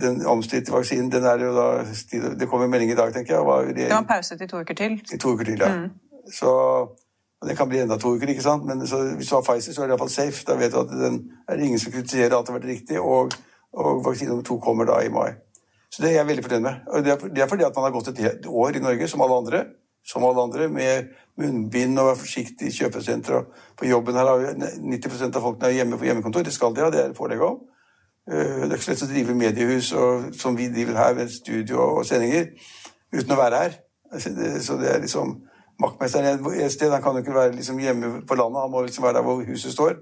den 0.00 0.26
omstridte 0.26 0.72
vaksinen, 0.74 1.10
den 1.12 1.24
er 1.24 1.38
jo 1.38 1.52
da 1.54 1.66
Det 2.34 2.48
kommer 2.50 2.66
melding 2.66 2.90
i 2.90 2.96
dag, 2.98 3.12
tenker 3.14 3.36
jeg. 3.36 3.74
Det 3.76 3.90
var 3.92 4.06
pause 4.08 4.38
til 4.38 4.48
to 4.48 4.60
uker 4.60 4.74
til? 4.74 4.98
I 5.12 5.18
to 5.18 5.34
uker 5.36 5.44
til, 5.44 5.60
ja. 5.60 5.74
Mm. 5.76 5.90
Så 6.32 6.50
Det 7.46 7.54
kan 7.56 7.68
bli 7.68 7.78
enda 7.78 7.96
to 7.96 8.16
uker, 8.16 8.26
ikke 8.26 8.42
sant? 8.42 8.64
men 8.66 8.86
så, 8.86 9.14
hvis 9.16 9.28
du 9.28 9.34
har 9.34 9.42
Pfizer, 9.46 9.72
så 9.72 9.82
er 9.82 9.86
det 9.86 9.94
iallfall 9.94 10.10
safe. 10.10 10.42
Da 10.46 10.56
vet 10.58 10.72
du 10.72 10.80
at 10.80 10.90
den 10.90 11.20
er 11.48 11.56
det 11.56 11.64
ingen 11.64 11.78
som 11.78 11.92
kritiserer 11.92 12.34
at 12.34 12.46
det 12.46 12.50
har 12.50 12.58
vært 12.58 12.72
riktig, 12.72 12.98
og, 13.00 13.36
og 13.72 14.00
vaksine 14.04 14.32
nummer 14.32 14.42
to 14.44 14.58
kommer 14.58 14.84
da 14.84 14.98
i 15.06 15.08
mai. 15.08 15.36
Så 15.94 16.02
det 16.02 16.10
er 16.10 16.16
jeg 16.16 16.26
veldig 16.26 16.44
fornøyd 16.44 16.64
med. 16.64 16.74
Og 16.90 17.04
det 17.04 17.12
er, 17.12 17.28
det 17.36 17.42
er, 17.42 17.48
fordi 17.48 17.64
at 17.64 17.76
man 17.76 17.86
har 17.86 17.94
gått 17.94 18.10
et 18.10 18.46
år 18.46 18.76
i 18.76 18.82
Norge, 18.82 19.08
som 19.08 19.22
alle 19.22 19.36
andre, 19.36 19.64
som 20.06 20.24
alle 20.24 20.42
andre 20.42 20.68
med 20.68 21.14
munnbind 21.38 21.98
og 21.98 22.10
være 22.10 22.20
forsiktig 22.24 22.68
i 22.68 22.74
kjøpesenter. 22.74 23.46
På 23.78 23.86
jobben 23.86 24.18
her 24.18 24.26
har 24.26 24.58
90% 24.58 25.38
av 25.38 25.46
folkene 25.46 25.72
hjemme 25.78 25.98
på 25.98 26.10
hjemmekontor. 26.10 26.42
Det 26.42 26.52
skal 26.52 26.74
de 26.74 26.82
ha, 26.82 26.90
det 26.90 27.04
er 27.04 27.14
forelegg 27.14 27.46
om. 27.46 27.62
Eh, 28.28 28.64
det 28.64 28.70
er 28.70 28.76
ikke 28.76 28.84
så 28.84 28.92
lett 28.92 29.06
å 29.06 29.10
drive 29.12 29.36
mediehus 29.42 29.92
og, 29.96 30.30
som 30.36 30.56
vi 30.56 30.68
driver 30.72 31.00
her, 31.00 31.14
med 31.16 31.32
studio 31.32 31.80
og 31.80 32.04
sendinger, 32.06 32.50
uten 33.14 33.32
å 33.32 33.40
være 33.40 33.62
her. 33.64 33.78
Så 34.18 34.78
det 34.80 34.92
er 34.92 35.04
liksom 35.04 35.38
Maktmesteren 35.78 36.40
et 36.58 36.72
sted 36.74 36.90
han 36.90 37.02
kan 37.04 37.14
jo 37.14 37.20
ikke 37.22 37.34
være 37.36 37.52
liksom 37.54 37.76
hjemme 37.78 38.08
på 38.26 38.34
landet, 38.34 38.64
han 38.64 38.70
må 38.72 38.80
liksom 38.82 39.04
være 39.04 39.20
der 39.20 39.26
hvor 39.28 39.44
huset 39.46 39.70
står. 39.70 39.92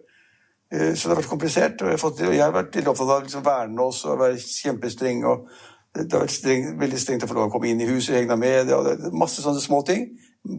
Eh, 0.72 0.94
så 0.94 1.08
det 1.08 1.12
har 1.12 1.20
vært 1.20 1.28
komplisert. 1.30 1.82
Og 1.82 1.90
jeg, 1.92 2.00
fått, 2.00 2.22
og 2.24 2.34
jeg 2.34 2.44
har 2.44 2.54
vært 2.54 2.78
litt 2.78 2.88
opptatt 2.88 3.10
av 3.10 3.18
å 3.18 3.24
liksom 3.26 3.44
verne 3.44 3.82
oss 3.84 4.04
og 4.08 4.22
være 4.22 4.38
kjempestreng. 4.40 5.24
og 5.28 5.50
Det 5.92 6.06
har 6.12 6.24
vært 6.24 6.32
streng, 6.32 6.70
veldig 6.80 7.00
strengt 7.02 7.26
å 7.26 7.28
få 7.28 7.36
lov 7.36 7.50
å 7.50 7.52
komme 7.52 7.68
inn 7.68 7.82
i 7.84 7.90
huset, 7.90 8.16
egna 8.16 8.38
med. 8.40 8.72
Masse 9.12 9.44
sånne 9.44 9.60
små 9.60 9.82
ting. 9.86 10.08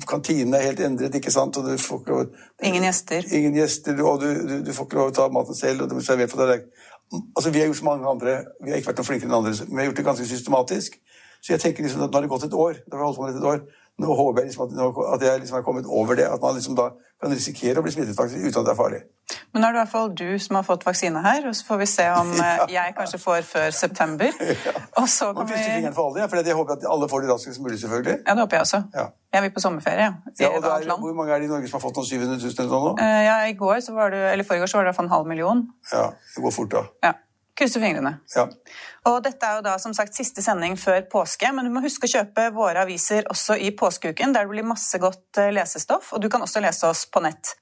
Kantinen 0.05 0.53
er 0.53 0.67
helt 0.67 0.83
endret, 0.83 1.15
ikke 1.17 1.33
sant. 1.33 1.57
og 1.57 1.65
du 1.65 1.81
får 1.81 2.03
ikke 2.03 2.13
lov... 2.13 2.37
Ingen 2.69 2.85
gjester. 2.85 3.27
Ingen 3.39 3.57
gjester, 3.57 4.03
og 4.03 4.21
du, 4.21 4.29
du, 4.45 4.55
du 4.67 4.73
får 4.75 4.85
ikke 4.85 5.01
lov 5.01 5.11
å 5.11 5.17
ta 5.17 5.27
maten 5.33 5.57
selv. 5.57 5.81
og 5.81 5.89
det 5.89 5.97
blir 5.97 6.07
servert 6.07 6.35
på 6.35 6.45
deg. 6.45 6.69
Altså, 7.13 7.49
Vi 7.51 7.59
har 7.59 7.69
gjort 7.69 7.79
så 7.79 7.85
mange 7.87 8.07
andre, 8.07 8.31
vi 8.63 8.69
har 8.69 8.77
ikke 8.77 8.91
vært 8.91 9.01
noe 9.01 9.07
flinkere 9.07 9.29
enn 9.29 9.37
andre, 9.37 9.53
men 9.67 9.75
vi 9.75 9.81
har 9.81 9.89
gjort 9.89 9.99
det 9.99 10.05
ganske 10.05 10.27
systematisk. 10.27 10.97
Så 11.41 11.53
jeg 11.53 11.61
tenker 11.61 11.85
liksom 11.85 12.01
at 12.03 12.11
nå 12.11 12.17
har 12.17 12.25
det 12.25 12.31
gått 12.33 12.47
et 12.47 12.57
år. 12.57 12.73
da 12.83 12.97
har 12.97 13.05
holdt 13.05 13.19
på 13.19 13.27
med 13.27 13.37
et 13.37 13.49
år, 13.51 13.61
nå 13.97 14.13
håper 14.13 14.43
jeg 14.43 14.51
liksom 14.51 14.67
at, 14.67 14.97
at, 15.15 15.23
jeg 15.25 15.39
liksom 15.41 15.57
er 15.57 15.63
kommet 15.65 15.85
over 15.89 16.17
det. 16.17 16.27
At 16.29 16.41
man 16.41 16.53
liksom 16.53 16.75
da 16.77 16.91
kan 17.17 17.33
risikere 17.33 17.81
å 17.81 17.85
bli 17.85 17.91
smittet 17.95 18.17
faktisk 18.17 18.43
uten 18.43 18.59
at 18.61 18.67
det 18.67 18.73
er 18.75 18.77
farlig. 18.77 18.99
Men 19.51 19.63
nå 19.63 19.69
er 19.69 19.73
det 19.73 19.79
i 19.79 19.81
hvert 19.81 19.91
fall 19.93 20.11
du 20.13 20.27
som 20.43 20.59
har 20.59 20.65
fått 20.67 20.85
vaksine 20.85 21.21
her, 21.23 21.47
og 21.49 21.55
så 21.57 21.65
får 21.65 21.79
vi 21.81 21.87
se 21.89 22.05
om 22.13 22.29
ja. 22.37 22.49
Eh, 22.67 22.73
jeg 22.75 22.93
kanskje 22.97 23.19
får 23.23 23.47
før 23.53 23.69
september. 23.83 24.33
Ja. 24.67 24.73
Og 24.99 25.05
så 25.11 25.29
kan 25.35 25.47
vi... 25.47 25.55
fingeren 25.55 25.93
for 25.95 26.09
alle, 26.09 26.25
for 26.29 26.39
jeg 26.41 26.55
håper 26.57 26.77
at 26.77 26.85
alle 26.91 27.07
får 27.09 27.23
det 27.23 27.29
raskest 27.29 27.61
mulig, 27.61 27.77
selvfølgelig. 27.81 28.15
Ja, 28.25 28.33
det 28.33 28.43
håper 28.43 28.57
jeg 28.57 28.65
også. 28.65 28.79
Ja. 28.95 29.05
Jeg 29.33 29.43
vil 29.45 29.51
på 29.55 29.63
sommerferie. 29.63 30.07
Ja, 30.39 30.49
og 30.49 30.65
er, 30.65 30.87
Hvor 30.87 31.13
mange 31.17 31.33
er 31.35 31.43
det 31.43 31.47
i 31.47 31.51
Norge 31.51 31.69
som 31.69 31.77
har 31.77 31.83
fått 31.83 31.99
noen 31.99 32.07
700 32.09 32.41
000 32.41 32.53
eller 32.63 32.73
noe 32.73 32.81
nå? 32.87 32.93
Uh, 32.99 33.21
ja, 33.27 33.37
i 33.51 33.55
går 33.59 33.79
så 33.85 33.95
var 33.95 34.11
det, 34.13 34.23
eller 34.33 34.47
forrige 34.47 34.67
år 34.67 34.71
så 34.71 34.79
var 34.79 34.85
det 34.85 34.89
i 34.89 34.91
hvert 34.91 34.99
fall 34.99 35.09
en 35.09 35.15
halv 35.15 35.29
million. 35.29 35.63
Ja, 35.93 36.09
det 36.35 36.43
går 36.43 36.55
fort 36.57 36.73
da. 36.73 36.83
Ja. 37.05 37.13
Krysser 37.57 37.81
fingrene. 37.81 38.11
Ja. 38.35 38.43
Og 39.09 39.15
dette 39.25 39.47
er 39.47 39.57
jo 39.57 39.63
da 39.65 39.77
som 39.81 39.93
sagt 39.97 40.13
siste 40.13 40.43
sending 40.45 40.75
før 40.77 40.99
påske, 41.09 41.49
men 41.55 41.65
du 41.65 41.71
må 41.73 41.81
huske 41.81 42.05
å 42.05 42.11
kjøpe 42.11 42.51
våre 42.53 42.83
aviser 42.85 43.25
også 43.31 43.57
i 43.57 43.71
påskeuken, 43.77 44.35
der 44.35 44.45
det 44.45 44.51
blir 44.51 44.67
masse 44.67 44.99
godt 45.01 45.39
eh, 45.41 45.49
lesestoff, 45.55 46.11
og 46.13 46.21
du 46.21 46.29
kan 46.29 46.43
også 46.45 46.61
lese 46.61 46.85
oss 46.89 47.07
på 47.09 47.23
nett. 47.25 47.55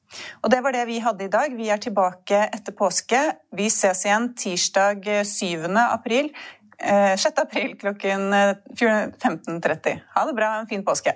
Og 0.43 0.51
det 0.51 0.59
var 0.65 0.75
det 0.75 0.83
vi 0.89 0.99
hadde 1.03 1.27
i 1.27 1.31
dag. 1.31 1.55
Vi 1.55 1.71
er 1.71 1.79
tilbake 1.81 2.43
etter 2.49 2.75
påske. 2.75 3.23
Vi 3.55 3.69
ses 3.71 4.03
igjen 4.07 4.33
tirsdag 4.35 5.07
7. 5.31 5.47
Eh, 5.63 5.81
april. 5.85 6.31
6. 6.75 7.25
Eh, 7.31 7.41
april 7.45 7.77
klokken 7.79 8.33
15.30. 8.75 10.01
Ha 10.17 10.27
det 10.27 10.35
bra, 10.35 10.57
en 10.59 10.67
fin 10.67 10.83
påske. 10.83 11.15